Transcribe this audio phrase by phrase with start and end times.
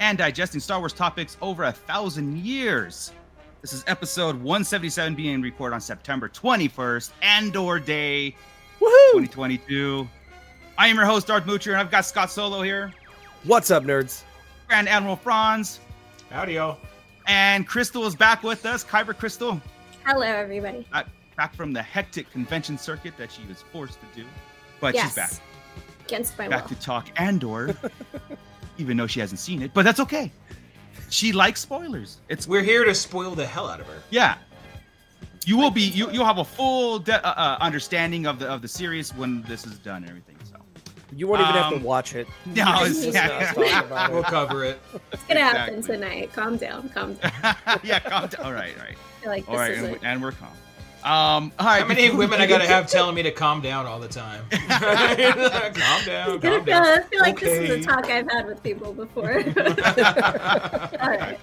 [0.00, 3.12] and digesting Star Wars topics over a thousand years.
[3.62, 8.34] This is episode 177 being recorded on September 21st, Andor Day,
[8.80, 9.12] Woohoo!
[9.12, 10.08] 2022.
[10.76, 12.92] I am your host, Darth Moocher, and I've got Scott Solo here,
[13.44, 14.22] What's up, nerds?
[14.68, 15.80] Grand Admiral Franz,
[16.30, 16.76] Howdy, yo.
[17.26, 18.84] and Crystal is back with us.
[18.84, 19.60] Kyber Crystal,
[20.04, 20.86] Hello, everybody.
[20.92, 21.06] back,
[21.36, 24.26] back from the hectic convention circuit that she was forced to do,
[24.80, 25.06] but yes.
[25.06, 25.32] she's back.
[26.06, 26.76] Against my back will.
[26.76, 27.76] to talk Andor,
[28.78, 30.30] even though she hasn't seen it, but that's okay.
[31.10, 32.18] She likes spoilers.
[32.28, 34.02] It's We're here to spoil the hell out of her.
[34.10, 34.36] yeah.
[35.46, 38.60] You will be you you'll have a full de- uh, uh, understanding of the of
[38.60, 40.36] the series when this is done and everything.
[40.44, 40.56] So
[41.16, 42.26] You won't even have Um, to watch it.
[42.46, 44.78] no, it's, yeah, us talking about We'll cover it.
[45.10, 46.32] It's gonna happen tonight.
[46.34, 46.90] Calm down.
[46.90, 47.32] Calm down.
[47.82, 47.98] yeah.
[48.00, 48.44] Calm down.
[48.44, 50.22] All right, all right, I feel like this all right, is and, a, we- and
[50.22, 50.50] we're calm.
[51.04, 51.82] Um, all right.
[51.82, 54.44] How many women I gotta have telling me to calm down all the time?
[54.50, 54.68] calm
[56.04, 56.86] down, I'm calm feel, down.
[56.86, 59.32] I feel like this is a talk I've had with people before.
[61.00, 61.38] All right.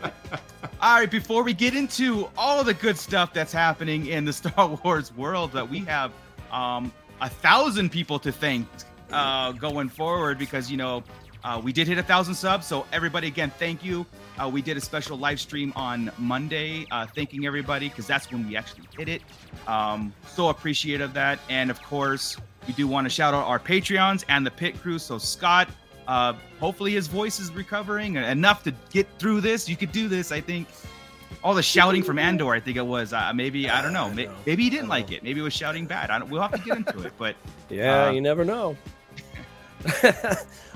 [0.82, 4.68] All right, before we get into all the good stuff that's happening in the Star
[4.84, 6.12] Wars world, that we have
[6.52, 8.68] um, a thousand people to thank
[9.12, 11.02] uh, going forward because you know
[11.44, 12.68] uh, we did hit a thousand subs.
[12.68, 14.06] So everybody, again, thank you.
[14.42, 18.48] Uh, we did a special live stream on Monday, uh, thanking everybody because that's when
[18.48, 19.22] we actually hit it.
[19.68, 22.36] Um, so appreciative of that, and of course,
[22.68, 25.00] we do want to shout out our Patreons and the pit crew.
[25.00, 25.70] So Scott,
[26.08, 29.70] uh, hopefully his voice is recovering enough to get through this.
[29.70, 30.68] You could do this, I think.
[31.44, 33.14] All the shouting from Andor, I think it was.
[33.14, 34.10] Uh, maybe I don't know.
[34.10, 35.22] May- Maybe he didn't like it.
[35.24, 36.10] Maybe it was shouting bad.
[36.10, 37.14] I don't, we'll have to get into it.
[37.18, 37.36] But
[37.70, 38.76] Yeah, Uh, you never know.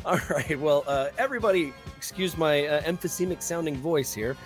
[0.06, 0.58] All right.
[0.58, 4.38] Well, uh, everybody, excuse my uh, emphysemic sounding voice here.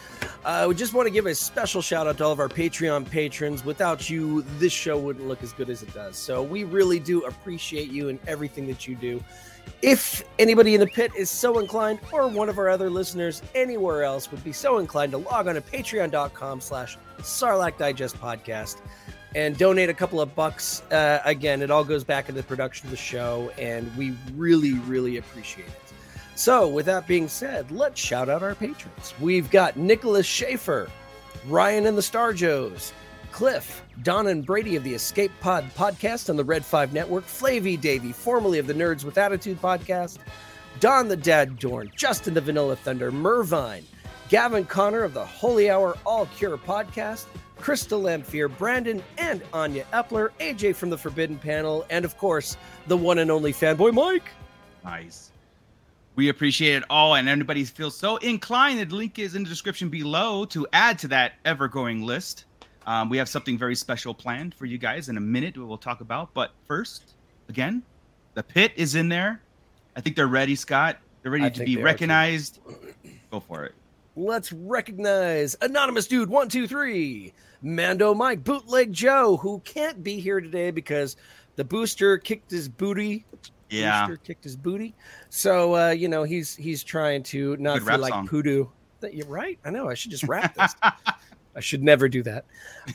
[0.44, 3.08] Uh, we just want to give a special shout out to all of our Patreon
[3.10, 3.64] patrons.
[3.64, 6.18] Without you, this show wouldn't look as good as it does.
[6.18, 9.24] So we really do appreciate you and everything that you do.
[9.82, 14.04] If anybody in the pit is so inclined, or one of our other listeners anywhere
[14.04, 18.82] else would be so inclined to log on to patreon.com slash Sarlacc Digest Podcast
[19.36, 20.82] and donate a couple of bucks.
[20.92, 24.74] Uh, again, it all goes back into the production of the show, and we really,
[24.74, 25.94] really appreciate it.
[26.36, 29.14] So, with that being said, let's shout out our patrons.
[29.20, 30.90] We've got Nicholas Schaefer,
[31.48, 32.92] Ryan and the Starjos,
[33.32, 37.78] Cliff, Don and Brady of the Escape Pod podcast on the Red 5 Network, Flavy
[37.78, 40.18] Davy, formerly of the Nerds with Attitude podcast,
[40.80, 43.84] Don the Dad Dorn, Justin the Vanilla Thunder, Mervine,
[44.30, 47.26] Gavin Connor of the Holy Hour All Cure podcast,
[47.64, 52.58] Crystal Lamphere, Brandon and Anya Epler, AJ from the Forbidden Panel, and of course,
[52.88, 54.32] the one and only fanboy Mike.
[54.84, 55.32] nice.
[56.18, 59.88] We appreciate it all, and anybody feels so inclined, the link is in the description
[59.88, 62.44] below to add to that ever-growing list.
[62.86, 65.58] Um, we have something very special planned for you guys in a minute.
[65.58, 67.14] We will talk about, but first,
[67.48, 67.82] again,
[68.34, 69.42] the pit is in there.
[69.96, 70.98] I think they're ready, Scott.
[71.22, 71.86] They're ready I to be they are, too.
[71.86, 72.60] recognized.
[73.32, 73.74] Go for it.
[74.16, 81.16] Let's recognize Anonymous Dude 123, Mando Mike, Bootleg Joe, who can't be here today because
[81.56, 83.26] the booster kicked his booty.
[83.70, 84.94] Yeah, Booster kicked his booty.
[85.30, 88.28] So uh, you know, he's he's trying to not Good feel like song.
[88.28, 88.66] poodoo.
[89.00, 89.58] That you're right.
[89.66, 89.90] I know.
[89.90, 90.76] I should just rap this.
[91.56, 92.46] I should never do that.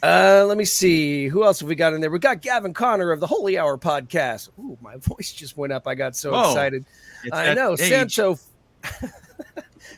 [0.02, 1.28] Uh, let me see.
[1.28, 2.10] Who else have we got in there?
[2.10, 4.48] We got Gavin Connor of the Holy Hour podcast.
[4.58, 5.86] Ooh, my voice just went up.
[5.86, 6.50] I got so Whoa.
[6.50, 6.84] excited.
[7.32, 7.72] I know.
[7.72, 7.80] age.
[7.88, 8.38] Sancho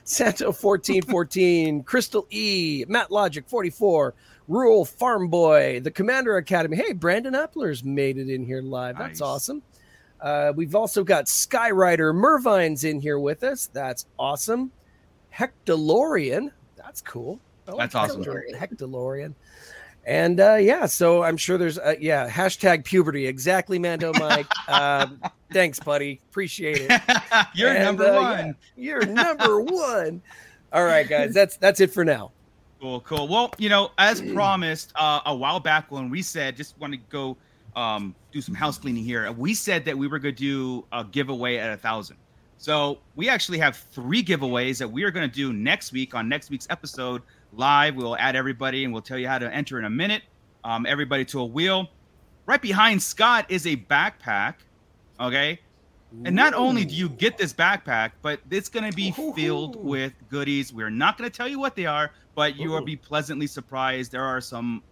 [0.05, 4.15] Santo 1414, Crystal E, Matt Logic 44,
[4.51, 6.77] Rural Farm Boy, the Commander Academy.
[6.77, 8.99] Hey, Brandon Epler's made it in here live.
[8.99, 9.27] That's Nice.
[9.27, 9.63] awesome.
[10.21, 13.71] Uh, we've also got Skyrider Mervine's in here with us.
[13.73, 14.73] That's awesome.
[15.33, 16.51] Hectolorian.
[16.77, 17.39] That's cool.
[17.69, 18.25] I That's awesome.
[18.25, 19.35] Hectolorian.
[20.05, 24.47] And uh, yeah, so I'm sure there's uh, yeah hashtag puberty exactly, Mando Mike.
[24.69, 25.21] um,
[25.53, 26.21] thanks, buddy.
[26.31, 27.01] Appreciate it.
[27.55, 28.47] You're And, number uh, one.
[28.49, 30.23] yeah, you're number one.
[30.73, 31.35] All right, guys.
[31.35, 32.33] That's that's it for now.
[32.81, 33.29] Cool, cool.
[33.29, 36.99] Well, you know, as promised uh, a while back when we said just want to
[37.11, 37.37] go
[37.77, 41.05] um, do some house cleaning here, we said that we were going to do a
[41.05, 42.17] giveaway at a thousand.
[42.57, 46.29] So we actually have three giveaways that we are going to do next week on
[46.29, 47.23] next week's episode
[47.53, 47.97] live.
[47.97, 50.23] We'll add everybody and we'll tell you how to enter in a minute.
[50.65, 51.89] Um, everybody to a wheel.
[52.47, 54.55] Right behind Scott is a backpack.
[55.19, 55.61] Okay.
[56.25, 60.13] And not only do you get this backpack, but it's going to be filled with
[60.29, 60.73] goodies.
[60.73, 64.11] We're not going to tell you what they are, but you will be pleasantly surprised.
[64.11, 64.83] There are some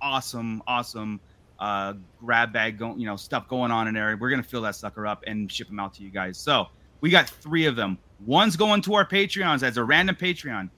[0.00, 1.20] awesome, awesome
[1.58, 4.16] uh, grab bag, go, you know, stuff going on in there.
[4.16, 6.38] We're going to fill that sucker up and ship them out to you guys.
[6.38, 6.66] So
[7.00, 7.98] we got three of them.
[8.24, 10.70] One's going to our Patreons as a random Patreon.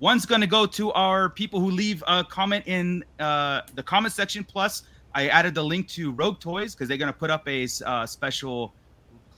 [0.00, 4.14] One's going to go to our people who leave a comment in uh, the comment
[4.14, 4.44] section.
[4.44, 4.84] Plus,
[5.14, 8.06] I added the link to Rogue Toys because they're going to put up a uh,
[8.06, 8.74] special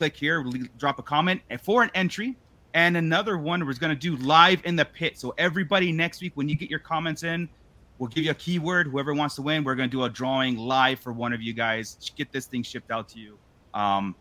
[0.01, 0.43] click here,
[0.79, 2.35] drop a comment for an entry.
[2.73, 5.19] And another one we're going to do live in the pit.
[5.19, 7.51] So everybody next week, when you get your comments in,
[7.99, 8.87] we'll give you a keyword.
[8.87, 11.53] Whoever wants to win, we're going to do a drawing live for one of you
[11.53, 11.99] guys.
[12.17, 13.37] Get this thing shipped out to you.
[13.75, 14.15] Um,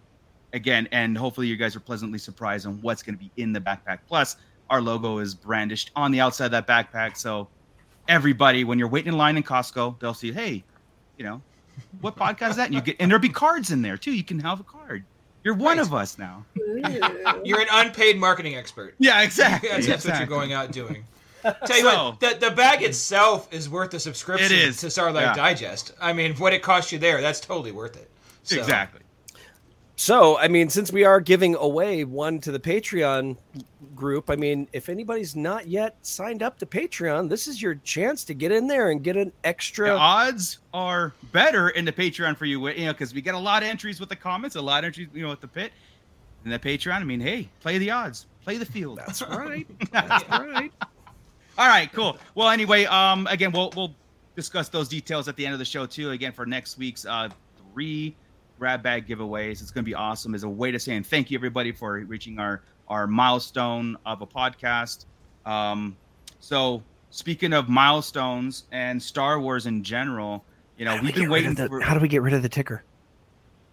[0.52, 3.62] again, and hopefully you guys are pleasantly surprised on what's going to be in the
[3.62, 4.00] backpack.
[4.06, 4.36] Plus,
[4.70, 7.16] our logo is brandished on the outside of that backpack.
[7.16, 7.48] So
[8.10, 10.62] everybody, when you're waiting in line in Costco, they'll see, hey,
[11.18, 11.42] you know,
[12.02, 12.66] what podcast is that?
[12.66, 14.12] And you get, and there'll be cards in there too.
[14.12, 15.06] You can have a card.
[15.44, 15.86] You're one Right.
[15.88, 16.45] of us now.
[17.44, 18.95] You're an unpaid marketing expert.
[19.00, 19.69] Yeah, exactly.
[19.69, 21.06] That's, that's what you're going out doing.
[21.44, 24.77] Tell you So- what, the, the bag itself is worth the subscription It is.
[24.81, 25.33] to Sarlacc Yeah.
[25.33, 25.94] Digest.
[26.01, 28.09] I mean, what it cost you there, that's totally worth it.
[28.44, 29.01] So, Exactly.
[30.00, 33.36] So, I mean, since we are giving away one to the Patreon
[33.94, 38.24] group, I mean, if anybody's not yet signed up to Patreon, this is your chance
[38.24, 39.88] to get in there and get an extra.
[39.88, 43.38] The odds are better in the Patreon for you, you know, because we get a
[43.38, 45.74] lot of entries with the comments, a lot of entries, you know, with the pit.
[46.45, 49.00] And the Patreon, I mean, hey, play the odds, play the field.
[49.00, 49.68] That's right.
[49.92, 50.72] That's right.
[51.57, 52.18] All right, cool.
[52.36, 53.94] Well, anyway, um, again, we'll we'll
[54.38, 56.12] discuss those details at the end of the show too.
[56.12, 57.28] Again, for next week's uh
[57.74, 58.16] three
[58.59, 60.35] grab bag giveaways, it's going to be awesome.
[60.35, 64.27] As a way to saying thank you everybody for reaching our our milestone of a
[64.27, 65.06] podcast.
[65.45, 65.95] Um,
[66.39, 70.44] so speaking of milestones and Star Wars in general,
[70.77, 71.79] you know, we we've been waiting the- for.
[71.81, 72.83] How do we get rid of the ticker?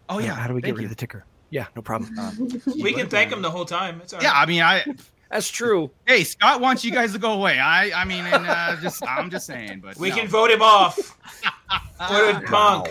[0.08, 0.86] oh yeah, How do we get rid you.
[0.86, 1.24] of the ticker?
[1.50, 2.14] Yeah, no problem.
[2.80, 4.00] We can thank him the whole time.
[4.02, 4.42] It's all Yeah, right.
[4.42, 4.84] I mean, I
[5.30, 5.90] That's true.
[6.06, 7.58] hey Scott wants you guys to go away.
[7.58, 10.16] I I mean, and uh, just I'm just saying, but we no.
[10.16, 10.96] can vote him off.
[12.08, 12.50] Vote punk.
[12.50, 12.86] Wow.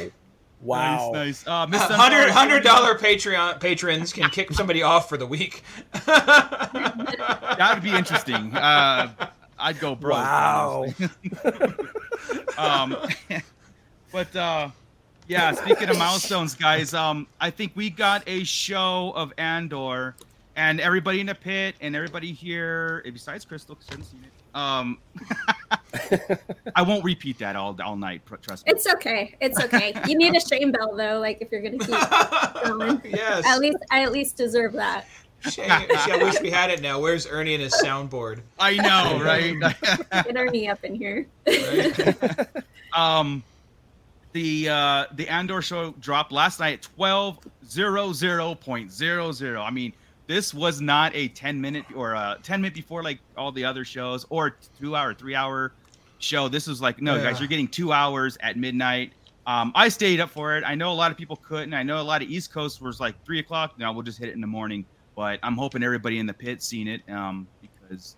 [0.63, 1.47] Nice, nice.
[1.47, 5.63] Uh, Miss Hundred Dunbar- hundred dollar Patreon patrons can kick somebody off for the week.
[7.57, 8.53] That would be interesting.
[8.55, 9.09] Uh,
[9.57, 10.15] I'd go broke.
[10.17, 10.85] Wow.
[12.57, 12.97] um,
[14.11, 14.69] but uh,
[15.27, 20.15] yeah, speaking of milestones, guys, um, I think we got a show of Andor,
[20.55, 24.23] and everybody in the pit and everybody here, eh, besides Crystal, 'cause she hasn't seen
[24.23, 24.31] it.
[24.55, 24.99] Um,
[26.75, 28.21] I won't repeat that all all night.
[28.41, 28.71] Trust me.
[28.71, 29.35] It's okay.
[29.41, 29.93] It's okay.
[30.07, 33.01] You need a shame bell though, like if you're gonna keep going.
[33.13, 33.45] yes.
[33.45, 35.05] At least I at least deserve that.
[35.41, 36.99] Shane, I wish we had it now.
[36.99, 38.39] Where's Ernie and his soundboard?
[38.57, 39.59] I know, right?
[40.23, 41.27] Get Ernie up in here.
[41.45, 42.47] Right?
[42.93, 43.43] um
[44.31, 49.93] the uh the andor show dropped last night 12 00.00 i mean
[50.27, 53.85] this was not a 10 minute or a 10 minute before like all the other
[53.85, 55.71] shows or two hour three hour
[56.19, 57.23] show this was like no Yeah.
[57.23, 59.11] guys you're getting two hours at midnight
[59.45, 61.99] um i stayed up for it i know a lot of people couldn't i know
[61.99, 64.41] a lot of east coast was like three o'clock now we'll just hit it in
[64.41, 64.85] the morning
[65.15, 68.15] but i'm hoping everybody in the pit seen it um because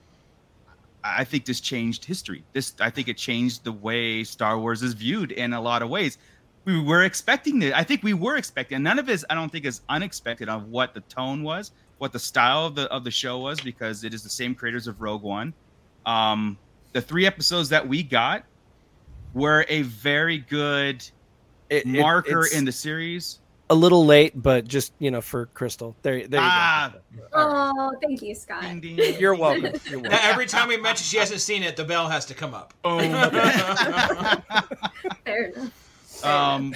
[1.03, 2.43] I think this changed history.
[2.51, 5.89] This I think it changed the way Star Wars is viewed in a lot of
[5.89, 6.17] ways.
[6.65, 7.73] We were expecting it.
[7.73, 8.83] I think we were expecting.
[8.83, 12.11] None of it, is, I don't think, is unexpected of what the tone was, what
[12.13, 15.01] the style of the of the show was, because it is the same creators of
[15.01, 15.53] Rogue One.
[16.05, 16.57] Um,
[16.93, 18.43] the three episodes that we got
[19.33, 21.03] were a very good
[21.69, 23.39] It- it- marker it's in the series.
[23.69, 25.93] a little late, but just you know, for Crystal.
[26.01, 26.93] There, there you Ah.
[26.93, 26.99] go.
[27.33, 27.73] All right.
[27.77, 28.61] Oh, thank you, Scott.
[28.61, 29.73] Ding, ding, You're welcome.
[29.89, 30.29] You're Now, welcome.
[30.29, 32.73] every time we mention she hasn't seen it, the bell has to come up.
[32.85, 32.99] Oh,
[35.25, 36.25] Fair enough.
[36.25, 36.73] um,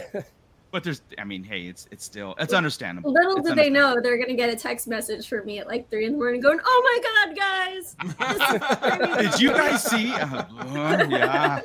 [0.71, 3.11] but there's, I mean, hey, it's it's still it's understandable.
[3.11, 5.89] Little It's did they know they're gonna get a text message from me at like
[5.89, 7.95] three in the morning, going, "Oh my god, guys!
[9.31, 10.13] Did you guys see?
[10.13, 10.45] Uh,
[11.09, 11.61] yeah.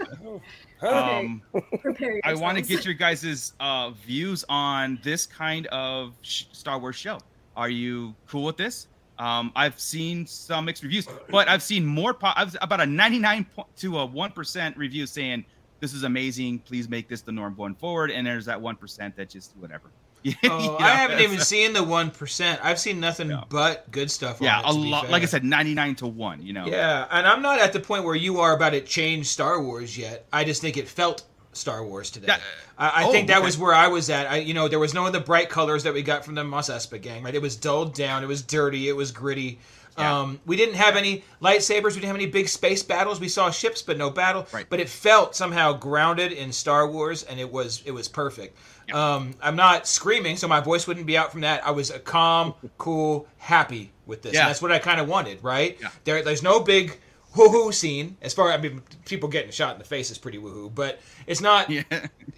[0.83, 1.43] Um,
[1.81, 6.79] Prepare I want to get your guys' uh, views on this kind of sh- Star
[6.79, 7.19] Wars show.
[7.57, 8.89] Are you cool with this?
[9.19, 12.13] Um, I've seen some mixed reviews, but I've seen more.
[12.13, 13.47] Po- I've about a 99
[13.77, 15.45] to a one percent review saying
[15.81, 16.61] this is amazing.
[16.61, 18.11] Please make this the norm going forward.
[18.11, 19.91] And there's that one percent that just whatever.
[20.23, 22.59] You Oh, know, I haven't even seen the one percent.
[22.65, 23.45] I've seen nothing Yeah.
[23.49, 24.39] but good stuff.
[24.41, 25.09] Yeah, it, a lot.
[25.09, 26.43] Like I said, 99 to one.
[26.43, 26.67] You know.
[26.67, 29.97] Yeah, and I'm not at the point where you are about it change Star Wars
[29.97, 30.27] yet.
[30.33, 31.23] I just think it felt
[31.57, 32.29] Star Wars today.
[32.29, 32.39] Yeah,
[32.79, 33.45] I, I oh, think that okay.
[33.45, 34.31] was where I was at.
[34.31, 36.45] I, you know, there was no of the bright colors that we got from the
[36.45, 37.23] Mos Espa gang.
[37.23, 38.23] Right, it was dulled down.
[38.23, 38.89] It was dirty.
[38.89, 39.59] It was gritty.
[39.99, 40.21] Yeah.
[40.21, 41.95] Um, we didn't have any lightsabers.
[41.95, 43.19] We didn't have any big space battles.
[43.19, 44.47] We saw ships, but no battle.
[44.53, 44.67] Right.
[44.69, 48.59] But it felt somehow grounded in Star Wars, and it was it was perfect.
[48.93, 51.67] Um, I'm not screaming, so my voice wouldn't be out from that.
[51.67, 54.35] I was a calm, cool, happy with this.
[54.35, 54.47] Yeah.
[54.47, 55.77] That's what I kind of wanted, right?
[55.81, 55.89] Yeah.
[56.05, 56.99] There, there's no big
[57.37, 58.17] woohoo scene.
[58.23, 61.41] As far I mean, people getting shot in the face is pretty woohoo, but it's
[61.41, 61.71] not.
[61.71, 61.83] Yeah.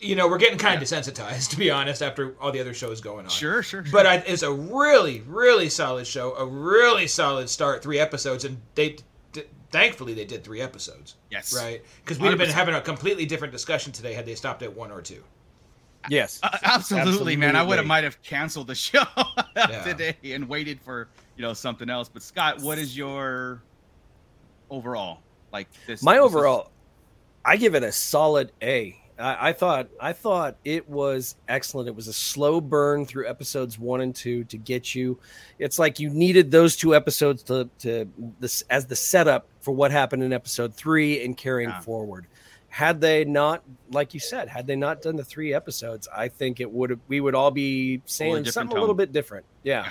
[0.00, 3.00] You know, we're getting kind of desensitized, to be honest, after all the other shows
[3.00, 3.30] going on.
[3.30, 3.92] Sure, sure, sure.
[3.92, 6.34] But I, it's a really, really solid show.
[6.36, 7.82] A really solid start.
[7.82, 8.96] Three episodes, and they,
[9.32, 11.16] d- thankfully, they did three episodes.
[11.30, 11.54] Yes.
[11.56, 11.82] Right.
[12.04, 14.90] Because we'd have been having a completely different discussion today had they stopped at one
[14.92, 15.22] or two.
[16.08, 16.38] Yes.
[16.42, 17.56] Uh, absolutely, man.
[17.56, 19.02] I would have might have canceled the show
[19.56, 19.82] Yeah.
[19.82, 22.08] today and waited for you know something else.
[22.08, 23.62] But Scott, what is your
[24.70, 25.20] overall
[25.52, 26.02] like this?
[26.02, 26.70] My this overall,
[27.44, 28.98] I give it a solid A.
[29.18, 31.88] I, I thought I thought it was excellent.
[31.88, 35.18] It was a slow burn through episodes one and two to get you.
[35.58, 38.08] It's like you needed those two episodes to to
[38.38, 41.80] this as the setup for what happened in episode three and carrying Yeah.
[41.80, 42.26] forward.
[42.70, 46.60] Had they not, like you said, had they not done the three episodes, I think
[46.60, 47.00] it would have.
[47.08, 48.78] We would all be saying something tone.
[48.78, 49.46] a little bit different.
[49.64, 49.90] Yeah.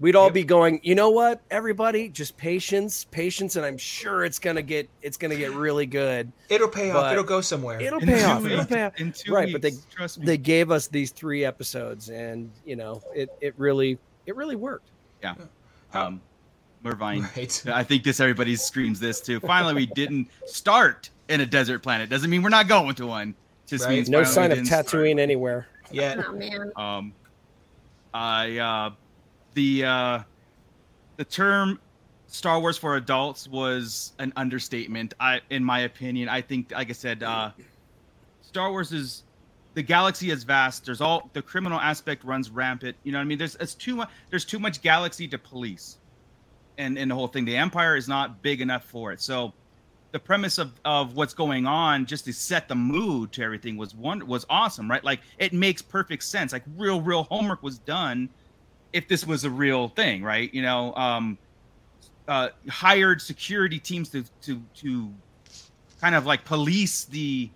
[0.00, 0.34] We'd all Yep.
[0.34, 4.88] be going, you know what, everybody, just patience, patience, and I'm sure it's gonna get
[5.02, 6.30] it's gonna get really good.
[6.48, 7.10] It'll pay off.
[7.10, 7.80] It'll go somewhere.
[7.80, 8.44] It'll pay two off.
[8.46, 9.00] It'll pay off.
[9.00, 10.26] In two Right, but they- trust me.
[10.26, 14.90] They gave us these three episodes, and you know, it it really it really worked.
[15.22, 15.34] Yeah
[15.94, 16.20] um,
[16.84, 17.22] Mervine.
[17.36, 17.62] Right.
[17.72, 19.40] I think this everybody screams this too.
[19.40, 22.08] Finally, we didn't start in a desert planet.
[22.08, 23.34] Doesn't mean we're not going to one.
[23.66, 23.96] Just Right.
[23.96, 24.86] means No sign of didn't start.
[24.86, 25.66] Tatooine anywhere.
[25.90, 26.22] Yeah.
[26.28, 26.72] Oh man.
[26.76, 27.12] Um,
[28.14, 28.90] I uh,
[29.58, 30.20] the uh,
[31.16, 31.80] the term
[32.28, 35.14] Star Wars for adults was an understatement.
[35.18, 37.50] I, in my opinion, I think, like I said, uh,
[38.40, 39.24] Star Wars is
[39.74, 40.86] the galaxy is vast.
[40.86, 42.96] There's all the criminal aspect runs rampant.
[43.02, 43.38] You know what I mean?
[43.38, 44.10] There's it's too much.
[44.30, 45.98] There's too much galaxy to police,
[46.78, 47.44] and and the whole thing.
[47.44, 49.20] The Empire is not big enough for it.
[49.20, 49.52] So
[50.12, 53.94] the premise of, of what's going on just to set the mood to everything was
[53.94, 58.26] one was awesome right like it makes perfect sense like real real homework was done
[58.92, 61.36] if this was a real thing right you know um
[62.26, 65.12] uh hired security teams to to to
[66.00, 67.50] kind of like police the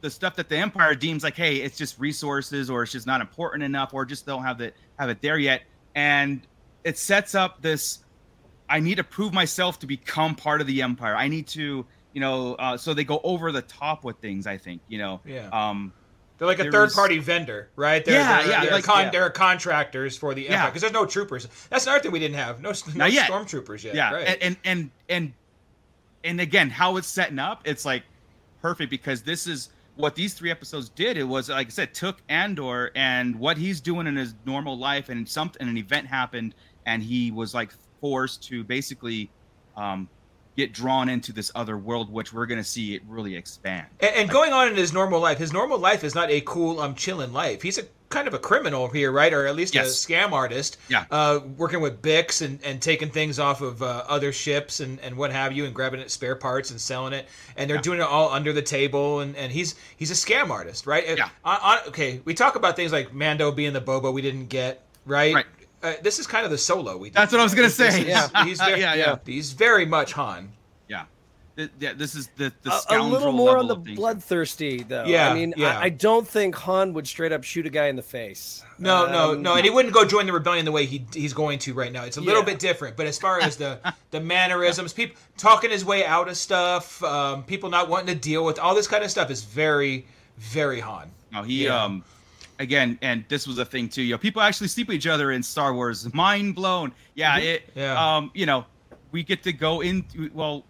[0.00, 3.20] the stuff that the empire deems like hey it's just resources or it's just not
[3.20, 5.62] important enough or just don't have it have it there yet
[5.94, 6.46] and
[6.84, 8.00] it sets up this
[8.68, 11.16] I need to prove myself to become part of the empire.
[11.16, 14.46] I need to, you know, uh, so they go over the top with things.
[14.46, 15.48] I think, you know, Yeah.
[15.52, 15.92] um,
[16.40, 18.02] They're like a third party vendor, right?
[18.02, 19.10] They're, Yeah, they're, yeah, They're, like- con- yeah.
[19.10, 20.54] they're contractors for the Yeah.
[20.54, 21.46] Empire because there's no troopers.
[21.68, 22.62] That's another thing we didn't have.
[22.62, 23.30] No, no yet.
[23.30, 23.94] stormtroopers yet.
[23.94, 24.26] yeah, right.
[24.26, 25.32] and, and and and
[26.24, 28.04] and again, how it's setting up, it's like
[28.62, 31.18] perfect because this is what these three episodes did.
[31.18, 35.10] It was like I said, took Andor and what he's doing in his normal life,
[35.10, 36.54] and something, an event happened,
[36.86, 37.70] and he was like
[38.00, 39.28] forced to basically
[39.76, 40.08] um,
[40.60, 43.86] get drawn into this other world, which we're gonna see it really expand.
[44.00, 46.80] And, and going on in his normal life, his normal life is not a cool,
[46.80, 47.62] I'm chilling life.
[47.62, 49.32] He's a kind of a criminal here, right?
[49.32, 50.04] Or at least Yes.
[50.04, 50.78] a scam artist.
[50.88, 51.04] Yeah.
[51.12, 55.16] Uh, working with Bix and, and taking things off of uh, other ships and, and
[55.16, 57.28] what have you, and grabbing it spare parts and selling it.
[57.56, 57.82] And they're Yeah.
[57.82, 59.20] doing it all under the table.
[59.20, 61.04] And, and he's he's a scam artist, right?
[61.16, 61.28] Yeah.
[61.44, 64.82] On, on, okay, we talk about things like Mando being the Boba we didn't get,
[65.06, 65.32] right?
[65.34, 65.46] Right.
[65.82, 67.08] Uh, this is kind of the solo we.
[67.08, 67.14] Did.
[67.14, 68.00] That's what I was gonna This- this say.
[68.02, 68.44] is- Yeah.
[68.44, 69.16] he's very, Yeah, yeah.
[69.24, 70.52] He's very much Han.
[70.88, 71.04] Yeah,
[71.56, 71.92] Th- yeah.
[71.94, 75.04] This is the the A- a, little more on the bloodthirsty though.
[75.04, 75.78] Yeah, I mean, yeah.
[75.78, 78.62] I, I don't think Han would straight up shoot a guy in the face.
[78.78, 81.32] No, no, Um, no, and he wouldn't go join the rebellion the way he he's
[81.32, 82.04] going to right now.
[82.04, 82.46] It's a little Yeah.
[82.46, 83.78] bit different, but as far as the
[84.10, 88.44] the mannerisms, people talking his way out of stuff, um, people not wanting to deal
[88.44, 90.06] with all this kind of stuff is very,
[90.38, 91.10] very Han.
[91.32, 91.84] No, he Yeah.
[91.84, 92.04] um
[92.60, 94.02] again, and this was a thing too.
[94.02, 96.12] You know, people actually sleep with each other in Star Wars.
[96.14, 96.92] Mind blown.
[97.14, 97.66] Yeah, it.
[97.70, 97.78] Mm-hmm.
[97.80, 98.16] Yeah.
[98.16, 98.64] Um, you know,
[99.10, 100.04] we get to go in.
[100.32, 100.64] Well,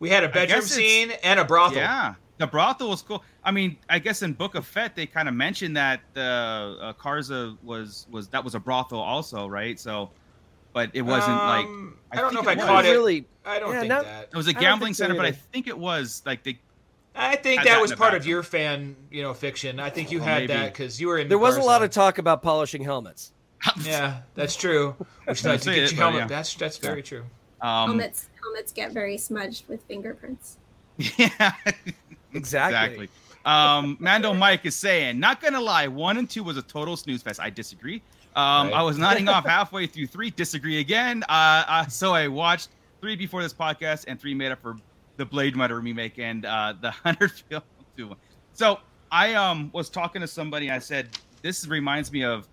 [0.00, 1.78] We had a bedroom scene and a brothel.
[1.78, 3.24] yeah, the brothel was cool.
[3.42, 6.92] I mean, I guess in Book of Fett they kind of mentioned that the uh,
[6.94, 9.80] Garsa was was that was a brothel also, right?
[9.80, 10.10] So,
[10.74, 12.90] but it wasn't like Um, I I, don't know if I it caught it.
[12.90, 14.28] Really, I don't yeah, think not- that.
[14.32, 16.58] it was a gambling think so center, but I think it was like they.
[17.14, 18.26] I think that that was part of background.
[18.26, 19.80] your fan, you know, fiction.
[19.80, 20.52] I think you Well, had maybe.
[20.54, 21.28] that because you were in.
[21.28, 23.32] there was a lot of talk about polishing helmets.
[23.82, 24.94] Yeah, that's true.
[25.26, 26.20] Which Gonna like to get it, you but helmet.
[26.20, 26.26] yeah.
[26.28, 27.24] That's that's very true.
[27.60, 30.56] Um, helmets helmets get very smudged with fingerprints.
[30.96, 31.52] yeah.
[32.32, 32.34] Exactly.
[32.34, 33.08] Exactly.
[33.44, 37.22] Um, Mando Mike is saying, not gonna lie, one and two was a total snooze
[37.22, 37.40] fest.
[37.40, 38.02] I disagree.
[38.36, 38.74] Um, Right.
[38.74, 40.30] I was nodding off halfway through three.
[40.30, 41.22] Disagree again.
[41.28, 42.68] Uh, uh, so I watched
[43.00, 44.76] three before this podcast, and three made up for
[45.16, 47.62] the Blade Runner remake and uh, the hundred film
[47.96, 48.16] two.
[48.52, 48.78] So
[49.10, 50.66] I um was talking to somebody.
[50.66, 51.08] And I said,
[51.42, 52.48] this reminds me of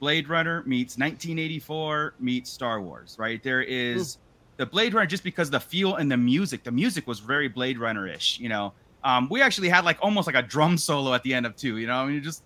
[0.00, 3.42] Blade Runner meets 1984 meets Star Wars, right?
[3.42, 4.18] There is
[4.56, 6.62] the Blade Runner just because the feel and the music.
[6.62, 8.72] The music was very Blade Runner ish, you know.
[9.02, 11.76] Um, we actually had like almost like a drum solo at the end of two,
[11.78, 11.96] you know.
[11.96, 12.42] I mean, you just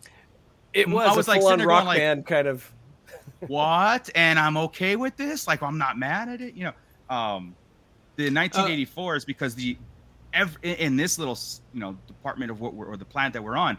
[0.73, 2.73] It was, I was, like, sitting there rock going, like- band kind of.
[3.47, 4.11] what?
[4.15, 5.47] And I'm okay with this.
[5.47, 7.15] Like I'm not mad at it, you know.
[7.15, 7.55] Um,
[8.19, 9.77] the 1984 is because the
[10.35, 11.39] ev- in- this little
[11.73, 13.79] you know department of what we're, or the plant that we're on,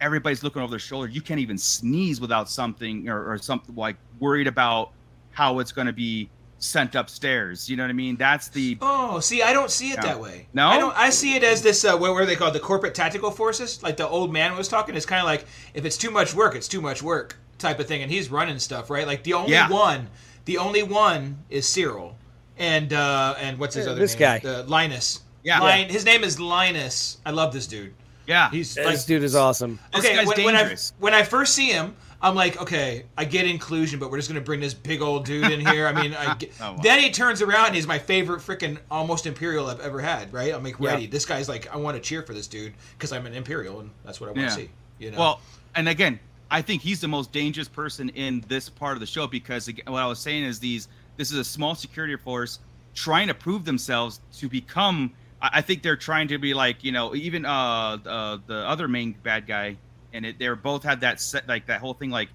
[0.00, 1.08] everybody's looking over their shoulder.
[1.08, 4.92] You can't even sneeze without something or, or something like worried about
[5.32, 6.28] how it's going to be
[6.58, 7.70] sent upstairs.
[7.70, 8.16] You know what I mean?
[8.16, 10.02] That's the Oh, see, I don't see it Yeah.
[10.02, 10.48] that way.
[10.52, 10.68] No?
[10.68, 10.96] I don't.
[10.96, 11.84] I see it as this.
[11.84, 12.54] Uh, what were they called?
[12.54, 13.82] The corporate tactical forces.
[13.82, 14.94] Like the old man was talking.
[14.96, 17.86] It's kind of like if it's too much work, it's too much work type of
[17.86, 18.02] thing.
[18.02, 19.06] And he's running stuff, right?
[19.06, 19.68] Like the only Yeah.
[19.70, 20.08] one,
[20.44, 22.14] the only one is Syril,
[22.58, 24.20] and uh and what's his Yeah, other this name?
[24.20, 24.38] guy.
[24.40, 25.20] The Linus.
[25.44, 25.62] Yeah.
[25.62, 27.18] Lin- His name is Linus.
[27.24, 27.94] I love this dude.
[28.26, 28.50] yeah.
[28.50, 29.78] He's This like dude is awesome.
[29.94, 30.92] This okay, guy's when, when I dangerous.
[30.98, 34.40] when I first see him, I'm like, okay, I get inclusion, but we're just gonna
[34.40, 35.86] bring this big old dude in here.
[35.86, 36.78] I mean, I get, Oh, wow.
[36.82, 40.32] then he turns around and he's my favorite freaking almost imperial I've ever had.
[40.32, 40.52] Right?
[40.52, 40.90] I'm like, Yeah.
[40.90, 41.06] ready.
[41.06, 43.90] This guy's like, I want to cheer for this dude because I'm an imperial and
[44.04, 44.48] that's what I want Yeah.
[44.48, 44.70] to see.
[44.98, 45.18] You know?
[45.18, 45.40] Well,
[45.76, 46.18] and again,
[46.50, 49.84] I think he's the most dangerous person in this part of the show because again,
[49.92, 50.88] what I was saying is these
[51.18, 52.58] this is a small security force
[52.94, 55.12] trying to prove themselves to become.
[55.42, 58.88] I I think they're trying to be like you know even uh, uh the other
[58.88, 59.76] main bad guy
[60.12, 62.30] and it they're both had that set like that whole thing like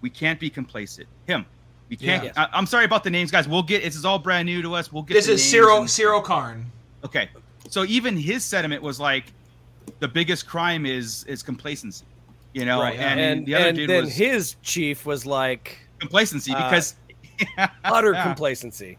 [0.00, 1.06] we can't be complacent.
[1.26, 1.46] Him.
[1.88, 2.24] We can't.
[2.24, 2.32] Yeah.
[2.36, 3.46] I, I'm sorry about the names, guys.
[3.48, 3.82] We'll get.
[3.82, 4.92] This is all brand new to us.
[4.92, 5.14] We'll get.
[5.14, 6.66] this is names Syril and- Syril Karn.
[7.04, 7.28] Okay,
[7.68, 9.26] so even his sentiment was like,
[9.98, 12.06] the biggest crime is is complacency.
[12.54, 15.76] You know, Right, and, And, the other and dude then was his chief was like
[15.98, 16.70] complacency Uh,
[17.38, 18.22] because utter Yeah.
[18.24, 18.98] complacency.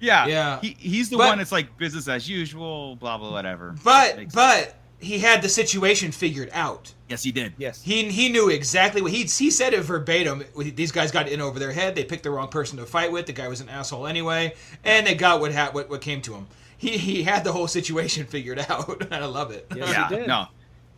[0.00, 0.60] yeah, Yeah.
[0.60, 3.74] He, he's the But- one that's like business as usual, blah blah whatever.
[3.84, 6.92] But Makes- but he had the situation figured out.
[7.08, 7.52] yes, he did.
[7.58, 7.82] Yes.
[7.82, 10.42] He he knew exactly what he he said it verbatim.
[10.56, 11.94] These guys got in over their head.
[11.94, 13.26] They picked the wrong person to fight with.
[13.26, 16.34] The guy was an asshole anyway, and they got what ha- what what came to
[16.34, 16.46] him.
[16.78, 19.66] He he had the whole situation figured out, and I love it.
[19.74, 20.26] Yes, he yeah, did.
[20.28, 20.46] no,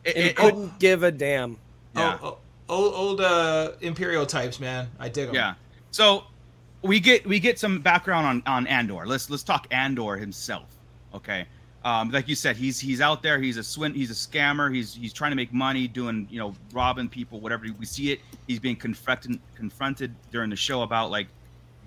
[0.05, 1.57] It- And he it- couldn't give a damn.
[1.97, 2.19] yeah.
[2.23, 4.89] Oh, oh, old old uh, imperial types, man.
[5.01, 5.35] I dig them.
[5.35, 5.55] Yeah.
[5.91, 6.23] So
[6.83, 9.07] we get we get some background on on Andor.
[9.07, 10.67] Let's let's talk Andor himself.
[11.15, 11.47] Okay.
[11.85, 13.39] Um, like you said, he's he's out there.
[13.39, 13.95] He's a swin.
[13.95, 14.75] He's a scammer.
[14.75, 17.67] He's he's trying to make money, doing you know robbing people, whatever.
[17.79, 18.21] We see it.
[18.47, 21.29] He's being confronted confronted during the show about like,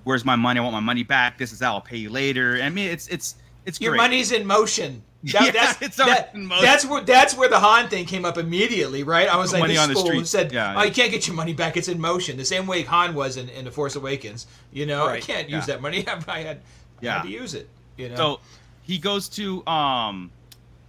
[0.06, 0.60] where's my money?
[0.60, 1.38] I want my money back.
[1.38, 2.60] This is how I'll pay you later.
[2.62, 3.36] I mean, it's it's
[3.66, 3.98] it's Your great.
[3.98, 5.04] money's in motion.
[5.24, 6.66] That, Yeah, that's, it's that- in motion.
[6.66, 9.28] that's where that's where the Han thing came up immediately, right?
[9.30, 10.28] I was like, Money this on the street.
[10.28, 10.74] said, Yeah.
[10.76, 11.78] "Oh, you can't get your money back.
[11.78, 14.48] It's in motion." The same way Han was in, in the Force Awakens.
[14.72, 15.76] You know, I can't use Yeah.
[15.76, 16.06] that money.
[16.28, 16.62] I had,
[17.02, 17.70] I had to use it.
[17.98, 18.16] You know.
[18.16, 18.40] So
[18.84, 20.32] he goes to um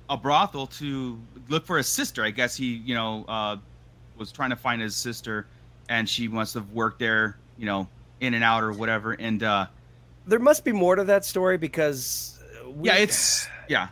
[0.08, 1.18] a brothel to
[1.48, 2.24] look for his sister.
[2.24, 3.56] I guess he, you know, uh
[4.16, 5.46] was trying to find his sister
[5.88, 7.86] and she must have worked there, you know,
[8.20, 9.12] in and out or whatever.
[9.12, 9.66] And uh
[10.26, 13.88] There must be more to that story because uh, we, yeah, it's yeah.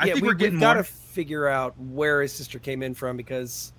[0.00, 2.58] I yeah, think we, we, are getting have got to figure out where his sister
[2.58, 3.72] came in from because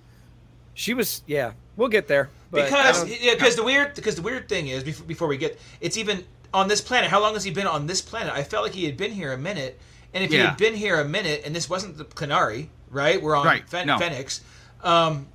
[0.74, 1.22] she was.
[1.26, 2.30] Yeah, we'll get there.
[2.50, 5.58] But because yeah, because the weird because the weird thing is before, before we get
[5.80, 7.10] it's even on this planet.
[7.10, 8.32] How long has he been on this planet?
[8.32, 9.80] I felt like he had been here a minute,
[10.14, 13.20] and if he had been here a minute, and this wasn't the Kenari, right?
[13.20, 13.98] We're on Right, Fen- no.
[13.98, 14.40] Ferrix.
[14.82, 15.26] Um,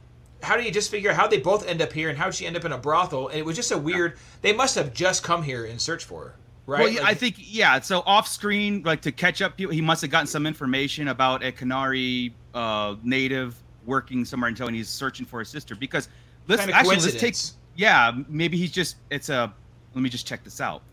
[0.43, 2.35] how do you just figure out how they both end up here and how would
[2.35, 3.27] she end up in a brothel?
[3.27, 4.17] And it was just a weird.
[4.41, 6.35] They must have just come here in search for her,
[6.67, 6.81] right?
[6.81, 7.79] Well, yeah, Like- I think yeah.
[7.79, 11.43] So off screen, like to catch up, people, he must have gotten some information about
[11.43, 15.75] a Kenari uh, native working somewhere until and he's searching for his sister.
[15.75, 16.09] Because
[16.47, 17.35] let's Kinda actually let's take
[17.75, 18.11] yeah.
[18.27, 19.51] Maybe he's just it's a.
[19.95, 20.83] Let me just check this out.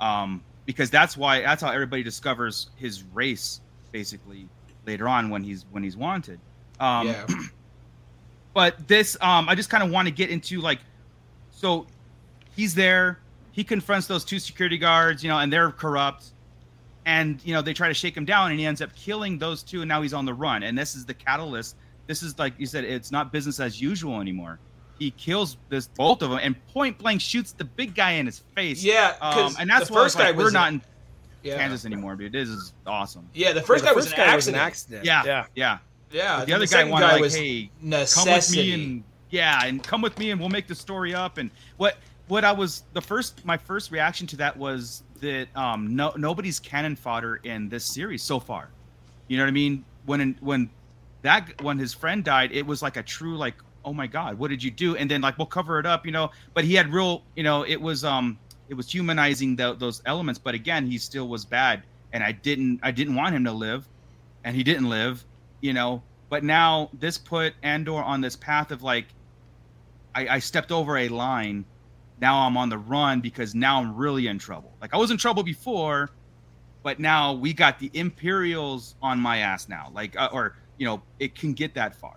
[0.00, 3.60] Um, because that's why that's how everybody discovers his race
[3.92, 4.48] basically
[4.86, 6.40] later on when he's when he's wanted.
[6.80, 7.26] Um, yeah.
[8.54, 10.78] but this um i just kind of want to get into like
[11.50, 11.86] so
[12.54, 13.18] he's there
[13.54, 16.32] he confronts those two security guards you know and they're corrupt
[17.06, 19.62] and you know they try to shake him down and he ends up killing those
[19.62, 22.52] two and now he's on the run and this is the catalyst this is like
[22.58, 24.58] you said it's not business as usual anymore
[24.98, 28.40] he kills this both of them and point blank shoots the big guy in his
[28.54, 30.82] face Yeah, 'cause um, and that's the why first like, guy we're was not in
[31.42, 31.56] Yeah.
[31.58, 34.62] kansas anymore dude this is awesome Yeah, the first the guy was an guy accident.
[34.62, 35.04] accident.
[35.04, 35.44] yeah yeah.
[35.54, 35.78] yeah
[36.10, 38.24] Yeah, the then other guy second wanted like was hey necessity.
[38.24, 41.36] come with me and yeah and come with me and we'll make the story up
[41.38, 45.94] and what what i was the first my first reaction to that was that um
[45.94, 48.70] no nobody's cannon fodder in this series so far.
[49.28, 49.84] You know what i mean?
[50.06, 50.70] When when
[51.22, 54.48] that when his friend died it was like a true like oh my god what
[54.48, 54.96] did you do?
[54.96, 56.30] And then like we'll cover it up you know?
[56.52, 60.38] But he had real you know it was um it was humanizing tho- those elements.
[60.38, 61.82] But again he still was bad.
[62.12, 63.88] And i didn't i didn't want him to live.
[64.44, 65.24] And he didn't live
[65.60, 66.02] you know?
[66.28, 69.06] But now this put andor on this path of like
[70.14, 71.64] i, I stepped over a line
[72.24, 74.72] now I'm on the run because now I'm really in trouble.
[74.80, 76.08] Like I was in trouble before,
[76.82, 79.90] but now we got the Imperials on my ass now.
[79.92, 82.16] Like, uh, or you know, it can get that far.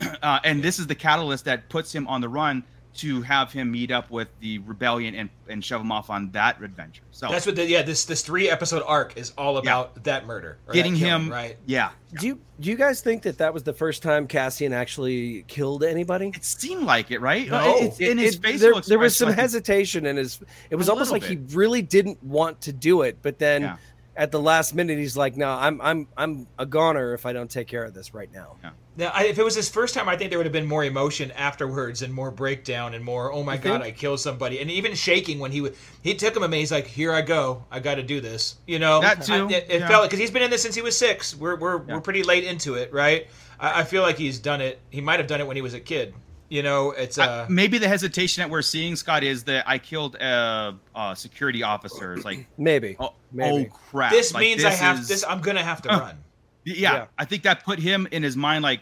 [0.22, 2.62] Uh, and this is the catalyst that puts him on the run
[2.96, 6.60] to have him meet up with the rebellion and, and shove him off on that
[6.62, 7.02] adventure.
[7.12, 10.58] So That's what the yeah this this three episode arc is all about that murder.
[10.72, 11.56] getting that killing, him right.
[11.66, 15.42] Yeah, Do you do you guys think that that was the first time Cassian actually
[15.48, 16.32] killed anybody?
[16.34, 17.48] it seemed like it, right?
[17.48, 17.76] No.
[17.78, 18.60] It's in his It- face.
[18.60, 20.40] there, there was some like, hesitation in his.
[20.70, 23.76] It was almost like little he really didn't want to do it, but then Yeah.
[24.18, 27.50] At the last minute, he's like, "No, I'm I'm I'm a goner if I don't
[27.50, 28.56] take care of this right now."
[28.96, 30.84] Now, I, if it was his first time, I think there would have been more
[30.84, 33.84] emotion afterwards and more breakdown and more, oh my You god, think?
[33.84, 35.76] I killed somebody, and even shaking when he would.
[36.02, 36.58] He took him a minute.
[36.62, 38.56] He's like, here I go, I got to do this.
[38.66, 39.88] You know, That too, I- it, it yeah.
[39.88, 41.36] felt because he's been in this since he was six.
[41.36, 41.94] We're we're, Yeah.
[41.94, 43.28] we're pretty late into it, right?
[43.60, 44.80] I, I feel like he's done it.
[44.90, 46.12] He might have done it when he was a kid.
[46.50, 49.78] You know, it's I- uh, maybe the hesitation that we're seeing, Scott, is that I
[49.78, 52.14] killed a, uh security officer.
[52.14, 52.96] It's like, Maybe.
[52.98, 53.68] oh, Maybe.
[53.70, 54.12] oh crap!
[54.12, 55.24] this Like, means I have is- this.
[55.28, 56.18] I'm gonna have to Uh, run.
[56.64, 57.06] Yeah, Yeah.
[57.18, 58.80] I think that put him in his mind like,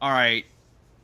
[0.00, 0.44] all right,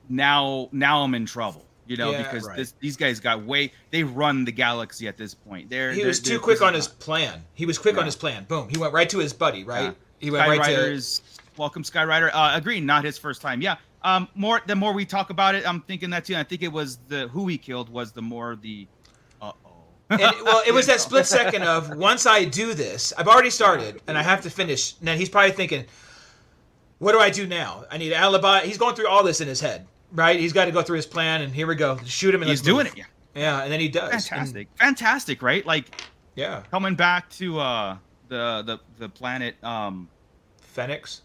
[0.08, 1.64] now now I'm in trouble.
[1.86, 2.56] You know, Yeah, because right.
[2.56, 5.68] this these guys got way they run the galaxy at this point.
[5.70, 7.44] They're He they're- was too they're- quick on his not- plan.
[7.54, 8.44] He was quick on his plan.
[8.44, 8.68] Boom.
[8.68, 9.64] He went right to his buddy.
[9.64, 9.84] Right.
[9.84, 9.90] Yeah.
[10.18, 10.70] He went right to.
[10.72, 11.20] Skyriders,
[11.56, 12.30] welcome Skyrider.
[12.32, 13.60] Uh, agree, not his first time.
[13.60, 13.76] Yeah.
[14.04, 16.34] Um, more the more we talk about it, I'm thinking that too.
[16.36, 18.88] I think it was the who he killed was the more the,
[19.40, 19.70] uh oh.
[20.10, 24.02] And, well, it was that split second of once I do this, I've already started
[24.08, 24.94] and I have to finish.
[25.00, 25.84] Now he's probably thinking,
[26.98, 27.84] what do I do now?
[27.90, 28.60] I need an alibi.
[28.62, 30.38] He's going through all this in his head, right?
[30.38, 31.98] He's got to go through his plan, and here we go.
[32.04, 32.42] Shoot him.
[32.42, 32.94] And He's doing move.
[32.94, 32.98] it.
[32.98, 33.04] Yeah.
[33.34, 34.12] Yeah, and then he does.
[34.12, 34.68] And- Fantastic.
[34.78, 35.64] Fantastic, right?
[35.64, 36.02] Like
[36.34, 37.96] yeah, coming back to uh
[38.28, 40.08] the the the planet um
[40.76, 41.20] Ferrix.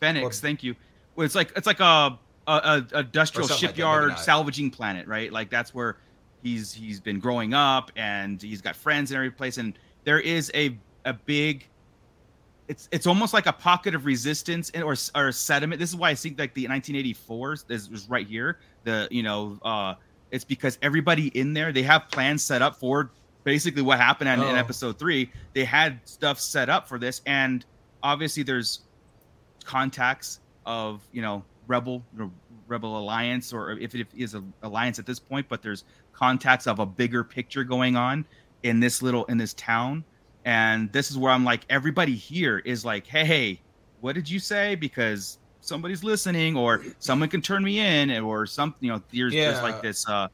[0.00, 0.74] Ferrix, Or- thank you.
[1.18, 5.32] It's like it's like a a, a industrial something like that, shipyard salvaging planet, right?
[5.32, 5.98] Like that's where
[6.42, 10.50] he's he's been growing up and he's got friends in every place and there is
[10.54, 11.68] a a big
[12.68, 15.78] it's it's almost like a pocket of resistance and, or or sediment.
[15.78, 18.58] This is why I think like the 1984 is, is right here.
[18.84, 19.94] The you know uh
[20.30, 23.10] it's because everybody in there they have plans set up for
[23.44, 24.58] basically what happened in, in Oh.
[24.58, 25.30] episode three.
[25.52, 27.64] They had stuff set up for this, and
[28.02, 28.80] obviously there's
[29.64, 32.02] contacts of you know rebel
[32.66, 36.78] rebel alliance or if it is an alliance at this point but there's contacts of
[36.78, 38.24] a bigger picture going on
[38.62, 40.02] in this little in this town
[40.44, 43.60] and this is where i'm like everybody here is like hey hey
[44.00, 48.78] what did you say because somebody's listening or someone can turn me in or something
[48.86, 50.26] you know there's, there's like this uh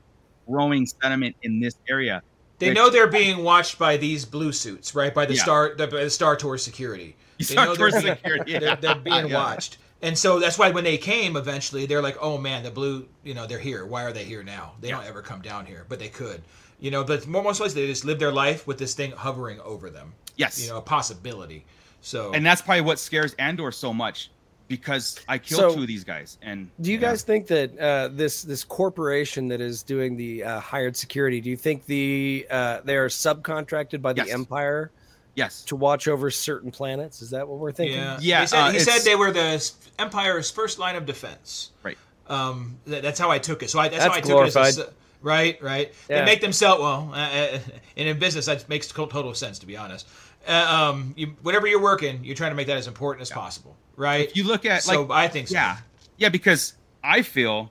[0.49, 2.23] growing sentiment in this area
[2.59, 5.15] They Which- know they're being watched by these blue suits, right?
[5.15, 5.43] By the Yeah.
[5.43, 7.15] star, the, the Star Tours security.
[7.39, 8.59] They Star know they're being- security, yeah.
[8.61, 9.35] They're, they're being Yeah.
[9.37, 13.09] watched, and so that's why when they came, eventually they're like, "Oh man, the blue,
[13.25, 13.85] you know, they're here.
[13.87, 14.73] Why are they here now?
[14.81, 16.43] They don't ever come down here, but they could."
[16.81, 19.59] You know, but more most likely they just live their life with this thing hovering
[19.61, 20.15] over them.
[20.37, 21.65] yes You know, a possibility.
[22.01, 24.31] So and that's probably what scares andor so much
[24.69, 27.09] because i killed So, two of these guys and Do you yeah.
[27.09, 31.41] guys think that uh, this this corporation that is doing the uh, hired security?
[31.41, 34.31] Do you think the uh, they are subcontracted by the Yes.
[34.31, 34.93] Empire
[35.39, 37.23] yes to watch over certain planets?
[37.23, 37.99] Is that what we're thinking?
[37.99, 41.71] yeah, Yeah, He said, uh, he said they were the Empire's first line of defense.
[41.83, 41.97] right
[42.29, 43.71] Um, th- that's how I took it.
[43.71, 44.57] So I, that's, That's how I took it.
[44.57, 44.95] As a, glorified.
[45.23, 45.95] right, right.
[46.11, 46.19] Yeah.
[46.21, 47.59] They make themselves well, uh, uh,
[47.97, 50.07] and in business that makes total sense to be honest.
[50.47, 50.53] Uh,
[50.93, 54.29] um, you, whatever you're working, you're trying to make that as important as possible, right?
[54.29, 55.55] if you look at so like I think so.
[55.55, 55.77] yeah
[56.17, 56.75] yeah because
[57.05, 57.71] i feel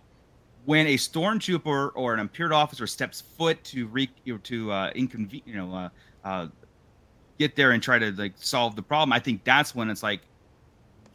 [0.65, 4.09] when a stormtrooper or an imperial officer steps foot to re
[4.43, 5.89] to uh inconven- you know uh,
[6.23, 6.47] uh
[7.39, 10.21] get there and try to like solve the problem i think that's when it's like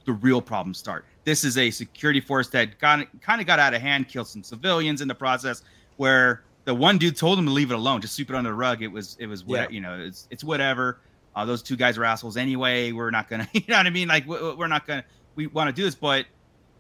[0.05, 1.05] the real problems start.
[1.23, 4.43] This is a security force that got kind of got out of hand killed some
[4.43, 5.63] civilians in the process
[5.97, 8.55] where the one dude told him to leave it alone just sweep it under the
[8.55, 8.83] rug.
[8.83, 9.75] It was it was what Yeah.
[9.75, 10.99] you know it's it's whatever.
[11.37, 12.91] Uh, those two guys are assholes anyway.
[12.91, 14.09] We're not gonna you know what i mean?
[14.09, 15.05] Like we- we're not gonna
[15.37, 16.27] we want to do this but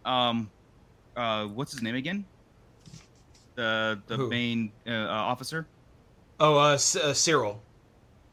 [0.04, 0.50] um
[1.16, 2.24] uh what's his name again?
[3.54, 4.28] The the Who?
[4.28, 5.68] main uh, uh, officer?
[6.40, 7.58] Oh, uh, C- uh, Syril.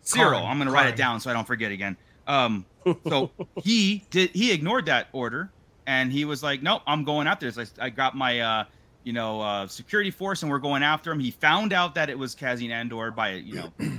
[0.10, 0.32] Syril.
[0.41, 0.93] Karn, I'm gonna write Karn.
[0.93, 1.98] it down so I don't forget again.
[2.28, 2.65] Um,
[3.08, 3.32] so
[3.63, 4.32] he did.
[4.32, 5.50] He ignored that order,
[5.88, 7.72] and he was like, "Nope, I'm going after this.
[7.80, 8.63] I, I got my, uh,
[9.04, 12.17] you know, uh, security force, and we're going after him." He found out that it
[12.17, 13.74] was Cassian Andor by, you know,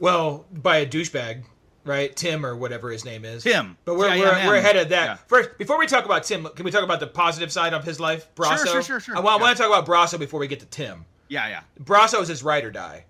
[0.00, 1.44] Well, by a douchebag,
[1.84, 2.14] right?
[2.16, 3.44] Tim or whatever his name is.
[3.44, 3.76] Tim.
[3.84, 5.04] But we're, we're, we're ahead of that.
[5.04, 5.14] Yeah.
[5.28, 8.00] First, before we talk about Tim, can we talk about the positive side of his
[8.00, 8.66] life, Brasso?
[8.66, 9.16] sure, sure, sure.
[9.16, 9.42] I, want, I Yeah.
[9.42, 11.04] want to talk about Brasso before we get to Tim.
[11.28, 11.60] Yeah, yeah.
[11.82, 13.04] Brasso is his ride or die,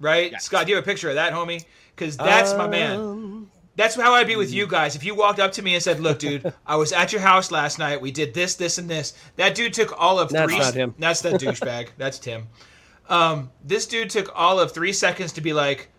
[0.00, 0.32] right?
[0.32, 0.44] Yes.
[0.44, 1.64] Scott, do you have a picture of that, homie?
[1.94, 2.98] Because that's my man.
[2.98, 4.96] Um, That's how I'd be with you guys.
[4.96, 7.50] If you walked up to me and said, "Look, dude, I was at your house
[7.50, 8.00] last night.
[8.00, 10.58] We did this, this, and this." That dude took all of That's three.
[10.58, 10.94] not him.
[10.98, 11.90] That's that douchebag.
[11.96, 12.48] That's Tim.
[13.08, 15.89] Um, this dude took all of three seconds to be like,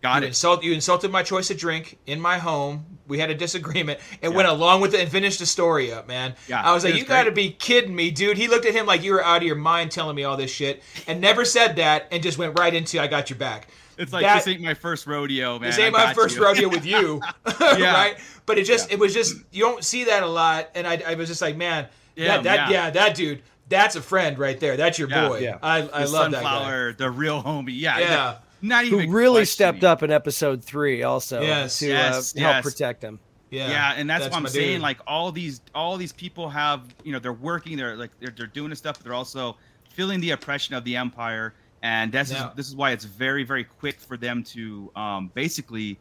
[0.00, 0.28] Got you it.
[0.28, 2.84] insult you insulted my choice of drink in my home.
[3.08, 6.34] We had a disagreement and went along with it and finished the story up, man.
[6.46, 8.36] Yeah, I was like, was you got to be kidding me, dude.
[8.36, 10.50] He looked at him like you were out of your mind telling me all this
[10.50, 13.68] shit and never said that and just went right into I got your back.
[13.96, 15.70] It's like That- this ain't my first rodeo, man.
[15.70, 16.44] This ain't I my first you.
[16.44, 17.20] rodeo with you,
[17.60, 17.92] Yeah.
[17.94, 18.16] right?
[18.46, 21.14] But it just it was just you don't see that a lot, and I, I
[21.14, 22.84] was just like, man, Yeah, that, that yeah.
[22.84, 22.90] yeah.
[22.90, 24.76] that dude, that's a friend right there.
[24.76, 25.28] That's your Yeah.
[25.28, 25.38] boy.
[25.40, 25.58] Yeah.
[25.62, 26.92] I I The love that guy.
[26.96, 27.70] the real homie.
[27.72, 28.34] Yeah, Yeah.
[28.60, 33.02] Not Who really stepped up in episode three, also Yes, to yes, uh, help protect
[33.02, 33.18] him.
[33.50, 34.74] Yeah, Yeah, and that's, what I'm saying.
[34.74, 34.82] dude.
[34.82, 37.76] Like all these, all these people have, you know, they're working.
[37.76, 38.96] They're like they're, they're doing this stuff.
[38.98, 39.56] But they're also
[39.90, 42.50] feeling the oppression of the empire, and that's Yeah.
[42.54, 45.98] this is why it's very, very quick for them to um, basically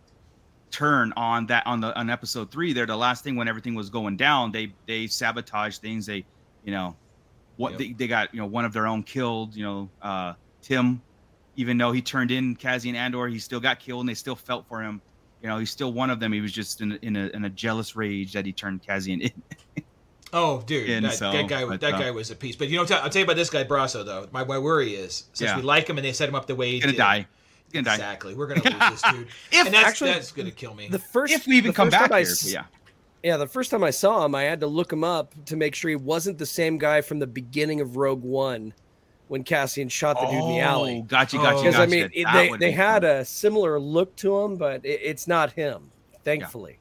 [0.70, 2.74] turn on that on the on episode three.
[2.74, 4.52] They're the last thing when everything was going down.
[4.52, 6.06] They they sabotage things.
[6.06, 6.26] They,
[6.66, 6.96] you know,
[7.56, 7.80] what Yep.
[7.80, 9.56] they, they got you know one of their own killed.
[9.56, 11.02] You know, uh, Tim,
[11.58, 14.66] even though he turned in Cassian Andor, he still got killed, and they still felt
[14.68, 15.02] for him.
[15.44, 16.32] You know, he's still one of them.
[16.32, 19.32] He was just in, in a in a jealous rage that he turned Cassian in.
[20.34, 22.58] Oh, dude, And that, so, that guy, but, that uh, guy was a piece.
[22.58, 24.28] But you know, what I'll tell you about this guy Brasso though.
[24.32, 25.56] My, my worry is since Yeah.
[25.56, 26.98] we like him and they set him up the way He's gonna did.
[26.98, 27.28] die.
[27.66, 27.94] He's gonna die.
[27.94, 29.28] Exactly, we're gonna lose this dude.
[29.52, 30.90] If- and that's, actually, that's gonna kill me.
[30.90, 32.64] The first, If we even come back time I here, yeah.
[33.24, 35.76] Yeah, the first time I saw him, I had to look him up to make
[35.76, 38.74] sure he wasn't the same guy from the beginning of Rogue One
[39.28, 41.04] when Cassian shot the dude in the alley.
[41.08, 41.42] Gotcha, Oh.
[41.44, 41.58] gotcha.
[41.58, 41.84] Because gotcha.
[41.84, 43.12] I mean, it, That they would they be had fun.
[43.12, 45.92] a similar look to him, but it, it's not him,
[46.24, 46.80] thankfully.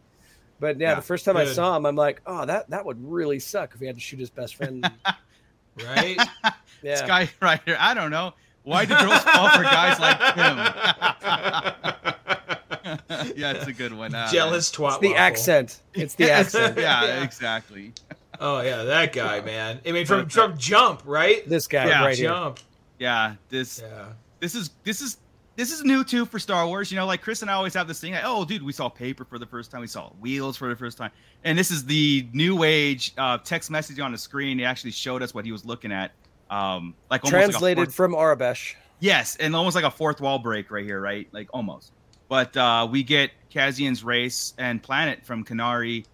[0.61, 3.05] But yeah, Yeah, the first time I saw him, I'm like, oh, that that would
[3.07, 4.89] really suck if he had to shoot his best friend.
[5.85, 6.19] right?
[6.83, 7.77] Yeah, Sky Rider.
[7.81, 8.35] I don't know.
[8.63, 10.57] Why do girls fall for guys like him?
[13.37, 14.15] yeah, it's a good one.
[14.15, 14.89] Uh, Jealous twat.
[14.91, 15.17] it's the waffle.
[15.17, 15.81] accent.
[15.95, 16.79] It's the accent.
[16.79, 17.23] Yeah, Yeah.
[17.25, 17.93] exactly.
[18.41, 19.81] Oh yeah, that guy, man.
[19.87, 21.49] I mean, from from Jump, right?
[21.49, 22.29] This guy Yeah, right here.
[22.31, 22.61] Jump.
[22.99, 24.07] Yeah, this Yeah.
[24.41, 25.19] this is this is
[25.57, 26.91] this is new too for Star Wars.
[26.93, 28.13] You know, like Chris and I always have this thing.
[28.13, 29.81] Like, oh, dude, we saw paper for the first time.
[29.81, 31.11] We saw wheels for the first time,
[31.45, 34.59] and this is the new age uh, text message on the screen.
[34.59, 36.13] He actually showed us what he was looking at.
[36.51, 38.75] Um, like almost like Translated fourth- from Aurebesh.
[39.01, 41.29] Yes, and almost like a fourth wall break right here, right?
[41.33, 41.93] Like almost.
[42.29, 46.05] But uh, we get Cassian's race and planet from Kenari.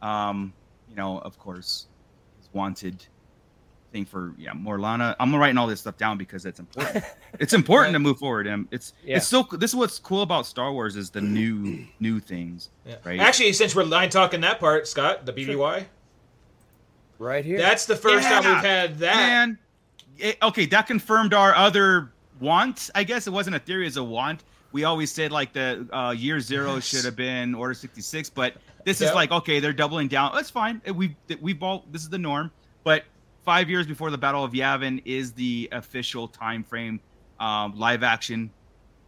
[0.00, 0.52] Um,
[0.92, 1.86] you know, of course,
[2.38, 3.04] his wanted
[3.92, 5.14] thing for yeah Morlana.
[5.20, 7.04] I'm writing all this stuff down because it's important.
[7.40, 9.16] it's important to move forward, and it's Yeah.
[9.16, 9.42] it's so.
[9.52, 12.70] This is what's cool about Star Wars is the new new things.
[12.86, 12.96] Yeah.
[13.04, 13.20] Right.
[13.20, 15.84] Actually, since we're line talking that part, Scott, the BBY,
[17.18, 17.58] Right here.
[17.58, 18.40] that's the first Yeah.
[18.40, 19.16] time we've had that.
[19.16, 19.58] Man,
[20.18, 22.90] it- okay, that confirmed our other want.
[22.94, 24.44] I guess it wasn't a theory; it's a want.
[24.72, 26.86] We always said like the uh, year zero Yes.
[26.86, 29.10] should have been Order sixty six, but this Yep.
[29.10, 30.32] is like okay, they're doubling down.
[30.34, 30.80] That's fine.
[30.94, 32.50] We we've all this is the norm.
[32.84, 33.04] But
[33.44, 37.00] five years before the Battle of Yavin is the official time frame.
[37.40, 38.50] Um, live action,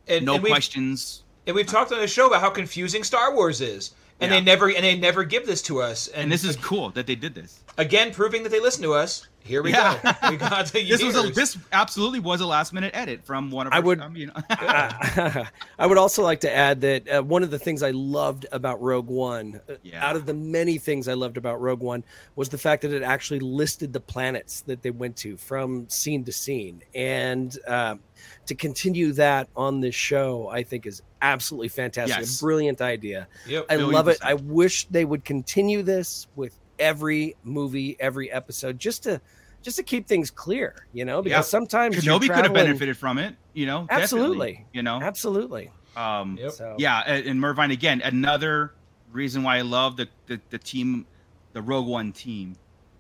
[0.09, 1.23] and, no and questions.
[1.47, 4.39] And we've talked on the show about how confusing Star Wars is, and Yeah.
[4.39, 6.09] they never and they never give this to us.
[6.09, 7.61] And, And this is cool that they did this.
[7.79, 9.29] again proving that they listen to us.
[9.45, 9.99] Here we Yeah.
[10.23, 10.31] go.
[10.31, 13.67] We got the This was a, this absolutely was a last minute edit from one
[13.67, 13.83] of I our.
[13.83, 17.91] would- mean, I would also like to add that uh, one of the things I
[17.91, 20.05] loved about Rogue One, uh, Yeah.
[20.07, 22.05] out of the many things I loved about Rogue One,
[22.37, 26.25] was the fact that it actually listed the planets that they went to from scene
[26.25, 26.83] to scene.
[26.95, 28.01] And um,
[28.47, 32.19] to continue that on this show, I think is absolutely fantastic.
[32.19, 32.39] Yes.
[32.41, 33.29] A brilliant idea.
[33.47, 33.67] Yep.
[33.69, 34.19] I love it.
[34.23, 39.21] I wish they would continue this with every movie, every episode, just to
[39.63, 41.41] just to keep things clear, you know, because Yeah.
[41.41, 43.35] sometimes you're Kenobi could have benefited from it.
[43.55, 44.65] You know, Absolutely.
[44.75, 45.71] You know, Absolutely.
[45.97, 46.53] Um, Yep.
[46.53, 48.75] So Yeah, and, and Mervine again, another
[49.13, 51.07] reason why I love the, the the team,
[51.55, 52.57] the Rogue One team,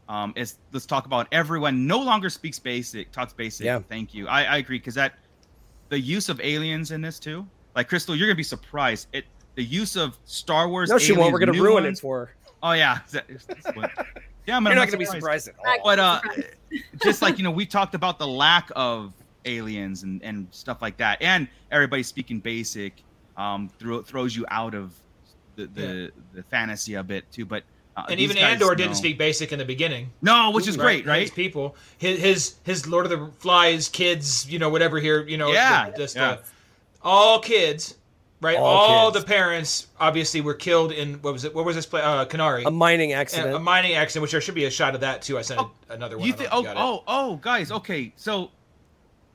[0.08, 3.66] um, is let's talk about everyone no longer speaks basic, talks basic.
[3.66, 3.80] Yeah.
[3.88, 4.26] Thank you.
[4.28, 5.14] I, I agree because that
[5.90, 9.08] the use of aliens in this too, like Crystal, you're gonna be surprised.
[9.12, 10.88] It the use of Star Wars.
[10.88, 11.32] No, she won't.
[11.32, 12.34] We're gonna new ruin ones- it for her.
[12.64, 13.90] Oh yeah, That- that's what-
[14.46, 14.56] yeah.
[14.56, 15.76] I'm, You're I'm not gonna be surprised at all.
[15.84, 16.20] but uh
[17.04, 19.12] just like you know we talked about the lack of
[19.44, 22.94] aliens and, and stuff like that and everybody speaking basic
[23.36, 24.92] um throw, throws you out of
[25.56, 27.62] the the, the fantasy a bit too but
[27.96, 30.10] uh, and even guys Andor didn't speak basic in the beginning.
[30.22, 34.50] no which is great His right people, his his his Lord of the Flies kids,
[34.50, 36.30] you know, whatever here, you know, Yeah, the- just, yeah.
[36.30, 36.36] uh,
[37.02, 37.94] all kids,
[38.44, 38.56] right?
[38.58, 41.54] All All, the parents obviously were killed in what was it?
[41.54, 42.02] What was this play?
[42.02, 42.64] Uh, Kenari.
[42.66, 43.54] A mining And accident.
[43.54, 45.38] a mining accident, which there should be a shot of that too.
[45.38, 46.26] I sent Oh, another one.
[46.26, 48.50] you think oh you oh oh guys okay so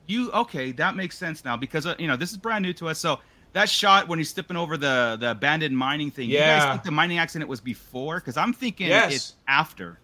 [0.08, 2.88] you okay that makes sense now because uh, you know this is brand new to
[2.88, 3.20] us so
[3.54, 6.60] that shot when he's stepping over the the abandoned mining thing you Yeah.
[6.60, 9.14] guys think the mining accident was before because i'm thinking Yes.
[9.16, 10.00] it's after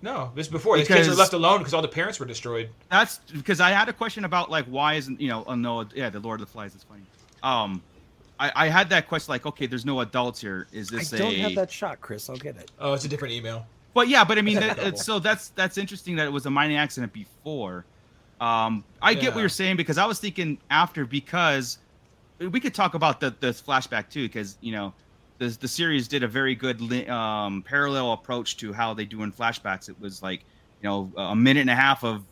[0.00, 0.76] No, this is before.
[0.78, 2.68] These kids were Because- left alone because all the parents were destroyed.
[2.88, 6.08] That's because I had a question about like why isn't you know oh no yeah
[6.08, 7.02] the Lord of the Flies is funny.
[7.42, 7.82] Um,
[8.40, 11.20] I, I had that question like okay there's no adults here is this I this
[11.20, 12.28] don't a have that shot, Chris.
[12.30, 12.70] I'll get it.
[12.78, 13.66] Oh, it's a different email.
[13.94, 16.50] But yeah, but I mean, that, it's- so that's that's interesting that it was a
[16.50, 17.84] mining accident before.
[18.40, 21.78] Um, I get what you're saying because I was thinking after because
[22.38, 24.92] we could talk about the the flashback too because you know
[25.38, 29.32] the the series did a very good um, parallel approach to how they do in
[29.32, 29.88] flashbacks.
[29.88, 30.44] It was like
[30.82, 32.22] you know a minute and a half of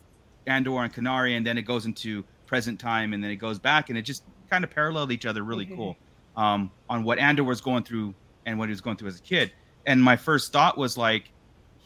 [0.45, 3.89] Andor and Kenari, and then it goes into present time, and then it goes back,
[3.89, 5.95] and it just kind of paralleled each other really cool
[6.35, 8.13] um, on what Andor was going through
[8.45, 9.51] and what he was going through as a kid.
[9.85, 11.31] And my first thought was like,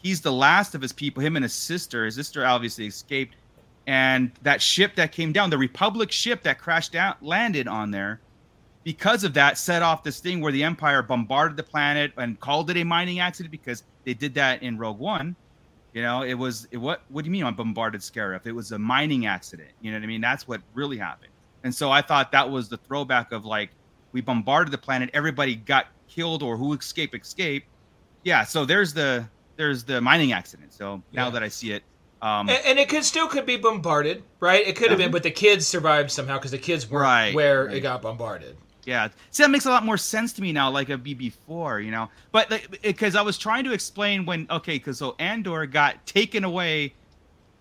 [0.02, 1.22] he's the last of his people.
[1.22, 2.04] Him and his sister.
[2.04, 3.36] His sister obviously escaped,
[3.86, 8.20] and that ship that came down, the Republic ship that crashed down, landed on there.
[8.84, 12.68] Because of that, set off this thing where the Empire bombarded the planet and called
[12.68, 15.36] it a mining accident because they did that in Rogue One.
[15.92, 17.02] You know, it was it, what?
[17.08, 18.46] What do you mean on bombarded Scarif?
[18.46, 19.70] It was a mining accident.
[19.82, 20.20] You know what I mean?
[20.20, 21.31] That's what really happened.
[21.64, 23.70] And so I thought that was the throwback of like
[24.12, 27.64] we bombarded the planet, everybody got killed or who escaped escape.
[28.24, 30.72] Yeah, so there's the there's the mining accident.
[30.72, 31.30] So now Yeah.
[31.30, 31.82] that I see it,
[32.20, 34.66] um, And, and it could still could be bombarded, right?
[34.66, 37.68] It could have been, but the kids survived somehow because the kids weren't Right, where
[37.68, 38.56] it got bombarded.
[38.84, 41.78] Yeah, see, that makes a lot more sense to me now, like a be before,
[41.80, 42.10] you know.
[42.32, 42.50] But
[42.82, 46.96] because I was trying to explain when, okay, because so Andor got taken away,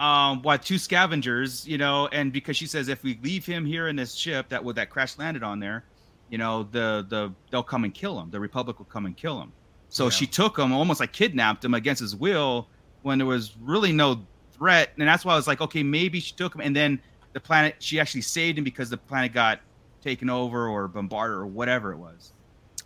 [0.02, 3.88] um, by two scavengers, you know, and because she says if we leave him here
[3.88, 5.84] in this ship that would that crash landed on there,
[6.30, 8.32] you know, the the they'll come and kill him.
[8.32, 9.52] The Republic will come and kill him.
[9.90, 10.10] So Yeah.
[10.10, 12.68] she took him, almost like kidnapped him against his will,
[13.04, 16.34] when there was really no threat, and that's why I was like, okay, maybe she
[16.34, 17.00] took him, and then
[17.34, 19.60] the planet, she actually saved him because the planet got
[20.02, 22.34] taken over or bombarded or whatever it was.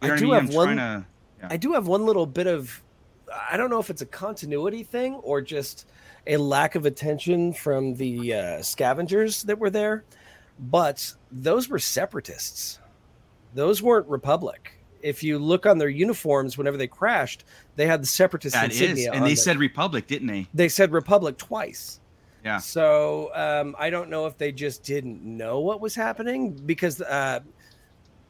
[0.02, 0.34] You know I do mean?
[0.34, 1.06] have I'm one- to-
[1.40, 1.48] yeah.
[1.50, 2.82] I do have one little bit of
[3.50, 5.88] I don't know if it's a continuity thing or just
[6.28, 10.04] a lack of attention from the uh, scavengers that were there,
[10.60, 12.80] but those were separatists.
[13.54, 14.72] Those weren't Republic.
[15.02, 17.44] If you look on their uniforms, whenever they crashed,
[17.76, 19.12] they had the separatist That is, insignia.
[19.12, 19.44] and on they them.
[19.44, 20.48] said Republic, didn't they?
[20.54, 22.00] they said Republic twice.
[22.44, 22.58] Yeah.
[22.58, 27.40] So um, I don't know if they just didn't know what was happening because uh,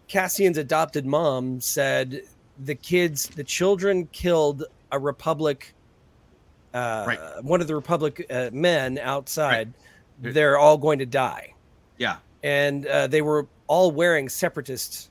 [0.07, 2.21] Cassian's adopted mom said
[2.63, 4.63] the kids, the children killed
[4.95, 5.73] a Republic,
[6.73, 7.43] uh, Right.
[7.43, 9.73] one of the Republic uh, men outside.
[10.21, 10.33] Right.
[10.33, 11.53] They're all going to die,
[11.97, 12.17] Yeah.
[12.43, 15.09] and uh, they were all wearing separatist.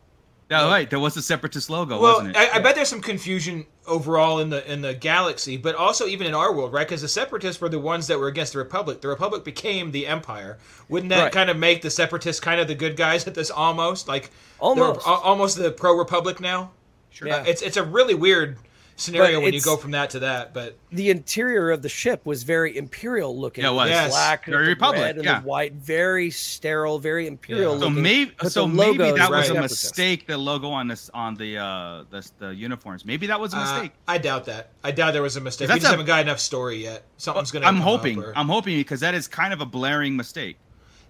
[0.51, 0.89] Yeah, right.
[0.89, 2.37] There was a separatist logo, well, wasn't it?
[2.37, 6.27] I, I bet there's some confusion overall in the in the galaxy, but also even
[6.27, 6.87] in our world, right?
[6.87, 9.01] Because the separatists were the ones that were against the Republic.
[9.01, 10.59] The Republic became the Empire.
[10.89, 11.33] Wouldn't that Right.
[11.33, 15.07] kind of make the separatists kind of the good guys at this almost like Almost.
[15.07, 16.71] al- almost the pro Republic now?
[17.11, 17.29] sure.
[17.29, 17.37] Yeah.
[17.39, 18.57] Uh, it's it's a really weird
[18.97, 22.25] scenario But when you go from that to that, but The interior of the ship
[22.25, 23.65] was very imperial looking.
[23.65, 23.89] Yeah, it was.
[23.91, 24.11] Yes.
[24.11, 25.41] black, Very and Republic, red and yeah.
[25.43, 27.81] white, very sterile, very imperial Yeah.
[27.81, 30.27] So maybe, but so maybe that were was a mistake.
[30.27, 33.05] The logo on this, on the, uh, the, the uniforms.
[33.05, 33.93] Maybe that was a uh, mistake.
[34.07, 34.71] I doubt that.
[34.83, 35.69] I doubt there was a mistake.
[35.69, 37.05] We just a- haven't got enough story yet.
[37.17, 37.67] Something's gonna.
[37.67, 38.23] I'm hoping.
[38.23, 40.57] or- I'm hoping because that is kind of a blaring mistake.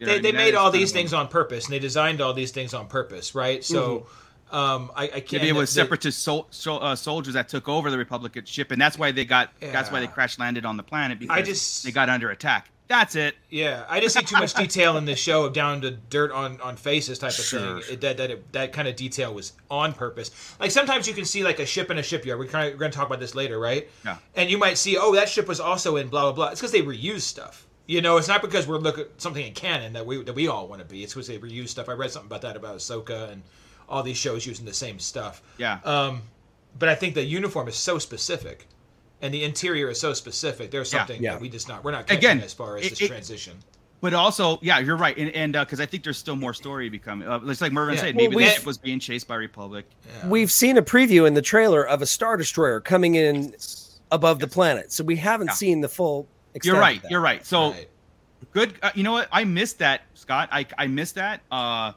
[0.01, 0.35] You know they, I mean?
[0.37, 2.75] Made is all these of a- things on purpose, and they designed all these things
[2.75, 3.62] on purpose, right?
[3.62, 4.07] So,
[4.55, 5.33] um, I, I can't.
[5.43, 8.71] Maybe it was the- separatist sol- sol- uh, soldiers that took over the Republican ship,
[8.71, 9.51] and that's why they got.
[9.61, 10.12] That's why they Yeah.
[10.12, 12.71] crash landed on the planet because just- they got under attack.
[12.87, 13.35] That's it.
[13.49, 16.61] Yeah, I just see too much detail in this show of down to dirt on,
[16.61, 17.95] on faces type of Sure, thing.
[17.95, 20.31] It, that that it, that kind of detail was on purpose.
[20.61, 22.38] Like sometimes you can see like a ship in a shipyard.
[22.38, 23.88] We're, kind of, we're going to talk about this later, right?
[24.05, 24.19] Yeah.
[24.37, 26.49] And you might see, oh, that ship was also in blah blah blah.
[26.49, 27.67] It's because they reuse stuff.
[27.87, 30.49] You know, it's not because we're looking at something in canon that we that we
[30.49, 31.03] all want to be.
[31.03, 31.88] It's because they reuse stuff.
[31.88, 33.43] I read something about that about Ahsoka and
[33.88, 35.42] all these shows using the same stuff.
[35.59, 35.79] Yeah.
[35.85, 36.23] Um,
[36.79, 38.66] but I think the uniform is so specific,
[39.23, 40.70] and the interior is so specific.
[40.70, 41.33] There's something Yeah.
[41.33, 43.55] that we just not we're not catching Again, as far as it- this it- transition.
[44.01, 47.27] But also, yeah, you're right, and and because I think there's still more story becoming.
[47.27, 48.01] Uh, it's like Mervin Yeah.
[48.03, 49.87] said, Well, maybe the we've- ship was being chased by Republic.
[50.27, 53.55] We've seen a preview in the trailer of a star destroyer coming in
[54.11, 55.55] above the planet, so we haven't Yeah.
[55.55, 56.29] seen the full.
[56.55, 57.03] Extent You're of right.
[57.03, 57.11] that.
[57.11, 57.47] You're right.
[57.47, 57.88] So Right.
[58.53, 58.75] good.
[58.83, 59.29] Uh, you know what?
[59.33, 60.49] I missed that, Scott.
[60.53, 61.40] I I missed that.
[61.51, 61.92] Uh,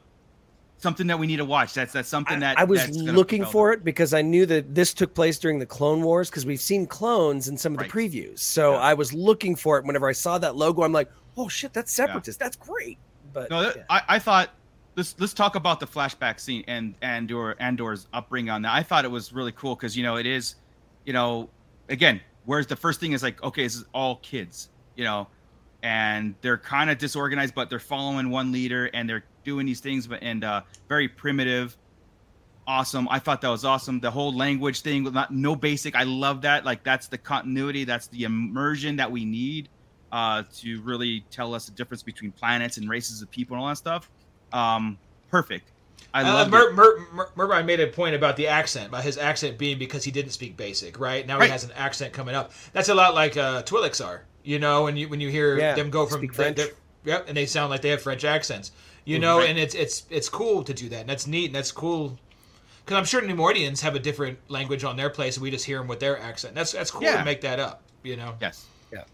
[0.78, 1.74] something that we need to watch.
[1.74, 5.14] That's that's something that I was looking for it because I knew that this took
[5.14, 7.90] place during the Clone Wars because we've seen clones in some of Right.
[7.90, 8.38] the previews.
[8.40, 8.78] So Yeah.
[8.78, 10.82] I was looking for it whenever I saw that logo.
[10.82, 12.38] I'm like, oh shit, that's separatist.
[12.38, 12.98] That's great.
[13.32, 13.82] But No, that, yeah.
[13.90, 14.50] I, I thought
[14.96, 18.72] let's let's talk about the flashback scene and Andor Andor's upbringing on that.
[18.74, 20.56] I thought it was really cool because you know it is,
[21.04, 21.48] you know,
[21.88, 25.26] again, whereas the first thing is like okay, this is all kids, you know,
[25.82, 30.06] and they're kind of disorganized, but they're following one leader and they're doing these things,
[30.06, 31.76] but and uh, very primitive.
[32.66, 33.08] awesome.
[33.10, 33.98] I thought that was awesome.
[34.00, 35.96] The whole language thing, with not no basic.
[35.96, 36.64] I love that.
[36.64, 37.84] Like that's the continuity.
[37.84, 39.68] That's the immersion that we need
[40.12, 43.68] uh, to really tell us the difference between planets and races of people and all
[43.68, 44.10] that stuff.
[44.52, 44.98] Um,
[45.30, 45.72] perfect.
[46.14, 46.74] I Uh, love Mer- it.
[46.74, 50.30] Mer- Mer- made a point about the accent, about his accent being because he didn't
[50.32, 51.26] speak basic, right?
[51.26, 51.46] Now Right.
[51.46, 52.52] he has an accent coming up.
[52.72, 55.74] That's a lot like uh, Twi'leks are, you know, when you when you hear Yeah,
[55.74, 56.56] them go from speak they- French.
[56.56, 56.74] they're-
[57.04, 58.72] yep, and they sound like they have French accents,
[59.08, 59.50] you know, Right.
[59.50, 62.18] and it's it's it's cool to do that, and that's neat, and that's cool.
[62.84, 65.64] Because I'm sure New Neimoidians have a different language on their place, and we just
[65.64, 66.54] hear them with their accent.
[66.54, 67.18] That's that's cool Yeah.
[67.18, 68.34] to make that up, you know.
[68.40, 68.66] Yes.
[68.92, 69.04] Yeah.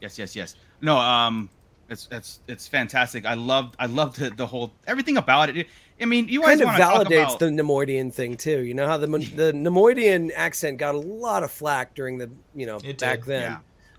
[0.00, 0.54] Yes, yes, yes.
[0.80, 1.48] No, um,
[1.88, 3.26] it's it's it's fantastic.
[3.26, 5.66] I love I love the, the whole everything about it.
[6.00, 8.60] I mean, you kind of want to talk validates about the Neimoidian thing too.
[8.64, 12.66] You know how the the Neimoidian accent got a lot of flack during the you
[12.66, 13.42] know It back did, then.
[13.42, 13.58] yeah.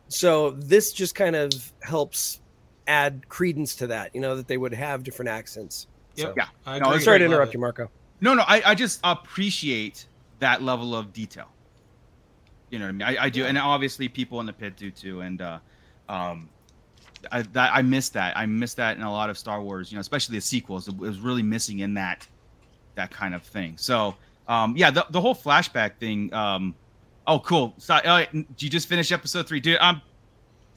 [0.10, 1.52] So this just kind of
[1.82, 2.40] helps
[2.88, 4.14] add credence to that.
[4.14, 5.88] You know that they would have different accents.
[6.16, 6.28] Yep.
[6.28, 6.48] So- Yeah.
[6.66, 7.90] I No, Sorry to interrupt you, Marco.
[8.22, 10.06] No, no, I, I just appreciate
[10.40, 11.50] that level of detail.
[12.70, 13.02] You know what I mean?
[13.20, 15.22] I, I do, and obviously people in the pit do too.
[15.22, 15.60] And uh,
[16.10, 16.50] um,
[17.32, 18.36] I that I miss that.
[18.38, 19.92] I miss that in a lot of Star Wars.
[19.92, 20.88] You know, especially the sequels.
[20.88, 22.28] It was really missing in that
[22.96, 23.78] that kind of thing.
[23.78, 24.16] So
[24.48, 26.34] um, yeah, the the whole flashback thing.
[26.34, 26.74] Um,
[27.28, 27.74] oh, cool.
[27.78, 29.78] So, uh, did you just finish episode three, dude?
[29.80, 30.02] I'm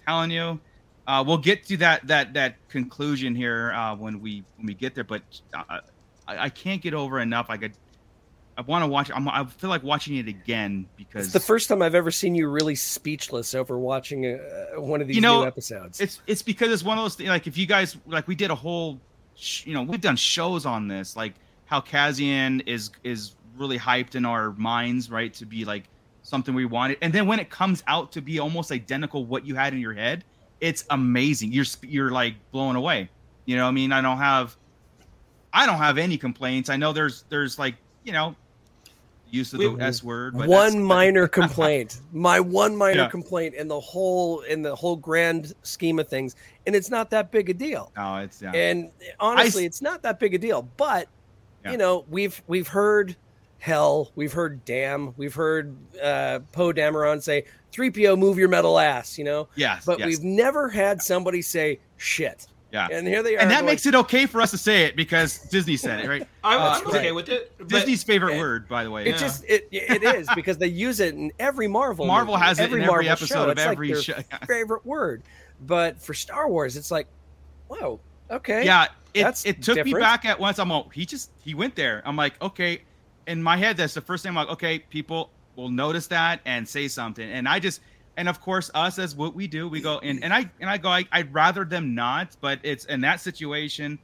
[0.06, 0.60] telling you.
[1.06, 4.94] Uh, we'll get to that that that conclusion here uh, when we when we get
[4.94, 5.22] there, but
[5.54, 5.78] uh,
[6.26, 7.46] I, I can't get over enough.
[7.48, 7.72] I could,
[8.58, 9.10] I want to watch.
[9.14, 12.34] I'm, I feel like watching it again because It's the first time I've ever seen
[12.34, 16.00] you really speechless over watching uh, one of these You know, new episodes.
[16.00, 17.28] it's it's because it's one of those things.
[17.28, 18.98] Like if you guys like, we did a whole,
[19.36, 21.34] sh- you know, we've done shows on this, like
[21.66, 25.84] how Cassian is is really hyped in our minds, right, to be like
[26.22, 29.54] something we wanted, and then when it comes out to be almost identical what you
[29.54, 30.24] had in your head,
[30.60, 31.52] it's amazing.
[31.52, 33.08] You're you're like blown away.
[33.44, 34.56] You know, I mean, I don't have,
[35.52, 36.68] I don't have any complaints.
[36.70, 38.34] I know there's there's like you know,
[39.30, 43.08] use of the We- S word, but one minor complaint my one minor Yeah.
[43.08, 46.36] complaint in the whole in the whole grand scheme of things
[46.66, 48.52] and it's not that big a deal No, it's yeah.
[48.52, 48.90] and
[49.20, 51.08] honestly I- it's not that big a deal but
[51.64, 51.72] Yeah.
[51.72, 53.16] you know we've we've heard
[53.58, 59.18] hell we've heard damn we've heard uh poe dameron say 3po move your metal ass
[59.18, 60.06] you know yes, but yes.
[60.06, 62.86] we've never had somebody say shit Yeah.
[62.92, 64.94] and here they are and that going, makes it okay for us to say it
[64.94, 66.26] because Disney said it, right?
[66.44, 67.66] I'm, Uh, I'm okay with it.
[67.68, 69.02] Disney's favorite it- word, by the way.
[69.06, 69.16] it Yeah.
[69.18, 72.64] just it it is because they use it in every marvel Marvel movie, has it
[72.64, 73.44] in every Marvel episode show.
[73.44, 74.18] of It's like every their show.
[74.46, 75.22] favorite word
[75.66, 77.06] but for star wars it's like
[77.68, 77.98] whoa
[78.30, 80.58] okay yeah, it, it took me back at once.
[80.58, 82.02] I'm like, he just he went there.
[82.04, 82.82] I'm like, okay.
[83.26, 86.68] In my head, that's the first thing I'm like, okay, people will notice that and
[86.68, 87.28] say something.
[87.28, 87.80] And I just
[88.16, 90.78] and of course us as what we do, we go and and I and I
[90.78, 93.98] go, I, I'd rather them not, but it's in that situation.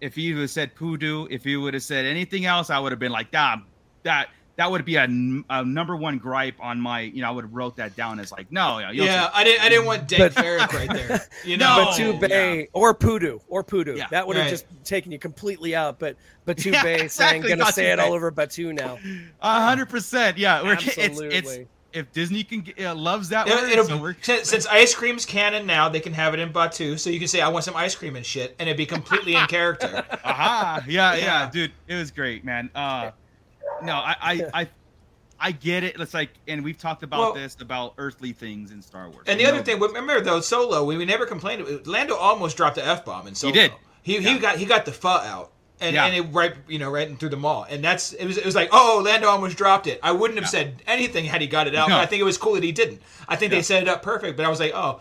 [0.00, 2.92] If he would have said poodoo, if he would have said anything else, I would
[2.92, 3.60] have been like, that
[4.02, 5.04] that that would be a,
[5.50, 8.30] a, number one gripe on my, you know, I would have wrote that down as
[8.30, 9.64] like, no, you know, yeah, say- I didn't.
[9.64, 11.26] I didn't want Dank But- Farrik right there.
[11.44, 12.18] You No, know, Batu yeah.
[12.28, 13.96] Bay or Poodoo or Poodoo.
[13.96, 14.06] Yeah.
[14.10, 14.50] that would have Right.
[14.50, 15.98] just taken you completely out.
[15.98, 18.02] But Batu Yeah, Bay saying exactly, gonna Batu say it Bay.
[18.04, 18.98] all over Batu now.
[19.42, 20.62] A hundred percent, yeah.
[20.62, 21.66] We're, it's, it's Absolutely.
[21.92, 25.26] if Disney can get- uh, loves that It'll- word, it'll- so since, since ice cream's
[25.26, 27.74] canon now, they can have it in Batu, so you can say, "I want some
[27.76, 30.04] ice cream and shit," and it'd be completely in character.
[30.24, 31.50] aha, yeah, yeah, Yeah.
[31.50, 32.70] dude, it was great, man.
[32.74, 33.10] Uh,
[33.84, 34.68] no, I, I, I,
[35.38, 35.96] I get it.
[36.00, 39.24] It's like, and we've talked about Well- this about earthly things in Star Wars.
[39.26, 41.86] And the other know thing, remember though, Solo, we, we never complained.
[41.86, 43.52] Lando almost dropped the f bomb in Solo.
[43.52, 43.72] He did.
[44.02, 45.50] He he got he got the pho out.
[45.80, 46.06] And, Yeah.
[46.06, 48.54] and it right you know right through the mall and that's it was it was
[48.54, 50.60] like oh Lando almost dropped it I wouldn't have Yeah.
[50.60, 51.98] said anything had he got it out No.
[51.98, 53.58] I think it was cool that he didn't I think Yeah.
[53.58, 55.00] they set it up perfect but I was like oh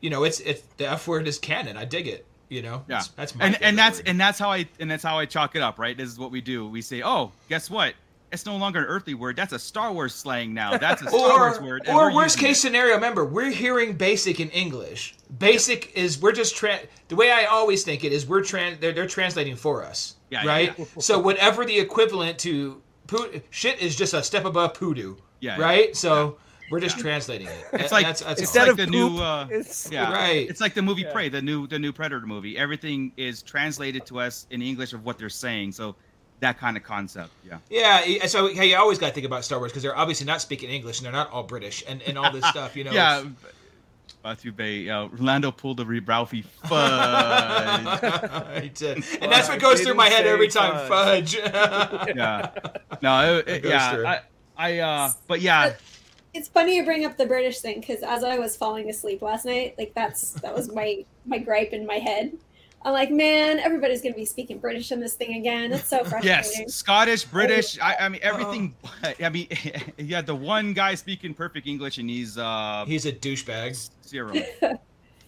[0.00, 2.96] you know it's it's the f word is canon I dig it you know Yeah,
[2.98, 4.08] that's, that's my and and that's word.
[4.08, 5.78] and that's how I and that's how I chalk it up.
[5.78, 6.66] Right, this is what we do.
[6.68, 7.94] We say, oh, guess what?
[8.32, 9.36] It's no longer an earthly word.
[9.36, 10.76] That's a Star Wars slang now.
[10.76, 11.88] That's a Star Wars word.
[11.88, 12.60] or worst case it.
[12.62, 17.44] scenario remember we're hearing basic in english basic is we're just tra- the way i
[17.44, 20.84] always think it is we're trans they're, they're translating for us Yeah, right yeah.
[20.98, 25.62] so whatever the equivalent to poo- shit is just a step above poodoo Yeah, yeah.
[25.64, 26.38] right so
[26.70, 29.18] we're just translating it It's like that's, that's it's Instead like of the poop, new.
[29.22, 30.48] Uh, it's yeah, Right.
[30.48, 31.12] It's like the movie Yeah.
[31.12, 32.56] Prey, the new the new Predator movie.
[32.58, 35.72] Everything is translated to us in English of what they're saying.
[35.72, 35.94] So
[36.40, 37.30] that kind of concept.
[37.46, 37.58] Yeah.
[37.70, 40.40] yeah so hey, you always got to think about star wars because they're obviously not
[40.42, 43.20] speaking english and they're not all british and, and all this stuff you know yeah.
[43.20, 43.32] it's-
[44.22, 44.88] Batu Bay.
[44.88, 48.02] Uh, Orlando pulled the Ralphie fudge.
[48.62, 48.96] He did.
[48.96, 52.50] and that's what goes through my head every time fudge yeah.
[53.02, 53.38] No.
[53.38, 54.20] It, it- yeah.
[54.56, 54.72] I.
[54.72, 54.78] I.
[54.78, 55.10] Uh.
[55.26, 55.74] But yeah.
[56.34, 59.44] It's funny you bring up the British thing because as I was falling asleep last
[59.44, 62.32] night, like that's that was my my gripe in my head.
[62.86, 65.72] I'm like, man, everybody's gonna be speaking British in this thing again.
[65.72, 66.28] It's so frustrating.
[66.28, 67.78] Yes, Scottish, British.
[67.80, 68.74] I, I mean everything.
[69.22, 69.46] I mean,
[69.98, 73.90] yeah, the one guy speaking perfect English, and he's uh He's a douchebag.
[74.06, 74.32] zero.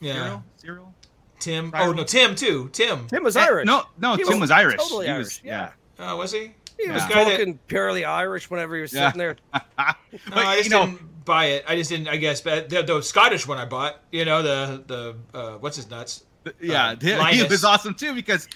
[0.00, 0.12] Yeah.
[0.12, 0.44] Zero.
[0.60, 0.94] Zero.
[1.40, 1.72] Tim.
[1.72, 1.86] Syril.
[1.88, 2.68] Oh no, Tim too.
[2.74, 3.06] Tim.
[3.06, 3.64] Tim was Irish.
[3.66, 4.76] No, no, He Tim was Irish.
[4.76, 5.24] Totally He Irish.
[5.26, 5.70] was- yeah.
[5.98, 6.52] Oh, was he?
[6.78, 7.08] He was Yeah.
[7.08, 9.06] Guy that- talking purely Irish whenever he was Yeah.
[9.08, 9.36] sitting there.
[9.76, 9.96] But,
[10.34, 11.64] No, I just you didn't buy it.
[11.68, 12.08] I just didn't.
[12.08, 14.00] I guess, but the, the Scottish one I bought.
[14.12, 16.24] You know, the the uh, what's his nuts?
[16.60, 18.48] yeah, uh, he- he was awesome too because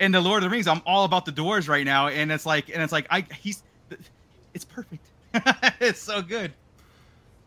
[0.00, 2.46] in the Lord of the Rings, I'm all about the doors right now, and it's
[2.46, 3.62] like, and it's like, I he's,
[4.54, 5.04] it's perfect.
[5.80, 6.52] it's so good.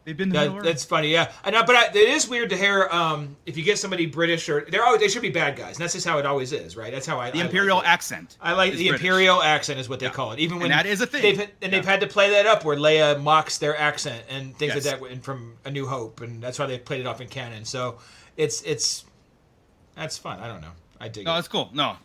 [0.04, 0.64] They've been to That, Middle Earth.
[0.64, 1.32] that's funny, yeah.
[1.44, 4.50] I know, but I, it is weird to hear um, if you get somebody British
[4.50, 5.76] or they're always they should be bad guys.
[5.76, 6.92] And that's just how it always is, right?
[6.92, 7.86] That's how I the I imperial it.
[7.88, 8.36] accent.
[8.42, 9.02] I like is the British.
[9.06, 10.40] imperial accent is what they call it.
[10.40, 11.22] Even when that is a thing.
[11.22, 14.74] They've, and they've had to play that up where Leia mocks their accent and things
[14.74, 14.86] Yes.
[14.88, 17.28] like that and from A New Hope, and that's why they played it off in
[17.28, 17.64] canon.
[17.64, 18.00] So
[18.38, 19.06] it's it's
[19.96, 20.40] that's fun.
[20.40, 20.72] I don't know.
[21.00, 21.40] I dig No, it.
[21.40, 21.70] it's cool.
[21.74, 21.96] No,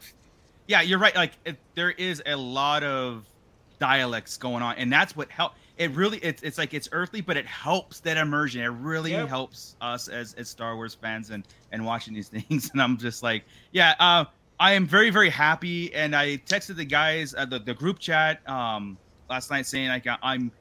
[0.67, 1.17] yeah, you're right.
[1.17, 3.25] Like it, there is a lot of
[3.79, 5.53] dialects going on, and that's what help.
[5.77, 8.62] It really, it's it's like it's earthly, but it helps that immersion.
[8.62, 9.29] It really Yep.
[9.29, 12.70] helps us as as Star Wars fans and and watching these things.
[12.72, 14.24] And I'm just like, yeah, uh,
[14.59, 15.95] I am very very happy.
[15.95, 18.99] And I texted the guys uh, the the group chat um
[19.29, 20.53] last night saying like I'm.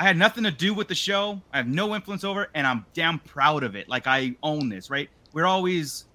[0.00, 1.42] I had nothing to do with the show.
[1.52, 3.88] I have no influence over it, and I'm damn proud of it.
[3.88, 5.08] Like I own this, right?
[5.32, 6.06] We're always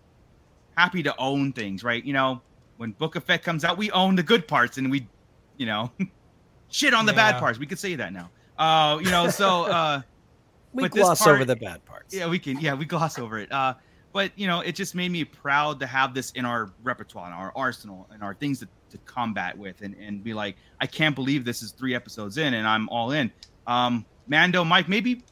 [0.77, 2.03] happy to own things, right?
[2.03, 2.43] You know,
[2.77, 5.11] when Book of Fett comes out, we own the good parts and we,
[5.57, 5.91] you know,
[6.69, 7.17] shit on the Yeah.
[7.17, 7.59] bad parts.
[7.59, 8.31] We could say that now.
[8.57, 10.01] Uh, you know, so uh
[10.73, 12.15] We gloss part- over the bad parts.
[12.15, 13.51] yeah, we can yeah, we gloss over it.
[13.51, 13.75] Uh
[14.11, 17.33] but you know, it just made me proud to have this in our repertoire, in
[17.33, 21.15] our arsenal, and our things to, to combat with and, and be like, I can't
[21.15, 23.31] believe this is three episodes in and I'm all in.
[23.67, 25.23] Um Mando, Mike, maybe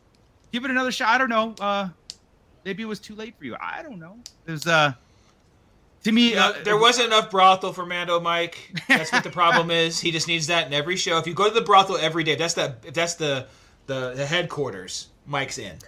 [0.51, 1.09] give it another shot.
[1.09, 1.55] I don't know.
[1.59, 1.89] Uh
[2.65, 3.55] maybe it was too late for you.
[3.59, 4.17] I don't know.
[4.45, 4.93] There's uh
[6.03, 8.73] to me You know, uh, there wasn't enough brothel for Mando Mike.
[8.87, 9.99] That's what the problem is.
[9.99, 11.17] He just needs that in every show.
[11.17, 13.47] If you go to the brothel every day, that's the if that's the
[13.87, 15.07] the, the headquarters.
[15.25, 15.77] Mike's in.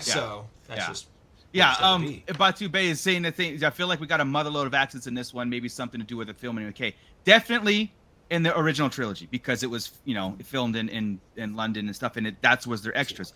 [0.00, 0.88] So that's Yeah.
[0.88, 1.06] just
[1.52, 2.22] Yeah, um.
[2.38, 3.62] Batu Bay is saying the thing.
[3.64, 5.48] I feel like we got a motherload of accents in this one.
[5.48, 6.66] Maybe something to do with the filming.
[6.68, 6.94] Okay,
[7.24, 7.94] definitely
[8.30, 11.94] in the original trilogy because it was, you know, filmed in in, in London and
[11.96, 13.32] stuff, and it that's was their extras.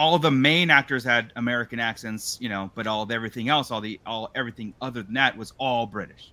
[0.00, 3.82] All the main actors had American accents, you know, but all of everything else, all
[3.82, 6.32] the all everything other than that was all British.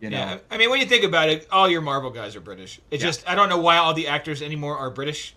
[0.00, 2.40] You know, Yeah, I mean, when you think about it, all your Marvel guys are
[2.40, 2.80] British.
[2.90, 3.08] It's Yeah.
[3.10, 5.34] just I don't know why all the actors anymore are British,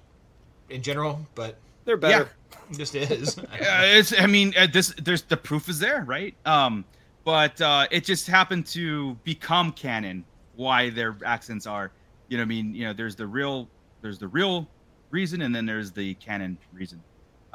[0.70, 2.30] in general, but They're better.
[2.72, 3.38] it just is.
[3.62, 4.18] Yeah, it's.
[4.18, 4.94] I mean, uh, this.
[4.98, 6.34] There's the proof is there, right?
[6.46, 6.86] Um,
[7.26, 10.24] but uh, it just happened to become canon
[10.56, 11.92] why their accents are.
[12.30, 13.68] You know, what I mean, you know, there's the real,
[14.02, 14.68] there's the real
[15.12, 17.04] reason, and then there's the canon reason.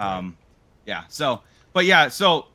[0.01, 0.36] Um,
[0.86, 1.05] yeah.
[1.09, 1.42] So,
[1.72, 2.09] but yeah.
[2.09, 2.46] So,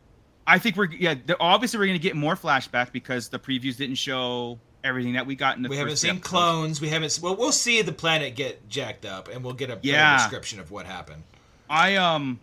[0.48, 1.16] I think we're yeah.
[1.26, 5.36] The, obviously, we're gonna get more flashback because the previews didn't show everything that we
[5.36, 5.70] got in the.
[5.70, 6.28] we haven't seen episodes.
[6.28, 6.82] clones.
[6.82, 7.20] We haven't.
[7.22, 10.18] Well, we'll see the planet get jacked up, and we'll get a better Yeah.
[10.18, 11.24] description of what happened.
[11.70, 12.40] I um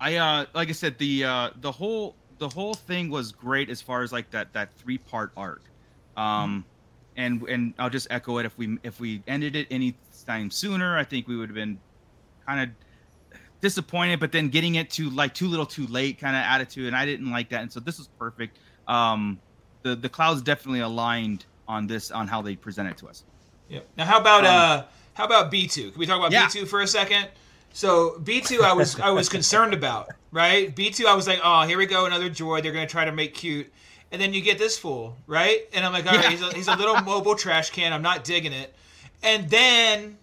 [0.00, 3.80] I uh like I said the uh the whole the whole thing was great as
[3.80, 5.62] far as like that that three part arc.
[6.16, 6.64] Um
[7.16, 9.94] and and I'll just echo it if we if we ended it any
[10.26, 11.78] time sooner, I think we would have been
[12.46, 12.68] kind of
[13.60, 16.96] disappointed but then getting it to like too little too late kind of attitude and
[16.96, 18.58] I didn't like that and so this was perfect.
[18.86, 19.38] Um
[19.82, 23.24] the the clouds definitely aligned on this on how they present it to us.
[23.68, 23.86] Yep.
[23.96, 24.82] Now, how about Um, uh,
[25.14, 25.90] how about B two?
[25.90, 26.46] Can we talk about Yeah.
[26.46, 27.28] B two for a second?
[27.72, 30.74] So B two, I was I was concerned about, right?
[30.74, 32.62] B two, I was like, oh, here we go, another droid.
[32.62, 33.70] They're gonna try to make cute,
[34.10, 35.60] and then you get this fool, right?
[35.74, 36.30] And I'm like, all right, Yeah.
[36.30, 37.92] he's a, he's a little mobile trash can.
[37.92, 38.74] I'm not digging it.
[39.22, 40.16] And then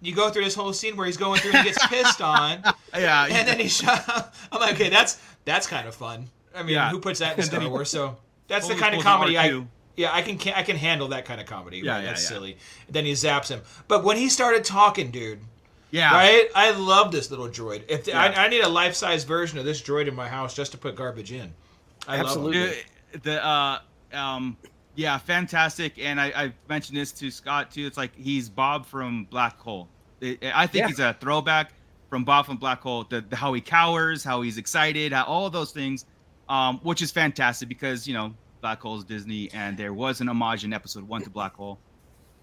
[0.00, 2.62] you go through this whole scene where he's going through and he gets pissed on,
[2.94, 3.26] Yeah.
[3.30, 4.34] and then he shot.
[4.50, 6.26] I'm like, okay, that's that's kind of fun.
[6.54, 6.90] I mean, Yeah.
[6.90, 7.90] who puts that in And then Star Wars?
[7.90, 8.16] So
[8.48, 9.50] that's the kind of comedy I.
[9.50, 9.66] R2.
[9.96, 11.78] Yeah, I can ca- I can handle that kind of comedy.
[11.78, 12.00] Yeah, right?
[12.00, 12.28] yeah, That's yeah.
[12.28, 12.56] silly.
[12.88, 13.60] Then he zaps him.
[13.88, 15.40] But when he started talking, dude,
[15.90, 16.12] yeah.
[16.12, 16.48] right?
[16.54, 17.82] I love this little droid.
[17.88, 18.18] If Yeah.
[18.20, 20.78] I, I need a life size version of this droid in my house just to
[20.78, 21.52] put garbage in.
[22.08, 22.60] I Absolutely.
[22.60, 22.76] love him.
[23.14, 23.78] Uh, the uh
[24.14, 24.56] um
[25.00, 25.98] yeah fantastic.
[25.98, 27.86] And i i mentioned this to scott too.
[27.86, 29.88] It's like he's bob from black hole.
[30.22, 30.88] I- i think Yeah.
[30.88, 31.72] he's a throwback
[32.10, 33.04] from bob from black hole.
[33.08, 36.04] The, the how he cowers how he's excited how, all of those things
[36.48, 40.28] um which is fantastic because you know black hole is disney and there was an
[40.28, 41.78] homage in episode one to black hole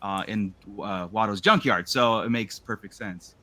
[0.01, 1.87] uh in uh watto's junkyard.
[1.87, 3.35] So it makes perfect sense.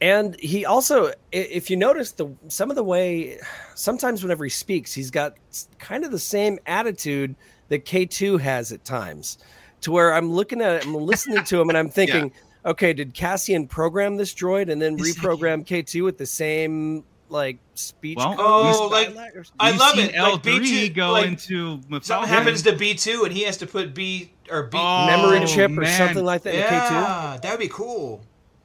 [0.00, 3.38] And he also, if you notice the some of the way,
[3.74, 5.36] sometimes whenever he speaks, he's got
[5.78, 7.34] kind of the same attitude
[7.68, 9.38] that K two has at times,
[9.82, 12.32] to where I'm looking at it, I'm listening to him, and I'm thinking,
[12.64, 17.04] okay, did Cassian program this droid and then Is- reprogram K two with the same
[17.28, 18.16] like speech.
[18.18, 19.58] Well, Oh, like- dialect or something?
[19.58, 20.14] I love it.
[20.14, 20.60] Like L3
[20.90, 24.32] B2 go like, into Something happens to B two, and he has to put B
[24.48, 24.78] or B.
[24.80, 26.70] Oh, memory chip or something like that in K2.
[26.90, 28.20] yeah, that'd be cool.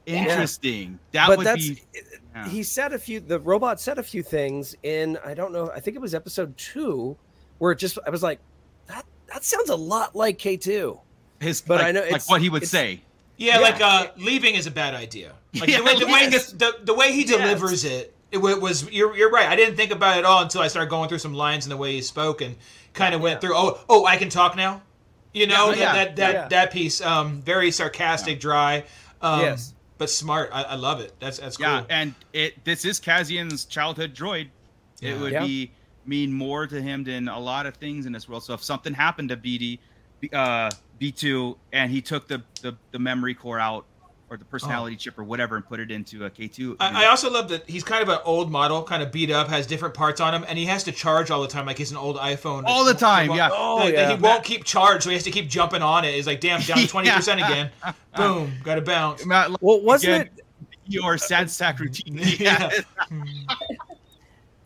[0.06, 0.98] Interesting.
[1.12, 1.82] That but would that's be.
[2.34, 2.48] yeah.
[2.48, 5.80] he said a few the robot said a few things in I don't know I
[5.80, 7.16] think it was episode two
[7.58, 8.40] where it just I was like
[9.32, 10.98] that that sounds a lot like K two
[11.40, 13.00] his, but like, I know like what he would say.
[13.36, 13.60] Yeah, Yeah.
[13.60, 15.32] like uh, leaving is a bad idea.
[15.54, 16.52] Like Yeah, the, way, the, way yes.
[16.52, 19.46] the, the, the way he delivers it, it was you're you're right.
[19.48, 21.72] I didn't think about it at all until I started going through some lines and
[21.72, 22.56] the way he spoke and
[22.94, 23.54] kind of went through.
[23.54, 24.80] Oh, oh, I can talk now.
[25.34, 25.92] You know Yeah, yeah.
[25.94, 26.48] that that Yeah.
[26.48, 27.00] that piece.
[27.02, 28.84] Um, very sarcastic, dry.
[29.20, 29.74] Um, Yes.
[29.98, 30.50] but smart.
[30.52, 31.12] I, I love it.
[31.20, 31.66] That's that's cool.
[31.66, 34.48] Yeah, and it this is Cassian's childhood droid.
[35.00, 35.10] Yeah.
[35.14, 35.44] It would Yeah.
[35.44, 35.72] be
[36.06, 38.42] mean more to him than a lot of things in this world.
[38.44, 39.78] So if something happened to BD,
[40.32, 43.86] uh, B2, and he took the, the the memory core out
[44.30, 46.76] or the personality chip or whatever and put it into a K2.
[46.80, 49.48] I, I also love that he's kind of an old model, kind of beat up,
[49.48, 51.90] has different parts on him, and he has to charge all the time, like he's
[51.90, 52.62] an old iPhone.
[52.64, 53.50] All the time, He yeah.
[53.50, 54.16] won't- Oh, like, yeah.
[54.16, 56.14] He won't keep charged, so he has to keep jumping on it.
[56.14, 57.50] He's like, damn, down twenty percent Yeah.
[57.50, 57.70] again.
[58.16, 59.26] Boom, got to bounce.
[59.26, 60.30] Not like, well wasn't again,
[60.86, 62.18] your sad sack routine.
[62.38, 62.70] Yeah.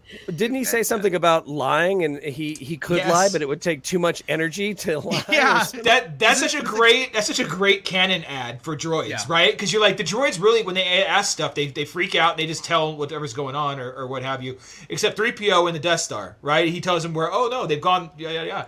[0.09, 3.11] it didn't he say something about lying and he he could Yes.
[3.11, 5.65] lie but it would take too much energy to lie Yeah.
[5.83, 9.25] That that's such a great that's such a great canon ad for droids, Yeah.
[9.29, 9.51] right?
[9.53, 12.39] Because you're like the droids really when they ask stuff, they, they freak out and
[12.39, 14.59] they just tell whatever's going on or, or what have you.
[14.89, 16.69] Except three PO in the Death Star, right?
[16.69, 18.67] He tells them where oh no they've gone yeah yeah yeah.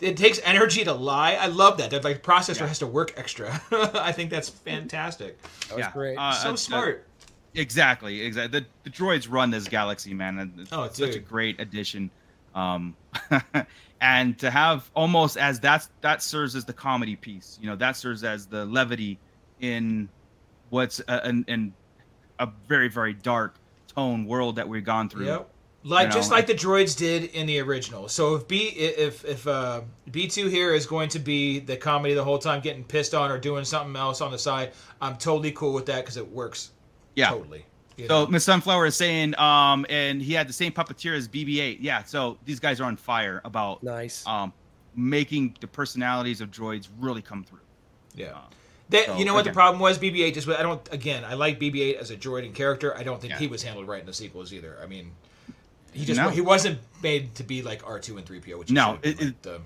[0.00, 1.32] It takes energy to lie.
[1.34, 1.90] I love that.
[1.90, 3.60] That like processor has to work extra.
[3.72, 5.42] I think that's fantastic.
[5.68, 5.92] that was Yeah.
[5.92, 7.07] great Uh, so uh, smart.
[7.58, 8.60] Exactly, exactly.
[8.60, 10.38] The, the droids run this galaxy, man.
[10.38, 12.10] and It's Oh, such a great addition.
[12.54, 12.96] Um,
[14.00, 17.58] and to have almost as that's that serves as the comedy piece.
[17.60, 19.18] You know, that serves as the levity
[19.60, 20.08] in
[20.70, 21.74] what's a, in, in
[22.38, 23.56] a very very dark
[23.88, 25.26] tone world that we've gone through.
[25.26, 25.50] Yep.
[25.84, 28.08] Like You just know, like the droids did in the original.
[28.08, 29.80] So if B if if uh,
[30.10, 33.30] B two here is going to be the comedy the whole time, getting pissed on
[33.30, 36.70] or doing something else on the side, I'm totally cool with that because it works.
[37.18, 37.30] Yeah.
[37.30, 37.64] Totally.
[37.96, 38.30] you So know?
[38.30, 41.78] Miss Sunflower is saying, um, and he had the same puppeteer as BB-8.
[41.80, 42.04] Yeah.
[42.04, 44.52] So these guys are on fire about nice um
[44.94, 47.60] making the personalities of droids really come through.
[48.14, 48.32] yeah.
[48.32, 48.40] Um,
[48.90, 49.98] That, so, you know what the problem was?
[49.98, 51.24] BB-8 just I don't again.
[51.24, 52.96] I like BB-8 as a droid and character.
[52.96, 53.38] I don't think Yeah.
[53.40, 54.78] he was handled right in the sequels either.
[54.82, 55.10] I mean,
[55.92, 56.28] he just No.
[56.30, 58.58] he wasn't made to be like R2 and 3PO.
[58.58, 59.60] Which he No, should have been, it- like it- the,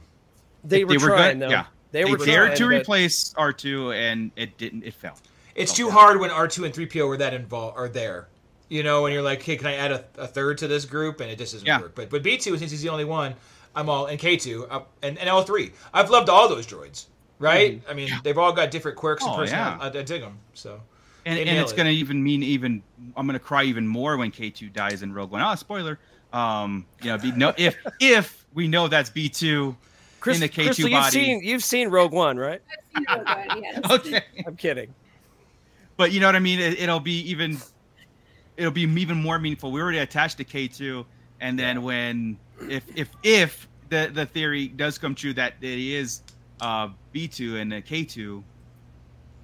[0.65, 1.49] they were, trying good.
[1.49, 4.85] though Yeah, they were dared trying, to but- replace R2, and it didn't.
[4.85, 5.21] It failed.
[5.55, 5.93] It's Oh, too yeah.
[5.93, 8.29] hard when R2 and 3PO are that involved are there.
[8.69, 11.21] You know, and you're like, hey, can I add a, a third to this group?
[11.21, 11.81] And it just doesn't Yeah.
[11.81, 11.95] work.
[11.95, 13.35] But but B2, since he's the only one,
[13.77, 15.73] I'm all, and K2, uh, and, and L3.
[15.93, 17.07] I've loved all those droids,
[17.39, 17.83] right?
[17.89, 19.81] I mean, they've all got different quirks and Mm-hmm.
[19.81, 19.85] Oh.
[19.85, 20.39] I, I dig them.
[20.55, 20.81] So,
[21.27, 21.77] And, and it's it.
[21.77, 22.83] gonna even mean even
[23.17, 25.43] I'm gonna cry even more when K2 dies in Rogue One.
[25.43, 25.99] Oh, spoiler.
[26.33, 29.77] Um, you know, be, no, if if we know that's B2
[30.21, 32.63] Chris, in the K2 Crystal, you've seen you've seen Rogue One, right?
[32.97, 33.81] I've seen Rogue One, yes.
[33.91, 34.95] Okay, I'm kidding.
[35.97, 36.61] But you know what I mean.
[36.61, 37.59] It, it'll be even
[38.57, 39.72] it'll be even more meaningful.
[39.72, 41.05] We already attached to K2,
[41.40, 42.38] and then when
[42.68, 46.22] if if if the the theory does come true that it is
[46.61, 48.43] uh B2 and the K2,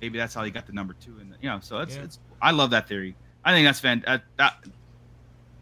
[0.00, 1.16] maybe that's how he got the number two.
[1.20, 2.02] And you know, so it's Yeah.
[2.04, 3.14] it's I love that theory.
[3.44, 4.04] I think that's fan.
[4.06, 4.54] Uh, that,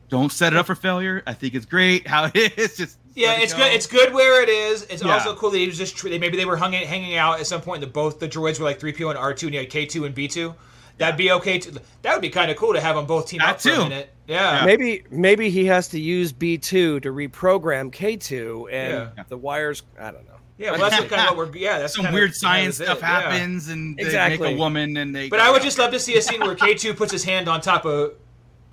[0.08, 1.22] don't set it up for failure.
[1.26, 2.76] I think it's great how it is.
[2.76, 3.58] Just yeah, it's go.
[3.60, 3.72] good.
[3.72, 4.82] It's good where it is.
[4.84, 5.14] It's Yeah.
[5.14, 7.80] also cool that he was just maybe they were hung, hanging out at some point.
[7.80, 10.54] That both the droids were like 3PO and R2, and you had K2 and B2.
[10.98, 11.58] That'd be okay.
[11.58, 13.68] To, that would be kind of cool to have them both team That up for
[13.70, 13.82] a too.
[13.84, 14.12] minute.
[14.26, 14.64] Yeah.
[14.64, 19.24] Maybe maybe he has to use B two to reprogram K two, and Yeah.
[19.28, 19.82] the wires.
[20.00, 20.32] I don't know.
[20.58, 21.56] Yeah, well, that's kind of what we're.
[21.56, 23.20] Yeah, that's some kinda- weird science was it, stuff yeah.
[23.30, 24.48] happens, and they Exactly.
[24.48, 25.28] make a woman, and they.
[25.28, 27.46] But I would just love to see a scene where K two puts his hand
[27.46, 28.12] on top of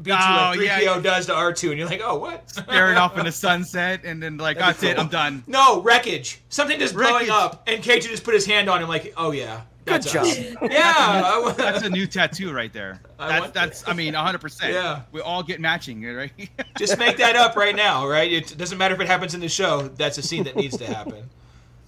[0.01, 0.99] B two like Oh, three yeah, PO yeah.
[1.01, 2.49] does to R two, and you're like, oh, what?
[2.49, 4.97] stare it off in the sunset, and then like That'd that's be it.
[4.97, 5.43] I'm done.
[5.45, 6.39] No wreckage.
[6.47, 9.31] Something just blowing up, and K two just put his hand on him, like, oh
[9.31, 10.25] yeah, Good job.
[10.71, 12.99] Yeah, That's a new tattoo right there.
[13.19, 13.87] I That's want that's.
[13.87, 14.39] I mean, 100.
[14.39, 15.01] percent Yeah.
[15.11, 16.31] we all get matching, right?
[16.77, 18.31] just make that up right now, right?
[18.31, 19.89] It doesn't matter if it happens in the show.
[19.89, 21.29] That's a scene that needs to happen.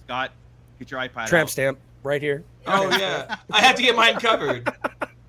[0.04, 0.32] Scott,
[0.78, 1.26] get your iPad.
[1.28, 1.50] Tramp out.
[1.50, 2.44] stamp right here.
[2.66, 4.68] Oh yeah, I have to get mine covered.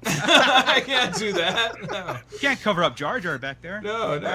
[0.06, 1.74] I can't do that.
[1.92, 3.82] No, You can't cover up Jar Jar back there.
[3.82, 4.30] no, no.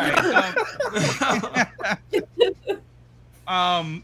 [3.47, 4.03] Um,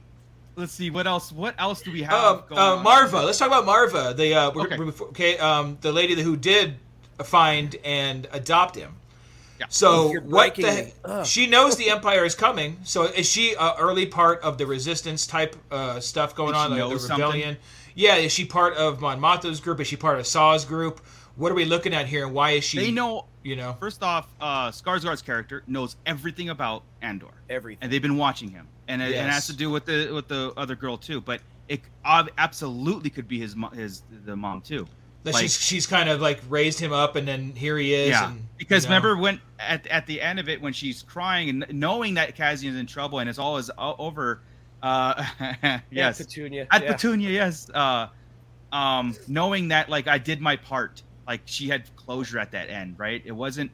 [0.59, 1.33] let's see what else.
[1.33, 2.47] What else do we have?
[2.49, 2.85] Going uh, on?
[2.85, 3.25] Maarva.
[3.25, 4.17] Let's talk about Maarva.
[4.17, 4.79] The uh, we're- Okay.
[4.79, 6.77] we're before- okay, um, the lady who did
[7.25, 8.95] find and adopt him.
[9.61, 9.67] Yeah.
[9.71, 10.71] So You're what the?
[11.05, 12.77] heck- She knows the Empire is coming.
[12.85, 16.71] So is she a early part of the Resistance type uh, stuff going Think on,
[16.71, 17.25] like the knows something?
[17.27, 17.57] rebellion?
[17.95, 19.81] Yeah, is she part of Mon Mothma's group?
[19.81, 21.01] Is she part of Saw's group?
[21.39, 22.79] What are we looking at here, and why is she?
[22.79, 23.25] They know.
[23.43, 23.77] you know.
[23.81, 27.79] First off, uh, Skarsgård's character knows everything about Andor, Everything.
[27.81, 30.53] and they've been watching him, and it, it has to do with the with the
[30.57, 31.21] other girl too.
[31.21, 34.87] But it absolutely could be his mo- his the mom too.
[35.25, 38.11] That Like- she's she's kind of like raised him up, and then here he is.
[38.11, 38.97] Yeah, and, because you know.
[38.97, 42.77] remember when at at the end of it when she's crying and knowing that Cassian's
[42.77, 44.43] in trouble and it's all is over.
[44.83, 45.25] Uh,
[45.91, 46.67] yes, Petunia.
[46.71, 46.93] at yeah.
[46.93, 47.69] Petunia, yes.
[47.71, 48.09] Uh,
[48.73, 52.99] um, knowing that like I did my part, like she had closure at that end,
[52.99, 53.23] right?
[53.25, 53.71] It wasn't.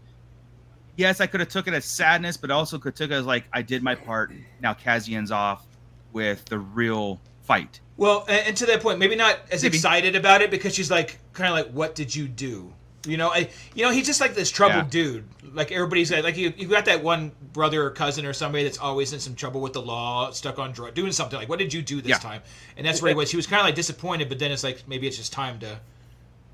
[0.97, 3.45] Yes, I could have took it as sadness, but also could took it as like
[3.53, 4.33] I did my part.
[4.61, 5.65] Now Cassian's off
[6.13, 7.81] with the real fight.
[7.97, 9.77] Well, and, to that point, maybe not as Maybe.
[9.77, 12.73] excited about it because she's like kind of like, "What did you do?"
[13.07, 15.03] You know, I, you know, he's just like this troubled Yeah.
[15.03, 15.25] dude.
[15.53, 18.79] Like everybody's like, like you, you got that one brother or cousin or somebody that's
[18.79, 21.39] always in some trouble with the law, stuck on drug, doing something.
[21.39, 22.19] Like, what did you do this Yeah.
[22.19, 22.41] time?
[22.79, 23.31] And that's where he was.
[23.31, 25.79] He was kind of like disappointed, but then it's like maybe it's just time to,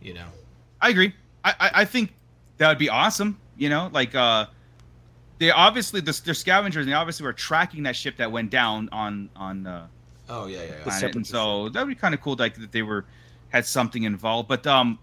[0.02, 0.26] you know.
[0.80, 1.14] I agree.
[1.44, 2.14] I, I, I think
[2.58, 3.38] that would be awesome.
[3.56, 4.46] You know, like uh,
[5.38, 6.84] they obviously the, they're scavengers.
[6.84, 9.86] and They obviously were tracking that ship that went down on on uh,
[10.30, 11.00] Oh yeah, yeah.
[11.00, 11.08] yeah.
[11.08, 13.04] and so that would be kind of cool, like that they were
[13.48, 14.48] had something involved.
[14.48, 14.98] But um,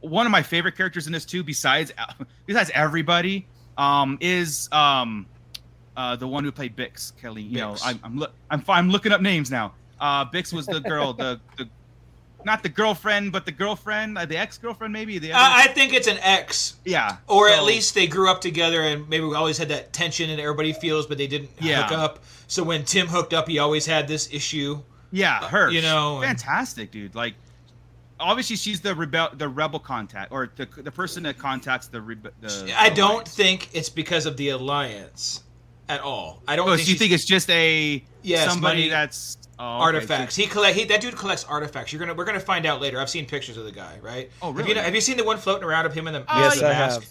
[0.00, 1.92] one of my favorite characters in this too, besides
[2.46, 5.26] besides everybody, um, is um,
[5.96, 7.42] uh, the one who played Bix Kelly.
[7.42, 9.74] You know, I'm I'm, look I'm I'm looking up names now.
[10.00, 11.68] Uh, Bix was the girl, the the
[12.44, 15.92] not the girlfriend, but the girlfriend, uh, the ex girlfriend, maybe the Uh, I think
[15.92, 16.74] it's an ex.
[16.84, 20.30] yeah, or at least they grew up together, and maybe we always had that tension,
[20.30, 21.82] and everybody feels, but they didn't Yeah.
[21.88, 22.24] hook up.
[22.46, 24.82] So when Tim hooked up, he always had this issue.
[25.12, 25.70] Yeah, her.
[25.70, 27.14] you know, fantastic, dude.
[27.14, 27.34] Like,
[28.18, 31.98] obviously, she's the rebel, the rebel contact, or the the person that contacts the.
[31.98, 35.42] Rebe- the I don't think it's because of the alliance
[35.90, 36.42] at all.
[36.46, 39.64] I don't Oh, think, so you think it's just a Yes, somebody money- that's oh,
[39.64, 40.36] artifacts.
[40.36, 40.76] so- he collect.
[40.76, 41.92] He, that dude collects artifacts.
[41.92, 42.14] You're gonna.
[42.14, 43.00] We're gonna find out later.
[43.00, 43.98] I've seen pictures of the guy.
[44.00, 44.30] Right.
[44.40, 44.84] Oh, Have you, really?
[44.84, 47.00] have you seen the one floating around of him in the, Yes, the I mask?
[47.00, 47.10] have.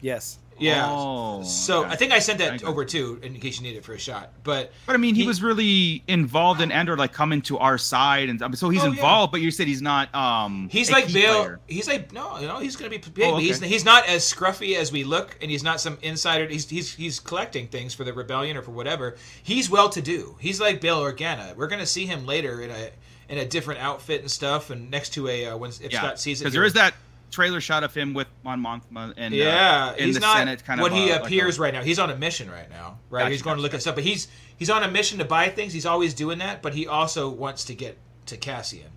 [0.00, 0.38] Yes.
[0.58, 0.86] Yeah.
[0.88, 1.90] Oh, so okay.
[1.90, 2.64] I think I sent that Okay.
[2.64, 4.30] over too, in case you need it for a shot.
[4.42, 7.76] But But I mean, he, He- was really involved in Andor, like coming to our
[7.78, 8.90] side, and so he's Oh, yeah.
[8.92, 9.32] involved.
[9.32, 10.14] But you said he's not.
[10.14, 11.42] Um, he's like Bill.
[11.44, 11.60] player.
[11.66, 13.24] He's like no, you know, he's gonna be big.
[13.26, 16.46] Oh, but He's he's not as scruffy as we look, and he's not some insider.
[16.48, 19.16] He's he's he's collecting things for the rebellion or for whatever.
[19.42, 20.36] He's well to do.
[20.40, 21.54] He's like Bail Organa.
[21.56, 22.90] We're gonna see him later in a
[23.28, 26.20] in a different outfit and stuff, and next to a uh, when if Yeah, Scott
[26.20, 26.44] sees it.
[26.44, 26.66] because there here.
[26.68, 26.94] is that
[27.30, 30.64] trailer shot of him with Mon Mothma and uh, Yeah, in he's the not Senate
[30.64, 31.82] kind when of he uh, like appears a- right now.
[31.82, 33.22] He's on a mission right now, right?
[33.22, 33.76] Gotcha, he's going to look gotcha.
[33.78, 35.72] at stuff, but he's he's on a mission to buy things.
[35.72, 38.88] He's always doing that, but he also wants to get to Cassian.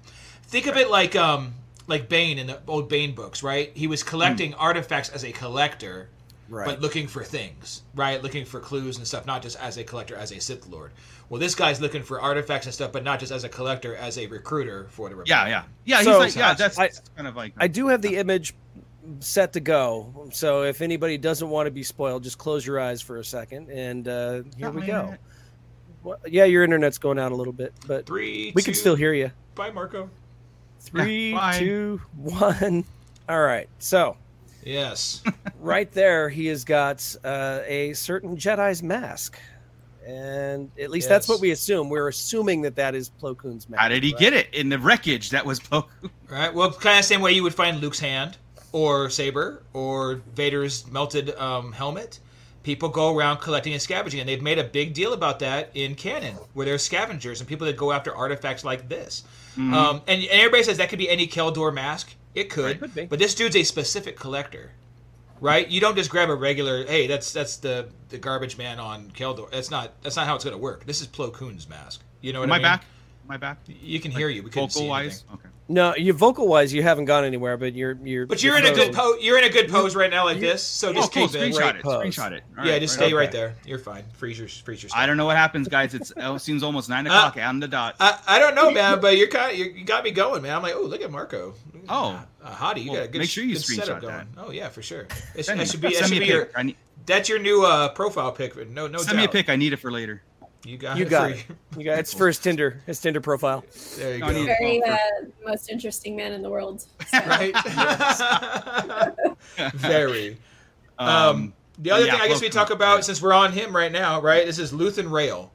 [0.43, 1.53] Think of it like um
[1.87, 3.71] like Bane in the old Bane books, right?
[3.75, 4.59] He was collecting Hmm.
[4.61, 6.09] artifacts as a collector,
[6.49, 6.65] Right.
[6.65, 8.21] but looking for things, right?
[8.23, 10.91] Looking for clues and stuff, not just as a collector, as a Sith Lord.
[11.29, 14.17] Well, this guy's looking for artifacts and stuff, but not just as a collector, as
[14.17, 16.01] a recruiter for the Yeah, yeah, yeah.
[16.01, 17.53] So- he's like, yeah, that's I- kind of like.
[17.57, 18.55] I do have the image
[19.19, 20.29] set to go.
[20.33, 23.69] So if anybody doesn't want to be spoiled, just close your eyes for a second,
[23.69, 25.15] and uh, here we go.
[26.03, 29.13] Well, yeah, your internet's going out a little bit, but Three, we can still hear
[29.13, 29.31] you.
[29.55, 30.09] Bye, Marco.
[30.79, 31.59] Three, bye.
[31.59, 32.85] two, one.
[33.27, 33.67] All right.
[33.79, 34.15] So
[34.63, 35.23] Yes.
[35.59, 39.39] right there, he has got uh, a certain Jedi's mask,
[40.05, 41.89] and at least that's what we assume.
[41.89, 43.81] We're assuming that that is Plo Koon's mask.
[43.81, 44.19] How did he right?
[44.19, 45.29] get it in the wreckage?
[45.29, 46.11] That was Plo Koon.
[46.29, 46.53] Right.
[46.53, 48.37] Well, kind of same way you would find Luke's hand,
[48.71, 52.19] or saber, or Vader's melted um, helmet.
[52.61, 55.95] People go around collecting and scavenging, and they've made a big deal about that in
[55.95, 59.23] canon, where there's scavengers and people that go after artifacts like this.
[59.53, 59.73] Mm-hmm.
[59.73, 62.13] Um, and, and everybody says that could be any Kel Dor mask.
[62.35, 63.05] It could, Could be.
[63.05, 64.71] but this dude's a specific collector,
[65.41, 65.67] right?
[65.67, 66.85] You don't just grab a regular.
[66.85, 69.49] Hey, that's that's the the garbage man on Kel Dor.
[69.51, 70.85] That's not that's not how it's going to work.
[70.85, 72.01] This is Plo Koon's mask.
[72.21, 72.63] You know what Am I I mean?
[72.63, 72.85] back?
[73.25, 73.57] Am I back?
[73.67, 74.43] You can hear you.
[74.43, 74.89] We couldn't see anything.
[74.89, 75.48] wise, okay.
[75.71, 78.25] No, you vocal wise, you haven't gone anywhere, but you're you're.
[78.25, 79.21] But you're in a good pose.
[79.21, 80.63] You're in a good pose right now, like this.
[80.63, 81.27] So Oh, just cool.
[81.27, 81.53] keep it.
[81.53, 81.83] Screenshot it.
[81.83, 82.03] pose.
[82.05, 82.43] Screenshot it.
[82.57, 83.19] All yeah, right, just right stay on.
[83.19, 83.55] right there.
[83.67, 84.03] You're fine.
[84.13, 84.89] Freeze your, freeze your.
[84.95, 85.93] I don't know what happens, guys.
[85.93, 87.95] It's oh, it seems almost nine Uh, o'clock on the dot.
[87.99, 90.55] I, I don't know, man, but you're kind of you got me going, man.
[90.55, 91.53] I'm like, oh, look at Marco.
[91.87, 92.19] Oh.
[92.43, 93.19] uh, hottie, you Well, got a good.
[93.19, 94.13] make sure you good setup screenshot going.
[94.15, 94.27] that.
[94.37, 95.07] Oh yeah, for sure.
[95.35, 96.65] It's, Send that should be that send should me be a your pic.
[96.65, 98.55] Need, that's your new uh, profile pic.
[98.71, 99.17] No, no send doubt.
[99.17, 99.49] me a pic.
[99.49, 100.23] I need it for later.
[100.65, 101.45] You got You it got it.
[101.77, 103.63] You got it's for his Tinder, his Tinder profile.
[103.97, 104.39] There you I go.
[104.39, 104.97] need- Very uh,
[105.45, 106.85] most interesting man in the world.
[107.09, 107.55] So, Right.
[109.75, 110.37] Very.
[110.97, 113.01] Um, Um, the other yeah, thing I guess we talk about yeah.
[113.01, 114.45] since we're on him right now, right?
[114.45, 115.51] This is Luthen Rael.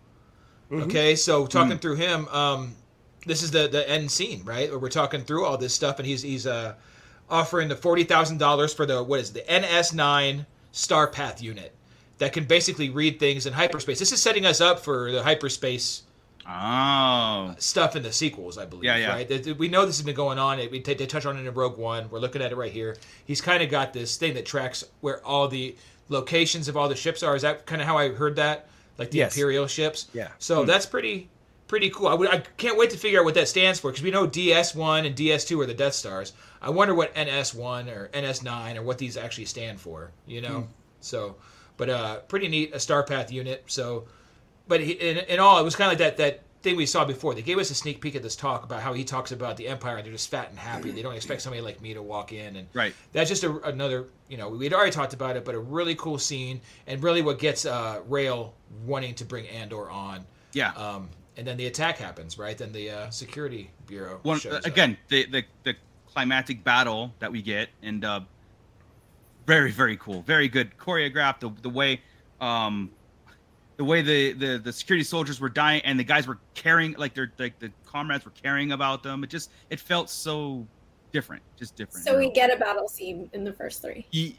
[0.70, 0.84] Mm-hmm.
[0.84, 1.80] Okay, so talking Mm.
[1.82, 2.74] through him, um,
[3.26, 4.70] this is the the end scene, right?
[4.70, 6.74] Where we're talking through all this stuff, and he's he's uh,
[7.28, 11.74] offering the forty thousand dollars for the what is it, the NS9 Star Path unit
[12.24, 13.98] that can basically read things in hyperspace.
[13.98, 16.04] This is setting us up for the hyperspace
[16.48, 17.54] Oh.
[17.58, 18.84] stuff in the sequels, I believe.
[18.84, 19.12] Yeah, yeah.
[19.12, 19.28] Right?
[19.28, 20.58] Th- th- We know this has been going on.
[20.58, 22.08] It- We t- they touch on it in Rogue One.
[22.10, 22.96] We're looking at it right here.
[23.26, 25.74] He's kind of got this thing that tracks where all the
[26.08, 27.36] locations of all the ships are.
[27.36, 28.68] Is that kind of how I heard that?
[28.96, 29.34] Like the Yes.
[29.36, 30.06] Imperial ships.
[30.14, 30.28] Yeah.
[30.38, 30.66] So hmm.
[30.66, 31.28] that's pretty
[31.68, 32.06] pretty cool.
[32.08, 34.26] I, would, I can't wait to figure out what that stands for because we know
[34.26, 36.32] DS1 and DS2 are the Death Stars.
[36.62, 40.10] I wonder what NS1 or NS9 or what these actually stand for.
[40.26, 40.60] You know.
[40.60, 40.70] Hmm.
[41.00, 41.36] So,
[41.76, 43.64] but uh, pretty neat a Starpath unit.
[43.66, 44.04] So
[44.68, 47.04] but he, in, in all, it was kind of like that that thing we saw
[47.04, 47.34] before.
[47.34, 49.68] They gave us a sneak peek at this talk about how he talks about the
[49.68, 49.96] Empire.
[49.98, 50.90] and They're just fat and happy.
[50.92, 52.94] They don't expect somebody like me to walk in, and Right.
[53.12, 54.06] that's just a, another.
[54.28, 57.38] You know, we'd already talked about it, but a really cool scene, and really what
[57.38, 58.54] gets uh, Rael
[58.86, 60.24] wanting to bring Andor on.
[60.54, 60.70] Yeah.
[60.72, 62.56] Um, and then the attack happens, right?
[62.56, 64.64] Then the uh, security bureau One shows up.
[64.66, 65.74] again, the, the the
[66.14, 68.20] climatic battle that we get, and uh,
[69.46, 71.40] very very cool, very good choreographed.
[71.40, 72.00] The the way,
[72.40, 72.90] um,
[73.76, 77.14] the way the, the the security soldiers were dying, and the guys were caring, like
[77.14, 79.24] their like the comrades were caring about them.
[79.24, 80.66] It just it felt so
[81.12, 82.06] different, just different.
[82.06, 84.06] So we get a battle scene in the first three.
[84.10, 84.38] Ye-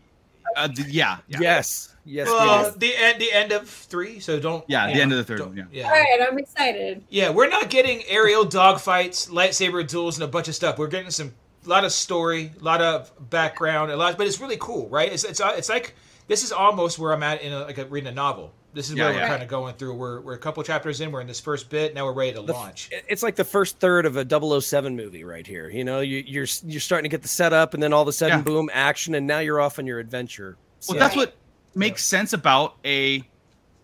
[0.55, 1.95] uh, the- yeah, yeah, Yes.
[2.05, 2.27] Yes.
[2.27, 4.19] Well, we the end, the end of three.
[4.19, 4.63] So don't.
[4.67, 5.63] Yeah, you the end of the third one, yeah.
[5.71, 5.85] yeah.
[5.85, 7.03] All right, I'm excited.
[7.09, 10.77] Yeah, we're not getting aerial dogfights, lightsaber duels, and a bunch of stuff.
[10.77, 11.33] We're getting some
[11.65, 14.17] a lot of story, a lot of background, a lot.
[14.17, 15.11] But it's really cool, right?
[15.11, 15.95] It's it's, it's like
[16.27, 18.53] this is almost where I'm at in a, like a, reading a novel.
[18.73, 19.21] This is Yeah, where yeah.
[19.21, 19.93] we're kind of going through.
[19.95, 21.11] We're we're a couple chapters in.
[21.11, 21.93] We're in this first bit.
[21.95, 22.89] Now we're ready to The launch.
[23.07, 25.69] It's like the first third of a 007 movie right here.
[25.69, 28.13] You know, you, you're you're starting to get the setup, and then all of a
[28.13, 28.43] sudden, Yeah.
[28.43, 30.57] boom, action, and now you're off on your adventure.
[30.87, 31.35] Well, So- that's what
[31.73, 33.23] makes sense about a,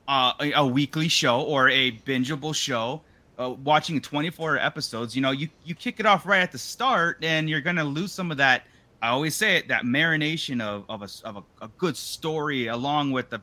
[0.07, 3.01] uh, a a weekly show or a bingeable show.
[3.41, 7.17] Uh, watching 24 episodes, you know, you you kick it off right at the start,
[7.23, 8.67] and you're gonna lose some of that.
[9.01, 13.09] I always say it that marination of of a of a, a good story, along
[13.11, 13.41] with the.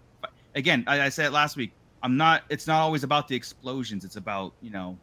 [0.54, 1.72] Again, I, I said it last week.
[2.04, 2.44] I'm not.
[2.48, 4.04] It's not always about the explosions.
[4.04, 4.96] It's about you know,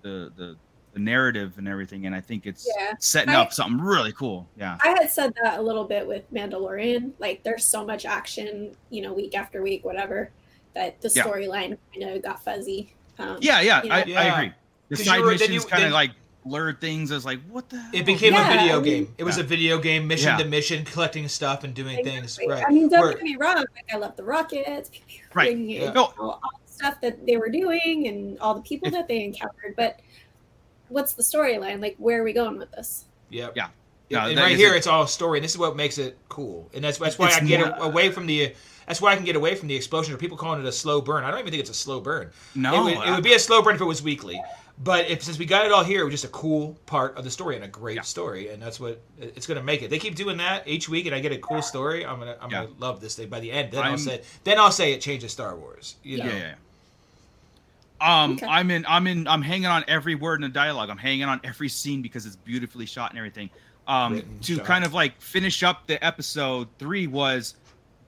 [0.00, 0.56] the the
[0.94, 2.06] the narrative and everything.
[2.06, 2.94] And I think it's Yeah.
[2.98, 4.48] setting I- up something really cool.
[4.56, 4.78] Yeah.
[4.82, 7.12] I had said that a little bit with Mandalorian.
[7.18, 10.30] Like, there's so much action, you know, week after week, whatever,
[10.74, 11.24] that the Yeah.
[11.24, 12.94] storyline kind of got fuzzy.
[13.18, 14.02] Um, Yeah, yeah, you I, know?
[14.02, 14.34] I Yeah.
[14.40, 14.52] agree.
[14.88, 16.12] The 'Cause side you were- missions kind of like
[16.44, 17.78] blurred things as like, what the?
[17.78, 17.90] Hell?
[17.92, 19.14] It became Yeah, a video I mean- game.
[19.18, 19.42] It was Yeah.
[19.44, 20.38] a video game, mission Yeah.
[20.38, 22.38] to mission, collecting stuff and doing things.
[22.48, 22.64] Right.
[22.66, 23.56] I mean, don't Where- get me wrong.
[23.56, 25.52] Like, I love the rockets, pew, pew, Right.
[25.52, 29.08] and, you know, all the stuff that they were doing and all the people that
[29.08, 29.74] they encountered.
[29.76, 30.00] But
[30.88, 31.82] what's the storyline?
[31.82, 33.04] Like, where are we going with this?
[33.30, 33.52] Yep.
[33.56, 33.68] Yeah.
[34.08, 34.78] Yeah, No, and right here, it.
[34.78, 36.70] it's all story, and this is what makes it cool.
[36.72, 38.54] And that's that's why It's I get more- away from the.
[38.88, 40.14] That's why I can get away from the explosion.
[40.14, 41.22] Or people calling it a slow burn.
[41.22, 42.30] I don't even think it's a slow burn.
[42.54, 44.42] No, it would, it would be a slow burn if it was weekly.
[44.82, 47.24] But if since we got it all here, it was just a cool part of
[47.24, 48.02] the story and a great Yeah.
[48.02, 49.90] story, and that's what it's going to make it.
[49.90, 52.06] They keep doing that each week, and I get a cool story.
[52.06, 52.62] I'm gonna I'm Yeah.
[52.64, 53.72] gonna love this thing by the end.
[53.72, 55.96] Then i will I'm- say then I'll say it changes Star Wars.
[56.04, 56.30] You yeah, know.
[56.32, 56.38] yeah.
[56.38, 56.54] yeah.
[58.00, 58.46] Um, Okay.
[58.46, 58.86] I'm in.
[58.86, 59.26] I'm in.
[59.26, 60.88] I'm hanging on every word in the dialogue.
[60.90, 63.50] I'm hanging on every scene because it's beautifully shot and everything.
[63.88, 64.64] Um, Written, to shot.
[64.64, 67.54] kind of like finish up the episode three was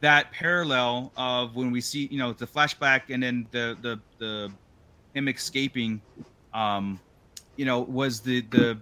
[0.01, 4.51] that parallel of when we see you know the flashback and then the the the
[5.15, 6.01] him escaping
[6.55, 6.99] um
[7.57, 8.79] you know was the the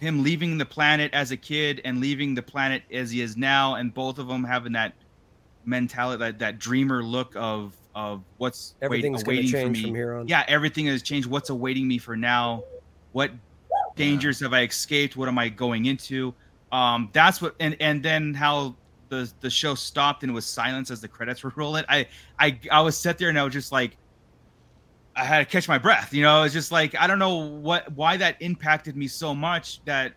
[0.00, 3.74] him leaving the planet as a kid and leaving the planet as he is now
[3.74, 4.94] and both of them having that
[5.64, 9.82] mentality that, that dreamer look of of what's wait, Everything's to awaiting for change me.
[9.82, 10.28] from here on.
[10.28, 11.28] yeah everything has changed.
[11.28, 12.64] What's awaiting me for now?
[13.12, 13.32] What
[13.96, 15.16] dangers have i escaped?
[15.16, 16.34] What am i going into?
[16.72, 18.76] Um that's what and and then how
[19.10, 22.06] the the show stopped and was silence as the credits were rolling i
[22.38, 23.96] i i was sat there and i was just like
[25.14, 26.44] i had to catch my breath you know?
[26.44, 30.14] It's just like i don't know what why that impacted me so much that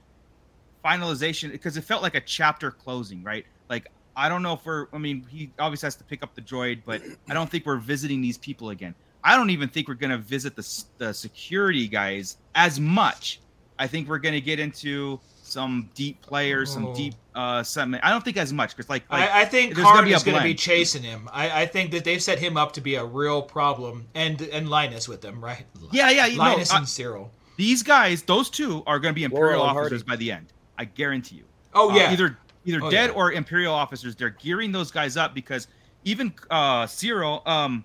[0.86, 3.46] finalization because it felt like a chapter closing right?
[3.70, 6.42] Like i don't know if we're i mean he obviously has to pick up the
[6.42, 8.94] droid but i don't think we're visiting these people again.
[9.24, 13.40] I don't even think we're going to visit the, the security guys as much.
[13.80, 16.96] I think we're going to get into some deep players some Oh.
[16.96, 19.84] deep uh something i don't think as much because like, like I, I think there's
[19.84, 21.28] gonna Karn be a is going to be chasing him.
[21.34, 24.70] I, I think that they've set him up to be a real problem, and and
[24.70, 25.66] Linus with them, right?
[25.92, 27.28] yeah yeah you know, Linus I- and Syril.
[27.58, 30.10] these guys those two are going to be imperial Laurel officers Hardy.
[30.12, 31.44] by the end i guarantee you
[31.76, 33.16] Oh Uh, yeah, either either Oh, dead yeah.
[33.16, 34.16] or imperial officers.
[34.16, 35.68] They're gearing those guys up because
[36.06, 37.84] even uh Syril, um,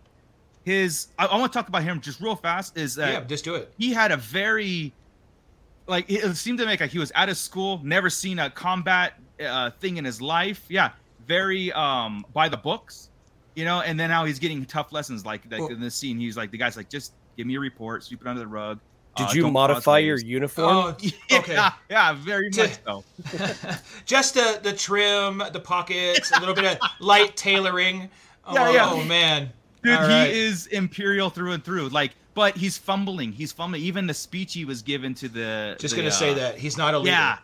[0.65, 2.77] his I, I want to talk about him just real fast.
[2.77, 3.21] Is that yeah.
[3.23, 3.73] Just do it.
[3.79, 4.93] he had a very
[5.89, 9.15] like it seemed to make like he was out of school, never seen a combat
[9.45, 10.65] uh, thing in his life.
[10.69, 10.91] Yeah,
[11.27, 13.11] very um by the books,
[13.55, 13.81] you know.
[13.81, 16.51] And then how he's getting tough lessons like, like Well- in this scene, he's like
[16.51, 18.79] the guy's like just give me a report, sweep it under the rug.
[19.17, 20.69] Did uh, you modify your waves." uniform?
[20.69, 20.89] Oh,
[21.33, 21.53] okay.
[21.55, 23.05] Yeah, yeah, very To- much so.
[24.05, 28.09] Just the the trim, the pockets, a little bit of light tailoring.
[28.45, 28.91] Oh, Yeah, yeah.
[28.93, 29.51] oh man,
[29.83, 30.31] Dude, All right.
[30.31, 31.89] he is imperial through and through.
[31.89, 33.33] Like, but he's fumbling.
[33.33, 33.83] He's fumbling.
[33.83, 36.77] Even the speech he was given to the Just the, gonna say uh, that he's
[36.77, 37.11] not a leader.
[37.11, 37.39] Yeah,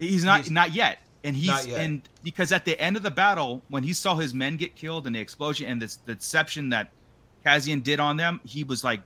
[0.00, 0.98] he's not He's- not yet.
[1.22, 1.78] And he's yet.
[1.80, 5.06] and because at the end of the battle, when he saw his men get killed
[5.06, 6.90] and the explosion and this the deception that
[7.44, 9.02] Cassian did on them, he was like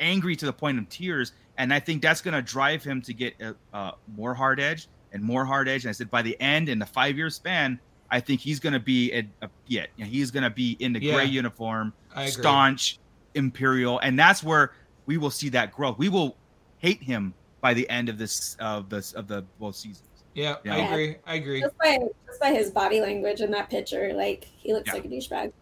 [0.00, 1.32] angry to the point of tears.
[1.58, 5.22] And I think that's gonna drive him to get uh, uh, more hard edge and
[5.22, 5.84] more hard edge.
[5.84, 7.78] And I said by the end in the five year span,
[8.10, 11.14] I think he's gonna be a, a yeah, he's gonna be in the Yeah.
[11.14, 11.92] gray uniform,
[12.26, 12.98] staunch,
[13.34, 14.72] imperial, and that's where
[15.10, 15.98] we will see that growth.
[15.98, 16.36] We will
[16.78, 20.06] hate him by the end of this of this of the both seasons.
[20.34, 20.74] Yeah, Yeah.
[20.74, 21.16] I agree.
[21.26, 21.60] I agree.
[21.62, 21.98] Just by
[22.28, 24.94] just by his body language in that picture, like he looks Yeah.
[24.94, 25.52] like a douchebag.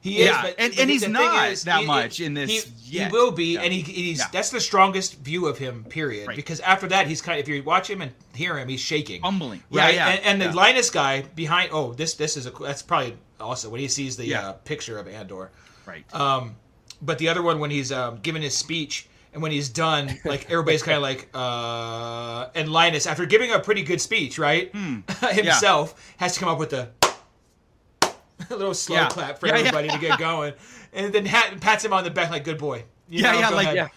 [0.00, 2.50] He Yeah, is, but, and- but and he's not is, that he- much in this
[2.50, 3.06] He, yet.
[3.08, 3.62] he will be, Yeah.
[3.62, 4.26] and he, he's Yeah.
[4.32, 5.84] that's the strongest view of him.
[5.88, 6.28] Period.
[6.28, 6.36] Right.
[6.36, 9.20] Because after that, he's kind of if you watch him and hear him, he's shaking.
[9.20, 9.62] Fumbling.
[9.70, 10.08] Yeah, Yeah, yeah.
[10.10, 10.52] and, and the yeah.
[10.62, 11.70] Linus guy behind.
[11.72, 14.48] Oh, this this is a that's probably also when he sees the Yeah.
[14.50, 15.50] uh, picture of Andor.
[15.86, 16.04] right.
[16.14, 16.54] Um,
[17.02, 20.50] but the other one when he's um, giving his speech and when he's done, like
[20.50, 25.00] everybody's kind of like, uh, and Linus after giving a pretty good speech, right, Hmm.
[25.32, 26.88] himself has to come up with a,
[28.50, 29.08] a little slow Yeah.
[29.08, 29.58] clap for Yeah, yeah.
[29.60, 30.54] everybody to get going,
[30.92, 33.50] and then hat, pats him on the back like, "Good boy." You Yeah, know, yeah,
[33.50, 33.76] go like- ahead.
[33.76, 33.88] Yeah.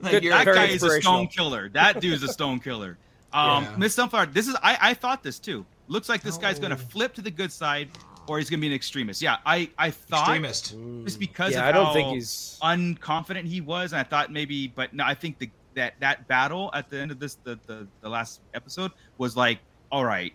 [0.00, 1.68] Like, Good- you're- that guy is a stone killer.
[1.70, 2.98] That dude's a stone killer.
[3.32, 3.74] Um, Yeah.
[3.76, 5.66] Miss Sunflower, this is I, I thought this too.
[5.88, 6.88] Looks like this guy's gonna Oh.
[6.90, 7.88] flip to the good side,
[8.28, 9.22] or he's gonna be an extremist.
[9.22, 10.76] Yeah, I I thought extremist.
[11.04, 12.58] just because Yeah, of I don't how think he's.
[12.62, 16.70] unconfident he was, and I thought maybe, but no, I think the that that battle
[16.74, 19.60] at the end of this the the, the last episode was like,
[19.90, 20.32] all right,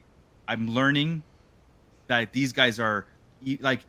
[0.47, 1.23] I'm learning
[2.07, 3.07] that these guys are
[3.59, 3.81] like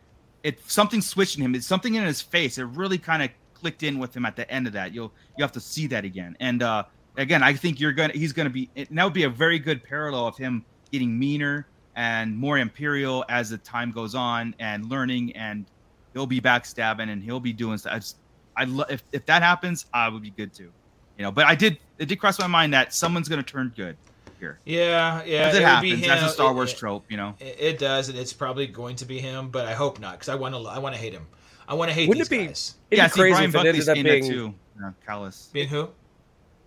[0.42, 1.54] it something switched in him.
[1.54, 2.58] It's something in his face.
[2.58, 4.92] It really kind of clicked in with him at the end of that.
[4.94, 6.36] You'll you have to see that again.
[6.40, 6.84] And uh
[7.16, 9.82] again, I think you're gonna he's gonna be and that would be a very good
[9.82, 11.66] parallel of him getting meaner
[11.96, 15.64] and more imperial as the time goes on and learning and
[16.12, 17.92] he'll be backstabbing and he'll be doing stuff.
[17.92, 18.16] I just
[18.56, 20.70] I lo- if if that happens, I would be good too.
[21.18, 23.96] You know, but I did it did cross my mind that someone's gonna turn good
[24.40, 24.58] here.
[24.64, 25.48] Yeah, yeah.
[25.48, 26.06] As it, would be happens.
[26.06, 26.28] That's a.
[26.28, 27.34] Star Wars it- trope, you know.
[27.40, 30.28] It, it does, and it's probably going to be him, but I hope not, because
[30.28, 30.60] I want to.
[30.68, 31.26] I want to hate him.
[31.68, 32.74] I want to hate Wouldn't these it be- guys.
[32.90, 34.22] Yeah, be see, crazy Brian if it Buckley's ended up being.
[34.24, 34.54] that too.
[34.80, 35.52] Yeah, Kallus.
[35.52, 35.88] Being who?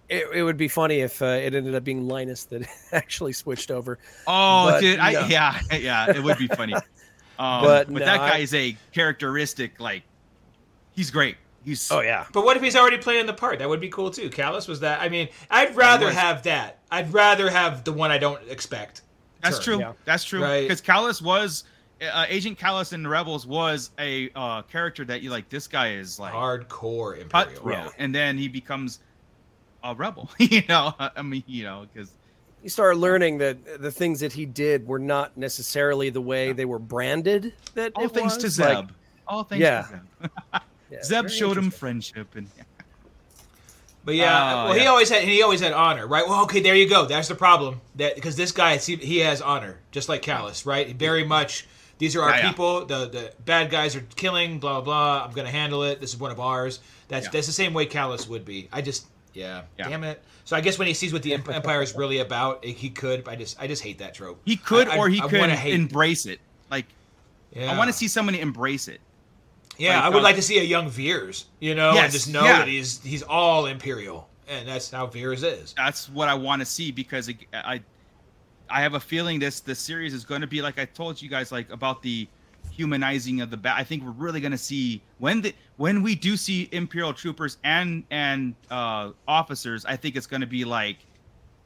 [0.10, 3.72] It, it would be funny if uh, it ended up being Linus that actually switched
[3.72, 4.00] over.
[4.26, 5.26] Oh, But dude, I, no.
[5.28, 6.74] yeah, yeah, it would be funny.
[7.40, 9.80] Um, But but no, that I- guy is a characteristic.
[9.80, 10.02] Like,
[10.96, 11.38] he's great.
[11.64, 13.60] He's Oh yeah, But what if he's already playing the part?
[13.60, 14.30] That would be cool too.
[14.32, 15.02] Kallus was that.
[15.02, 16.16] I mean, I'd rather was.
[16.16, 16.80] have that.
[16.90, 19.02] I'd rather have the one I don't expect.
[19.44, 19.64] That's turn.
[19.64, 19.80] true.
[19.82, 19.94] Yeah.
[20.06, 20.42] That's true.
[20.42, 20.62] Right.
[20.64, 21.66] Because Kallus was
[22.02, 25.48] uh, Agent Kallus in the Rebels was a uh, character that you like.
[25.50, 27.28] This guy is like Hardcore Imperial.
[27.52, 27.90] cutthroat, Yeah.
[28.00, 29.00] and then he becomes
[29.92, 30.30] a rebel.
[30.38, 32.12] you know, I mean, you know, because
[32.64, 36.66] you start learning that the things that he did were not necessarily the way they
[36.66, 37.54] were branded.
[37.76, 38.50] That all it thanks to.
[38.50, 38.66] Zeb.
[38.66, 38.88] Like,
[39.28, 39.82] all thanks Yeah.
[39.82, 40.32] to Zeb.
[40.92, 42.48] yeah, Zeb showed him friendship, and
[44.06, 46.26] But yeah, Oh, well, he always had he always had honor, right?
[46.26, 47.06] Well, okay, there you go.
[47.06, 47.82] That's the problem.
[47.96, 50.96] That because this guy he, he has honor, just like Kallus, right?
[50.96, 51.68] Very much.
[51.98, 52.48] These are our Yeah, yeah.
[52.50, 52.86] people.
[52.86, 54.60] The the bad guys are killing.
[54.60, 55.26] Blah blah.
[55.26, 56.00] I'm gonna handle it.
[56.00, 56.80] This is one of ours.
[57.10, 57.32] That's Yeah.
[57.34, 58.70] that's the same way Kallus would be.
[58.72, 59.08] I just
[59.38, 59.90] yeah, Yeah.
[59.90, 60.24] damn it.
[60.46, 63.28] So I guess when he sees what the Empire is really about, eh, he could.
[63.28, 64.42] I just I just hate that trope.
[64.46, 66.40] he could, I- I- or he I could hate- embrace it.
[66.72, 66.86] Like,
[67.54, 67.72] Yeah.
[67.72, 69.00] I want to see somebody embrace it.
[69.78, 72.28] Yeah, like, I would uh, like to see a young Veers, you know, and just
[72.30, 72.60] know yeah.
[72.60, 75.74] that he's he's all Imperial, and that's how Veers is.
[75.78, 77.82] that's what I want to see because it, I
[78.70, 81.30] I have a feeling this this series is going to be like I told you
[81.30, 82.28] guys like about the
[82.78, 83.76] humanizing of the bat.
[83.76, 87.58] I think we're really going to see when the when we do see Imperial troopers
[87.64, 89.84] and and uh, officers.
[89.86, 90.98] I think it's going to be like,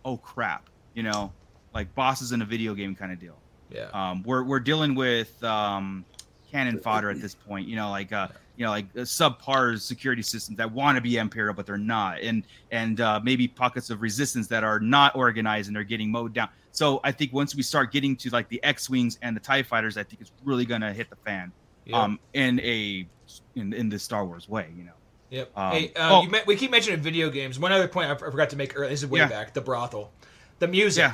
[0.05, 1.33] oh crap, you know,
[1.73, 3.37] like bosses in a video game kind of deal.
[3.69, 3.89] Yeah.
[3.93, 6.05] Um, we're we're dealing with um,
[6.49, 7.67] cannon fodder at this point.
[7.67, 11.17] You know, like uh, you know, like uh, subpar security systems that want to be
[11.17, 15.67] imperial but they're not, and and uh, maybe pockets of resistance that are not organized
[15.67, 16.47] and they're getting mowed down.
[16.71, 19.63] So I think once we start getting to like the X wings and the Tie
[19.63, 21.51] fighters, I think it's really gonna hit the fan.
[21.85, 22.01] Yeah.
[22.01, 23.07] Um, in a
[23.55, 24.91] in in the Star Wars way, you know.
[25.31, 25.51] Yep.
[25.57, 26.21] Um, hey, uh, oh.
[26.23, 27.57] you me- we keep mentioning video games.
[27.59, 28.89] One other point I, forgot to make earlier.
[28.89, 29.27] This is way Yeah.
[29.29, 29.53] back.
[29.53, 30.11] The brothel.
[30.59, 31.13] The music Yeah.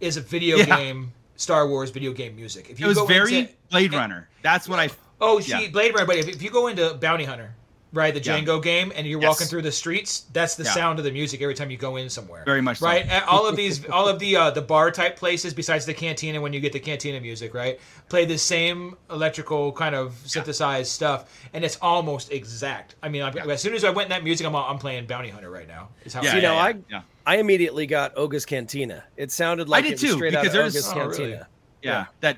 [0.00, 0.76] is a video Yeah.
[0.76, 1.12] game.
[1.36, 2.70] Star Wars video game music.
[2.70, 4.28] If It was go very into- Blade Runner.
[4.42, 4.88] That's what I.
[5.20, 5.68] oh, see.
[5.68, 6.06] Blade Runner.
[6.06, 7.54] But if, if you go into Bounty Hunter,
[7.92, 8.38] right, the Yeah.
[8.40, 9.28] Jango game, and you're Yes.
[9.28, 10.72] walking through the streets, that's the Yeah.
[10.74, 12.42] sound of the music every time you go in somewhere.
[12.44, 12.86] Very much so.
[12.86, 13.06] right.
[13.08, 16.40] And all of these, all of the uh, the bar type places, besides the cantina,
[16.40, 21.24] when you get the cantina music, right, play the same electrical kind of synthesized stuff,
[21.54, 22.96] and it's almost exact.
[23.02, 25.30] I mean, I, as soon as I went in that music, I'm I'm playing Bounty
[25.30, 25.88] Hunter right now.
[26.04, 27.02] Is how Yeah, you know, I yeah.
[27.26, 29.04] I immediately got Oga's Cantina.
[29.16, 31.16] It sounded like I did it was too, straight because there's- Oga's Oh, really?
[31.16, 31.48] Cantina.
[31.82, 32.36] yeah, that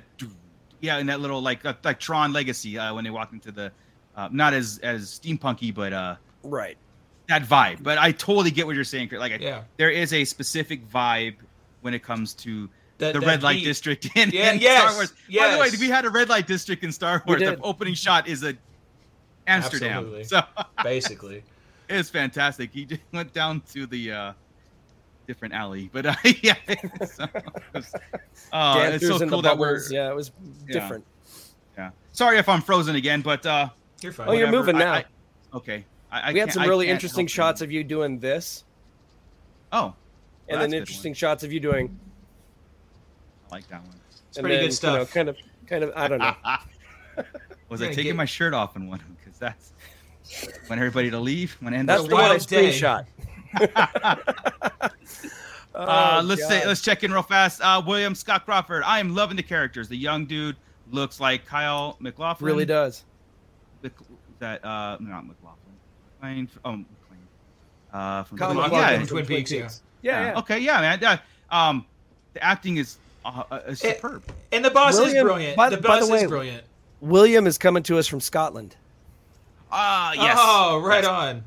[0.81, 3.73] yeah and that little like like tron legacy uh, when they walked into the
[4.19, 6.77] uh, not as as steampunky, but uh, Right.
[7.29, 7.83] that vibe.
[7.83, 9.11] But I totally get what you're saying.
[9.13, 9.63] Like, I, Yeah.
[9.77, 11.37] there is a specific vibe
[11.83, 13.65] when it comes to That- the that red light beat.
[13.65, 15.13] district in, Yeah, in yes, Star Wars.
[15.35, 17.41] By the way, we had a red light district in Star Wars.
[17.41, 18.55] The opening shot is a
[19.47, 19.99] Amsterdam.
[19.99, 20.25] Absolutely.
[20.25, 20.43] So
[20.83, 21.43] Basically.
[21.89, 22.71] it's fantastic.
[22.73, 24.33] He just went down to the uh,
[25.29, 26.55] different alley, but uh, yeah,
[27.07, 27.27] so,
[27.75, 27.95] it's,
[28.53, 29.81] uh, it's so cool the that we're.
[29.91, 30.33] Yeah, it was
[30.67, 30.73] Yeah.
[30.81, 31.05] different.
[31.77, 31.91] yeah.
[32.13, 33.69] Sorry if I'm frozen again, but uh,
[34.01, 34.29] You're fine.
[34.29, 34.95] Oh, you're moving now.
[34.95, 35.05] I-
[35.55, 35.85] okay.
[36.11, 37.65] I, I we had some really interesting shots it.
[37.65, 38.65] of you doing this,
[39.73, 39.95] Oh,
[40.49, 41.99] and then that's a interesting shots of you doing.
[43.51, 43.95] I like that one.
[44.29, 44.93] It's and pretty then, good stuff.
[44.93, 45.37] You know, kind of,
[45.67, 45.93] kind of.
[45.97, 46.35] I don't know.
[47.69, 49.01] Was I taking get- my shirt off in one?
[49.23, 49.73] Because that's
[50.69, 51.57] when everybody to leave.
[51.61, 52.71] When end That's a the one I wild day.
[52.71, 53.07] screenshot.
[55.75, 57.61] Uh, Oh, let's say let's check in real fast.
[57.61, 58.83] Uh, William Scott Crawford.
[58.85, 59.89] I am loving the characters.
[59.89, 60.57] The young dude
[60.91, 62.47] looks like Kyle McLaughlin.
[62.47, 63.05] really does.
[63.83, 63.93] Mc-
[64.39, 65.59] that uh, not McLaughlin.
[66.21, 66.49] McLean.
[66.65, 66.87] Oh, McLean.
[67.93, 69.59] Uh, from Kyle yeah, from from Twin Peaks, yeah.
[69.61, 70.27] Yeah, yeah.
[70.33, 70.39] yeah.
[70.39, 70.99] Okay, yeah, man.
[71.01, 71.19] Yeah,
[71.51, 71.87] um,
[72.35, 74.23] the acting is uh, uh, is superb.
[74.53, 75.57] And the boss is brilliant.
[75.57, 76.65] by- the by the way- is brilliant.
[77.01, 78.75] William is coming to us from Scotland.
[79.71, 80.37] Ah, yes.
[80.41, 81.45] Oh, right on.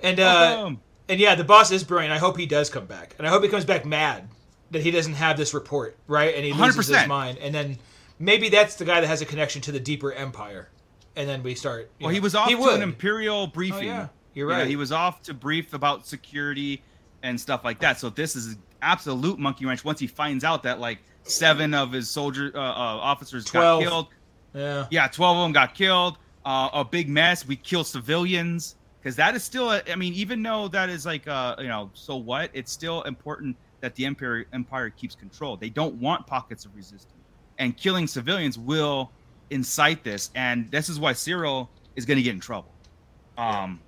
[0.00, 0.22] And uh,
[0.56, 0.80] Welcome.
[1.08, 2.12] and yeah, the boss is brilliant.
[2.12, 4.28] I hope he does come back, and I hope he comes back mad
[4.70, 6.34] that he doesn't have this report, right?
[6.34, 7.06] And he loses his 100%.
[7.08, 7.78] mind, and then
[8.18, 10.68] maybe that's the guy that has a connection to the deeper empire,
[11.16, 11.90] and then we start.
[12.00, 12.74] Well, he was off He to would.
[12.76, 13.90] an imperial briefing.
[13.90, 14.08] Oh, yeah.
[14.34, 14.66] You're Yeah, right.
[14.68, 16.82] he was off to brief about security
[17.22, 17.98] and stuff like that.
[17.98, 19.84] So this is absolute monkey wrench.
[19.84, 23.82] Once he finds out that like seven of his soldier uh, uh, officers Twelve.
[23.82, 24.06] got killed,
[24.54, 24.86] Yeah.
[24.90, 26.18] yeah, twelve of them got killed.
[26.44, 27.46] Uh, a big mess.
[27.46, 29.72] We kill civilians because that is still.
[29.72, 32.50] A, I mean, even though that is like, uh, you know, so what?
[32.52, 35.56] It's still important that the empire empire keeps control.
[35.56, 37.12] They don't want pockets of resistance,
[37.58, 39.10] and killing civilians will
[39.50, 40.30] incite this.
[40.34, 42.72] And this is why Syril is going to get in trouble.
[43.38, 43.80] Um.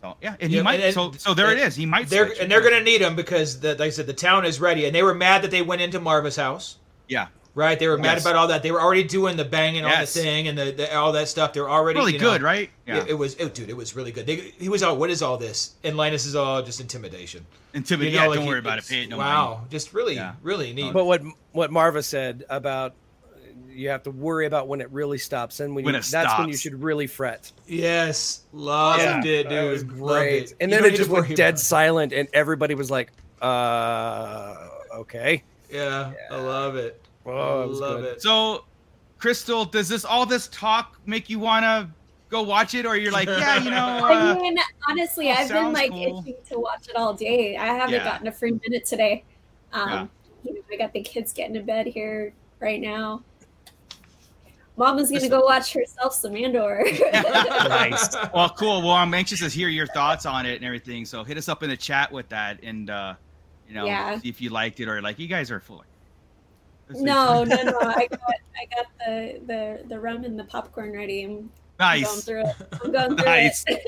[0.00, 0.74] So yeah, and he Yeah, might.
[0.76, 1.74] and- and- so so there it and is.
[1.74, 2.08] He might.
[2.08, 2.38] They're switch.
[2.38, 4.94] and they're gonna need him because, the, like I said, the town is ready, and
[4.94, 6.76] they were mad that they went into Maarva's house.
[7.08, 7.26] Yeah.
[7.54, 8.62] Right, they were mad about all that.
[8.62, 11.52] They were already doing the banging on the thing and the, the all that stuff.
[11.52, 12.70] They're already Really you know- good, right?
[12.86, 12.98] Yeah.
[12.98, 13.04] Yeah.
[13.08, 13.68] It, was, it, dude.
[13.68, 14.26] It was really good.
[14.26, 17.44] They, he was all, "What is all this?" And Linus is all just intimidation.
[17.74, 18.12] Intimidate.
[18.12, 18.84] You know, yeah, like don't he- worry about it.
[18.84, 19.70] it's- Pay it no wow, mind.
[19.72, 20.34] just really, Yeah.
[20.42, 20.92] really neat.
[20.92, 22.94] But what what Marva said about
[23.68, 26.38] you have to worry about when it really stops, and when, When you, it that's
[26.38, 27.50] when you should really fret.
[27.66, 29.18] yes, loved Yeah.
[29.18, 29.48] it, dude.
[29.50, 30.44] That was great.
[30.44, 30.54] it.
[30.60, 34.68] And You then it just to went dead about silent, and everybody was like, "Uh,
[34.94, 35.34] okay."
[35.70, 35.74] it.
[35.74, 37.00] Yeah, I love it.
[37.26, 38.14] Oh, it was love good.
[38.16, 38.22] it.
[38.22, 38.64] So,
[39.18, 41.88] Crystal, does this all this talk make you want to
[42.30, 44.56] go watch it, or you're like, yeah, you know, I uh, mean,
[44.88, 46.20] honestly, oh, I've been like cool.
[46.20, 47.56] itching to watch it all day.
[47.56, 48.04] I haven't Yeah.
[48.04, 49.24] gotten a free minute today.
[49.72, 50.06] Um, Yeah.
[50.44, 53.22] you know, I got the kids getting to bed here right now.
[54.78, 56.84] Mama's gonna go watch herself some Andor.
[57.12, 58.14] nice.
[58.34, 58.80] Well, cool.
[58.82, 61.04] Well, I'm anxious to hear your thoughts on it and everything.
[61.04, 63.14] So hit us up in the chat with that, and uh,
[63.68, 64.18] you know, Yeah.
[64.20, 65.84] see if you liked it or like you guys are full.
[66.90, 67.78] no, no, no.
[67.80, 68.20] I got,
[68.56, 71.24] I got the the the rum and the popcorn ready.
[71.24, 71.30] I'm,
[71.80, 72.24] I'm going Nice.
[72.24, 72.56] through it.
[72.84, 73.64] I'm going through Nice.
[73.66, 73.82] it.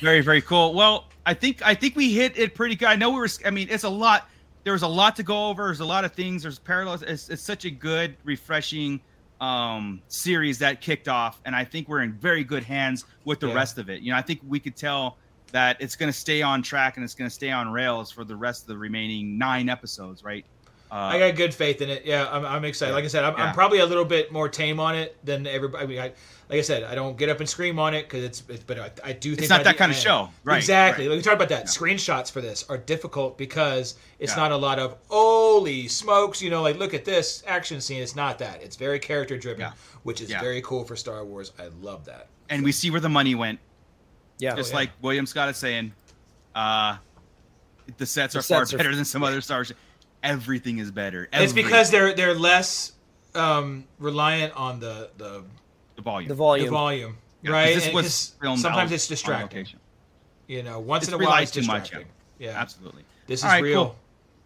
[0.00, 0.74] Very, very cool.
[0.74, 2.88] Well, I think I think we hit it pretty good.
[2.88, 3.28] I know we were.
[3.44, 4.28] I mean, it's a lot.
[4.64, 5.66] There was a lot to go over.
[5.66, 6.42] There's a lot of things.
[6.42, 7.02] There's parallels.
[7.02, 9.00] It's, it's such a good, refreshing
[9.40, 13.48] um series that kicked off, and I think we're in very good hands with the
[13.48, 13.54] Yeah.
[13.54, 14.02] rest of it.
[14.02, 15.18] You know, I think we could tell
[15.52, 18.24] that it's going to stay on track and it's going to stay on rails for
[18.24, 20.44] the rest of the remaining nine episodes, right?
[20.90, 22.04] Uh, I got good faith in it.
[22.04, 22.92] Yeah, I'm, I'm excited.
[22.94, 23.46] Like I said, I'm, Yeah.
[23.46, 25.82] I'm probably a little bit more tame on it than everybody.
[25.84, 26.12] I mean, I,
[26.48, 28.62] like I said, I don't get up and scream on it because it's, it's.
[28.62, 30.58] But I, I do think it's not that the kind of end- show, right?
[30.58, 31.04] exactly.
[31.06, 31.10] right.
[31.10, 31.64] Like we talked about that.
[31.64, 31.70] Yeah.
[31.70, 34.42] Screenshots for this are difficult because it's Yeah.
[34.42, 36.40] not a lot of holy smokes.
[36.40, 38.00] You know, like look at this action scene.
[38.00, 38.62] It's not that.
[38.62, 39.72] It's very character driven, Yeah.
[40.04, 40.38] which is Yeah.
[40.40, 41.50] very very cool for Star Wars.
[41.58, 42.28] I love that.
[42.48, 43.58] And we see where the money went.
[44.38, 44.76] Yeah, just yeah.
[44.76, 45.92] like William Scott is saying,
[46.54, 46.98] uh,
[47.98, 49.72] the sets The are far are- better than some other Star Wars.
[50.26, 51.28] Everything is better.
[51.32, 52.92] It's because they're they're less
[53.34, 55.44] um, reliant on the the,
[55.96, 56.28] the volume.
[56.28, 56.70] the the volume.
[56.70, 57.74] volume, Yeah, 'cause right?
[57.74, 59.66] This And was 'cause filmed sometimes out it's on distracting.
[60.48, 62.12] You know, once It's in a while it's too much, distracting.
[62.38, 63.04] Yeah, Absolutely.
[63.26, 63.84] this is All right, real.
[63.86, 63.96] cool.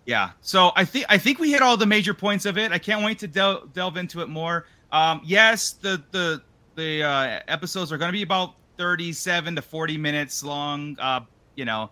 [0.06, 0.30] Yeah.
[0.40, 2.72] So I think I think we hit all the major points of it.
[2.72, 4.66] I can't wait to del- delve into it more.
[4.92, 6.42] Um, yes, the the
[6.74, 10.96] the uh, episodes are going to be about thirty-seven to forty minutes long.
[10.98, 11.20] Uh,
[11.55, 11.90] you know,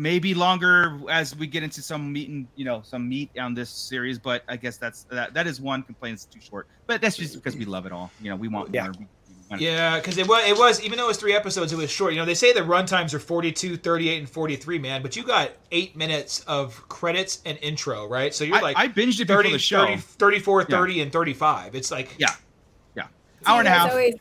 [0.00, 3.68] maybe longer as we get into some meat and you know some meat on this
[3.68, 4.18] series.
[4.18, 6.14] But I guess that's that that is one complaint.
[6.14, 6.66] It's too short.
[6.86, 8.10] But that's just because we love it all.
[8.20, 8.84] You know, we want Yeah.
[8.84, 8.92] more.
[8.98, 9.06] We,
[9.50, 11.90] we Yeah, because it was, it was, even though it was three episodes, it was
[11.90, 12.12] short.
[12.12, 15.24] You know, they say the run times are 42, 38, and 43, man, but you
[15.24, 18.32] got eight minutes of credits and intro, right?
[18.32, 19.86] So you're I, like I binged it before 30, the show.
[19.86, 21.74] 30, 34, 30, and 35.
[21.74, 22.28] It's like, Yeah.
[22.94, 23.08] Yeah.
[23.44, 23.90] Hour and a half.
[23.90, 24.14] Always,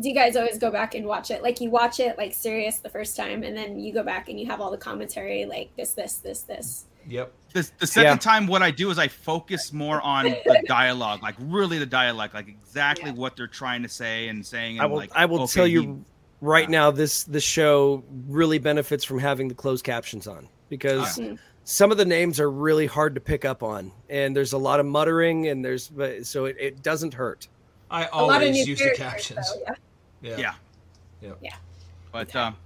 [0.00, 1.42] do you guys always go back and watch it?
[1.42, 4.38] Like you watch it like serious the first time, and then you go back and
[4.40, 6.86] you have all the commentary, like this, this, this, this.
[7.08, 7.32] Yep.
[7.54, 8.16] The, the second Yeah.
[8.18, 12.34] time, what I do is I focus more on the dialogue, like really the dialogue,
[12.34, 13.16] like exactly Yeah.
[13.16, 14.76] what they're trying to say and saying.
[14.76, 14.96] And I will.
[14.98, 15.98] like, I will okay, tell you he-
[16.40, 16.78] right yeah.
[16.78, 16.90] now.
[16.90, 21.38] This this show really benefits from having the closed captions on because Mm.
[21.64, 24.78] some of the names are really hard to pick up on, and there's a lot
[24.78, 25.90] of muttering, and there's
[26.22, 27.48] so it, it doesn't hurt.
[27.90, 29.52] I always use the captions.
[29.52, 29.74] though, yeah.
[30.22, 30.54] Yeah.
[31.20, 31.32] Yeah.
[31.40, 31.54] Yeah.
[32.12, 32.56] But um,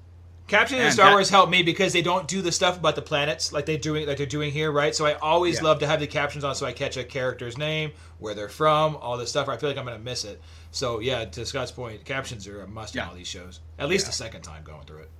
[0.47, 2.97] Captions in And Star that- Wars help me because they don't do the stuff about
[2.97, 4.95] the planets like they doing like they're doing here, right?
[4.95, 5.65] So I always Yeah.
[5.69, 8.97] love to have the captions on so I catch a character's name, where they're from,
[8.97, 9.49] all this stuff.
[9.49, 10.41] Or I feel like I'm gonna miss it.
[10.71, 13.05] So yeah, to Scott's point, captions are a must Yeah.
[13.05, 13.61] in all these shows.
[13.79, 15.11] At least the second time going through it.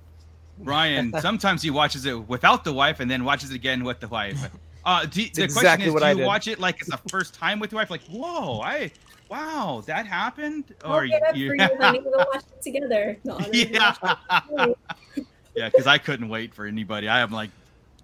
[0.59, 4.07] Ryan sometimes he watches it without the wife and then watches it again with the
[4.07, 4.49] wife.
[4.87, 6.25] Uh, do, the exactly question is, what do I you did.
[6.27, 7.89] watch it like it's the first time with your wife?
[7.89, 8.91] Like, whoa, I,
[9.29, 10.73] wow, that happened?
[10.83, 12.01] I'll get up for you, honey.
[12.03, 13.17] We'll watch it together.
[13.23, 13.95] No, no, yeah,
[14.51, 14.75] no.
[15.55, 17.07] yeah, because I couldn't wait for anybody.
[17.07, 17.49] I am like,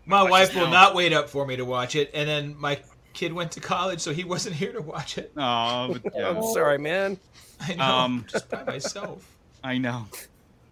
[0.06, 0.72] My wife will now.
[0.72, 2.80] not wait up for me to watch it, and then my
[3.14, 5.31] kid went to college, so he wasn't here to watch it.
[5.38, 6.30] oh, but yeah.
[6.30, 7.18] I'm sorry, man.
[7.60, 9.27] I know, Um, just by myself.
[9.64, 10.07] I know.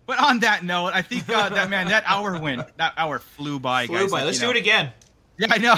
[0.08, 3.60] But on that note, I think uh, that man, that hour went, that hour flew
[3.60, 4.12] by, Flew guys.
[4.12, 4.18] by.
[4.20, 4.52] Like, Let's do know.
[4.52, 4.92] it again.
[5.38, 5.76] Yeah, I know.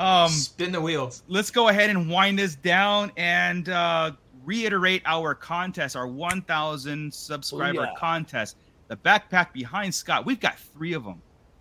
[0.00, 1.22] Um, Spin the wheels.
[1.28, 4.12] let's go ahead and wind this down and uh,
[4.44, 7.94] reiterate our contest, our 1,000 subscriber yeah.
[7.98, 8.56] contest.
[8.88, 10.24] The backpack behind Scott.
[10.24, 11.20] We've got three of them,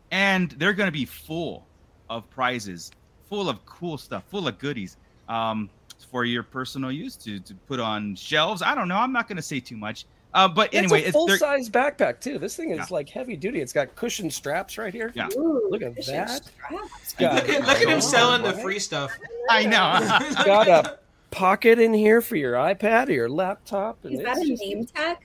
[0.09, 1.67] and they're going to be full
[2.09, 2.91] of prizes,
[3.27, 4.97] full of cool stuff, full of goodies
[5.27, 5.69] um,
[6.09, 8.63] for your personal use to to put on shelves.
[8.63, 8.97] I don't know.
[8.97, 10.05] I'm not going to say too much.
[10.33, 12.37] Uh, but anyway, it's a full they're- size backpack too.
[12.37, 12.85] This thing is Yeah.
[12.91, 13.61] like heavy duty.
[13.61, 15.11] It's got cushion straps right here.
[15.15, 15.27] Yeah.
[15.35, 16.41] Ooh, Look at that.
[16.69, 16.79] got-
[17.19, 19.11] Look at, look at him selling the free stuff.
[19.49, 19.97] I know.
[20.21, 20.99] It's got a
[21.31, 23.97] pocket in here for your iPad or your laptop.
[24.05, 25.17] And Is that it's a just- name tag?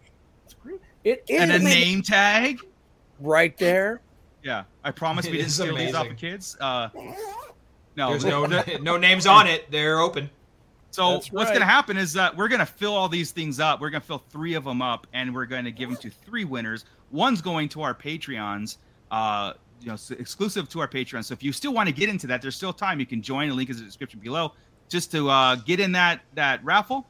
[1.05, 2.61] It is and a name tag.
[3.21, 4.01] right there.
[4.43, 6.13] Yeah, I promise we didn't is steal these off amazing.
[6.13, 6.57] of kids.
[6.61, 6.89] Uh,
[7.97, 8.47] no, There's no
[8.83, 9.71] no names on it.
[9.71, 10.31] They're open.
[10.95, 11.55] So That's what's right.
[11.55, 13.81] going to happen is that we're going to fill all these things up.
[13.81, 16.09] We're going to fill three of them up, and we're going to give them to
[16.09, 16.85] three winners.
[17.11, 18.77] One's going to our Patreons,
[19.11, 21.25] uh, you know, exclusive to our Patreon.
[21.25, 23.01] So if you still want to get into that, there's still time.
[23.01, 23.49] You can join.
[23.49, 24.53] The link is in the description below,
[24.89, 27.09] just to uh, get in that that raffle.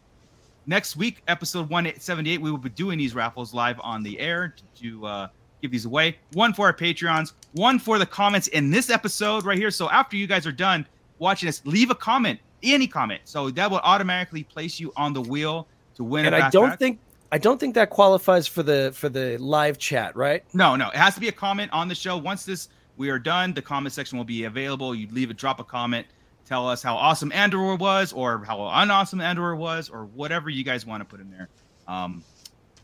[0.66, 4.82] Next week, episode 178, we will be doing these raffles live on the air to,
[4.82, 5.28] to uh,
[5.60, 6.16] give these away.
[6.32, 9.70] One for our Patreons, one for the comments in this episode right here.
[9.70, 10.86] So after you guys are done
[11.18, 13.22] watching this, leave a comment, any comment.
[13.24, 15.66] So that will automatically place you on the wheel
[15.96, 16.26] to win.
[16.26, 16.98] And I don't think
[17.32, 20.44] I don't think that qualifies for the for the live chat, right?
[20.54, 22.16] No, no, it has to be a comment on the show.
[22.16, 24.94] Once this we are done, the comment section will be available.
[24.94, 26.06] You leave a drop a comment,
[26.46, 30.86] tell us how awesome Andor was, or how unawesome Andor was, or whatever you guys
[30.86, 31.48] want to put in there.
[31.88, 32.22] Um,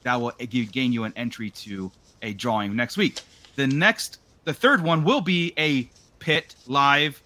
[0.03, 1.93] that will give, gain you an entry to
[2.23, 3.21] a drawing next week.
[3.57, 5.89] The next, the third one will be a
[6.19, 7.23] pit live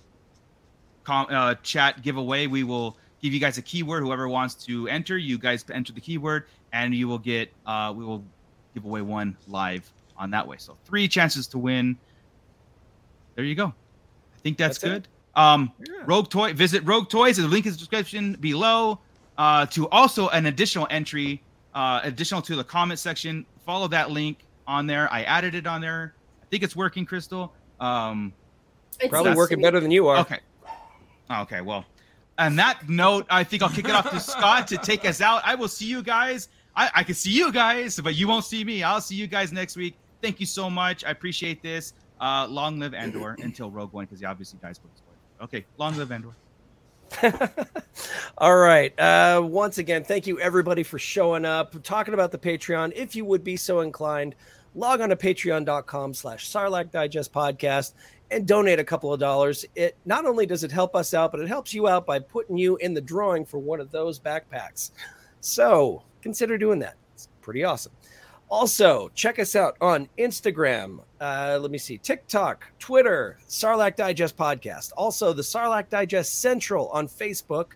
[1.05, 2.47] com, uh, chat giveaway.
[2.47, 4.02] We will give you guys a keyword.
[4.02, 7.52] Whoever wants to enter, you guys enter the keyword, and you will get.
[7.66, 8.24] Uh, we will
[8.74, 10.56] give away one live on that way.
[10.59, 11.97] So three chances to win.
[13.36, 13.66] There you go.
[13.66, 15.09] I think that's, That's it.
[15.35, 15.40] good.
[15.40, 16.02] Um, Yeah.
[16.06, 16.52] Rogue Toy.
[16.52, 17.36] Visit Rogue Toys.
[17.36, 19.01] The link is in the description below.
[19.36, 21.43] Uh, to also an additional entry,
[21.74, 23.44] uh, additional to the comment section.
[23.66, 25.12] Follow that link on there.
[25.12, 26.14] I added it on there.
[26.40, 27.52] I think it's working, Crystal.
[27.81, 28.32] Um,
[29.01, 29.62] It's Probably working sweet.
[29.64, 30.18] better than you are.
[30.18, 30.39] Okay.
[31.31, 31.61] Okay.
[31.61, 31.85] Well,
[32.39, 35.43] on that note, I think I'll kick it off to Scott to take us out.
[35.45, 36.49] I will see you guys.
[36.77, 38.83] I, I can see you guys, but you won't see me.
[38.83, 39.97] I'll see you guys next week.
[40.23, 41.05] Thank you so much.
[41.05, 41.93] I appreciate this.
[42.21, 45.45] Uh, long live Andor until Rogue One, because he obviously dies for this spoiler.
[45.45, 45.65] Okay.
[45.79, 46.35] Long live Andor.
[48.39, 48.99] All right.
[48.99, 52.93] Uh, once again, thank you everybody for showing up, talking about the Patreon.
[52.95, 54.35] If you would be so inclined,
[54.75, 57.93] log on to patreon.com slash Sarlacc Digest Podcast
[58.35, 59.65] and donate a couple of dollars.
[59.74, 62.56] It not only does it help us out, but it helps you out by putting
[62.56, 64.90] you in the drawing for one of those backpacks.
[65.40, 66.97] So consider doing that.
[67.15, 67.93] It's pretty awesome.
[68.51, 70.98] Also, check us out on Instagram.
[71.20, 74.93] Uh, let me see, TikTok, Twitter, Sarlacc Digest Podcast.
[74.97, 77.73] Also, the Sarlacc Digest Central on Facebook.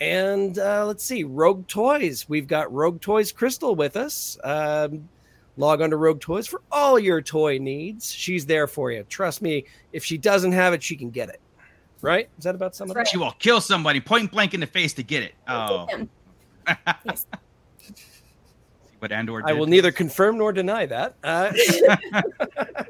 [0.00, 2.28] And uh, let's see, Rogue Toys.
[2.28, 4.36] We've got Rogue Toys Crystal with us.
[4.44, 5.08] Um,
[5.56, 8.12] log on to Rogue Toys for all your toy needs.
[8.12, 9.04] She's there for you.
[9.08, 11.40] Trust me, if she doesn't have it, she can get it.
[12.00, 12.28] Right?
[12.38, 12.96] Is that about something?
[12.96, 13.08] Right.
[13.08, 15.34] She will kill somebody point blank in the face to get it.
[15.48, 15.86] Oh.
[17.04, 17.26] Yes.
[17.78, 17.92] See
[19.00, 19.50] what Andor did?
[19.50, 21.14] I will neither confirm nor deny that.
[21.22, 21.52] Uh,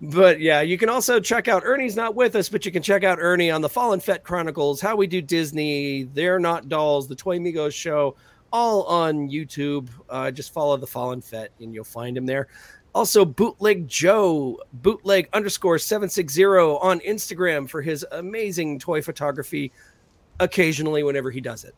[0.00, 3.04] but yeah, you can also check out Ernie's not with us, but you can check
[3.04, 7.14] out Ernie on the Fallen Fett Chronicles, How We Do Disney, They're Not Dolls, the
[7.14, 8.16] Toy Migos show,
[8.52, 9.88] all on YouTube.
[10.08, 12.48] Uh, just follow the Fallen Fett and you'll find him there.
[12.94, 19.72] Also, Bootleg Joe, bootleg underscore 760 on Instagram for his amazing toy photography
[20.40, 21.74] occasionally whenever he does it.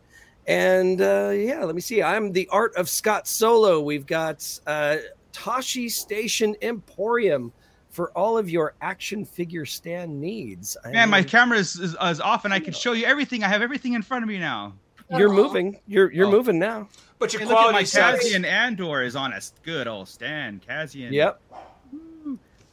[0.47, 2.03] And uh, yeah, let me see.
[2.03, 3.81] I'm the art of Scott Solo.
[3.81, 4.97] We've got uh,
[5.33, 7.53] Tashi Station Emporium
[7.91, 10.77] for all of your action figure stand needs.
[10.85, 13.45] I Man, my camera is, is, is off, and I can show you everything.
[13.45, 14.75] I have everything in front of me now.
[15.19, 15.37] You're Aw.
[15.37, 15.81] moving.
[15.87, 16.31] You're you're Oh.
[16.31, 16.89] moving now.
[17.19, 17.91] But your Hey, look at my quality.
[18.21, 20.63] Cassian Andor is on a good old stand.
[20.67, 21.13] Cassian.
[21.13, 21.41] Yep.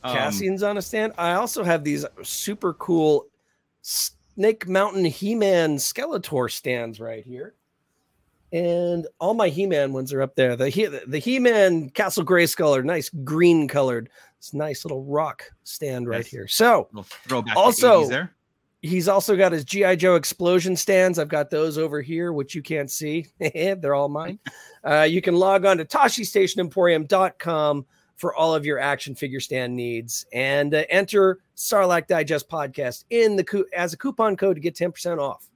[0.04, 1.14] Um, Cassian's on a stand.
[1.18, 3.28] I also have these super cool
[3.84, 7.54] Snake Mountain He-Man Skeletor stands right here.
[8.54, 10.56] And all my He-Man ones are up there.
[10.56, 14.10] The He the He-Man Castle Grayskull are nice green colored.
[14.40, 16.28] It's a nice little rock stand right Yes.
[16.28, 16.48] here.
[16.48, 17.54] So little throwback.
[17.54, 18.34] to Also- 80s there.
[18.82, 21.20] He's also got his GI Joe explosion stands.
[21.20, 23.28] I've got those over here, which you can't see.
[23.40, 24.40] They're all mine.
[24.84, 27.86] Uh, you can log on to TashiStationEmporium.com
[28.16, 33.36] for all of your action figure stand needs and uh, enter Sarlacc Digest podcast in
[33.36, 35.48] the co- as a coupon code to get 10% off.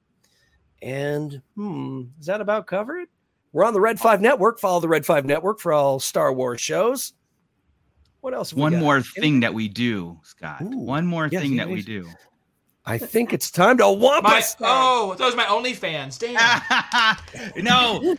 [0.82, 3.08] And hmm, is that about covered?
[3.54, 4.60] We're on the Red 5 Network.
[4.60, 7.14] Follow the Red 5 Network for all Star Wars shows.
[8.22, 8.54] What else?
[8.54, 10.64] One more thing that we do, Scott.
[10.64, 10.80] Ooh.
[10.80, 12.10] One more Yes, thing that we do.
[12.86, 14.72] I think it's time to wampa My, stomp.
[14.72, 16.20] oh, those are my OnlyFans.
[16.20, 17.64] Damn.
[17.64, 18.16] no.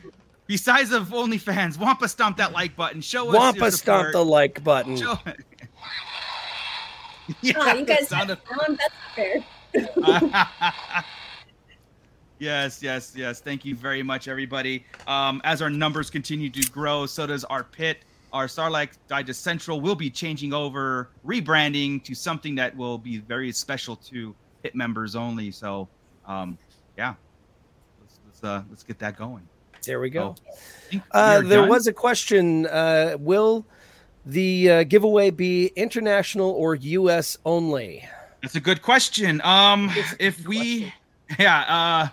[0.47, 3.01] Besides of OnlyFans, Wampa stomp that like button.
[3.01, 4.97] Show us Wampa your stomp the like button.
[4.97, 5.19] Show-
[7.57, 8.79] Oh, you guys sound have sound.
[8.79, 9.45] That's fair.
[9.97, 11.05] of-
[12.39, 13.41] yes, yes, yes.
[13.41, 14.85] Thank you very much, everybody.
[15.09, 17.99] Um, as our numbers continue to grow, so does our pit.
[18.33, 23.51] Our Sarlacc Digest Central will be changing over, rebranding to something that will be very
[23.51, 24.35] special to
[24.67, 25.51] pit members only.
[25.53, 25.89] So,
[26.27, 26.59] um,
[26.99, 27.15] yeah,
[28.01, 29.49] let's let's, uh, let's get that going.
[29.85, 30.35] There we go.
[30.91, 31.69] Think Uh, there done.
[31.69, 32.67] was a question.
[32.67, 33.65] Uh, will
[34.25, 37.39] the uh, giveaway be international or U.S.
[37.45, 38.09] only?
[38.43, 39.41] That's a good question.
[39.43, 40.93] Um, if we,
[41.39, 42.09] yeah, uh,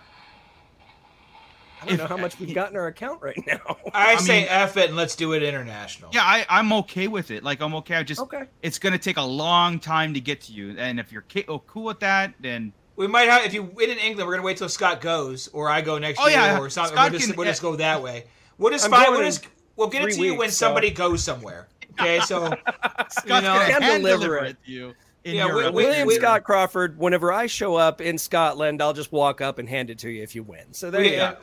[1.83, 3.59] I don't If- know how much we've got in our account right now.
[3.93, 6.09] I, I say mean- F it and let's do it international.
[6.13, 7.43] yeah, I, I'm okay with it.
[7.43, 7.95] Like, I'm okay.
[7.95, 8.43] I just, okay.
[8.61, 11.59] it's gonna take a long time to get to you, and if you're ca- oh,
[11.59, 14.57] cool with that, then We might have if you win in England, we're gonna wait
[14.57, 16.95] till Scott goes or I go next Oh, year yeah, or something.
[16.95, 18.25] Scott We'll just, can- we'll just go that way.
[18.57, 19.05] We'll just I'm find.
[19.07, 21.67] going We'll just we'll get it three to you when so- somebody goes somewhere.
[21.99, 22.45] Okay, so
[23.09, 24.49] Scott's know, gonna hand hand deliver deliver it.
[24.51, 24.93] it to you.
[25.25, 25.73] In Yeah, Europe.
[25.73, 26.97] William we- Scott Crawford.
[26.97, 30.21] Whenever I show up in Scotland, I'll just walk up and hand it to you
[30.21, 30.65] if you win.
[30.73, 31.37] So there we, you go.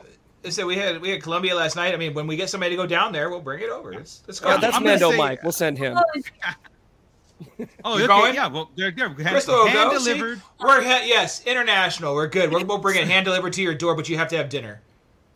[0.49, 1.93] So we had we had Colombia last night.
[1.93, 3.93] I mean, when we get somebody to go down there, we'll bring it over.
[3.93, 5.43] It's, it's Oh, that's I'm Mando say- Mike.
[5.43, 5.95] We'll send him.
[5.97, 6.03] Oh,
[7.83, 8.33] oh, You're okay, going?
[8.35, 8.47] yeah.
[8.47, 9.97] Well, they're they're hand, Crystal will hand go.
[9.99, 10.13] See?
[10.13, 10.41] delivered.
[10.59, 12.15] We're he- yes, international.
[12.15, 12.51] We're good.
[12.51, 14.81] We're, we'll bring it hand delivered to your door, but you have to have dinner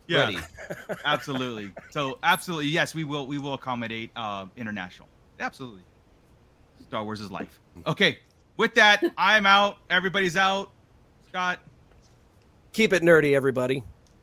[0.08, 0.38] Yeah, ready.
[1.04, 1.70] absolutely.
[1.90, 3.26] So, absolutely, yes, we will.
[3.28, 5.08] We will accommodate uh, international.
[5.38, 5.82] Absolutely.
[6.82, 7.60] Star Wars is life.
[7.86, 8.18] Okay,
[8.56, 9.78] with that, I'm out.
[9.90, 10.70] Everybody's out.
[11.28, 11.60] Scott.
[12.72, 13.82] Keep it nerdy, everybody.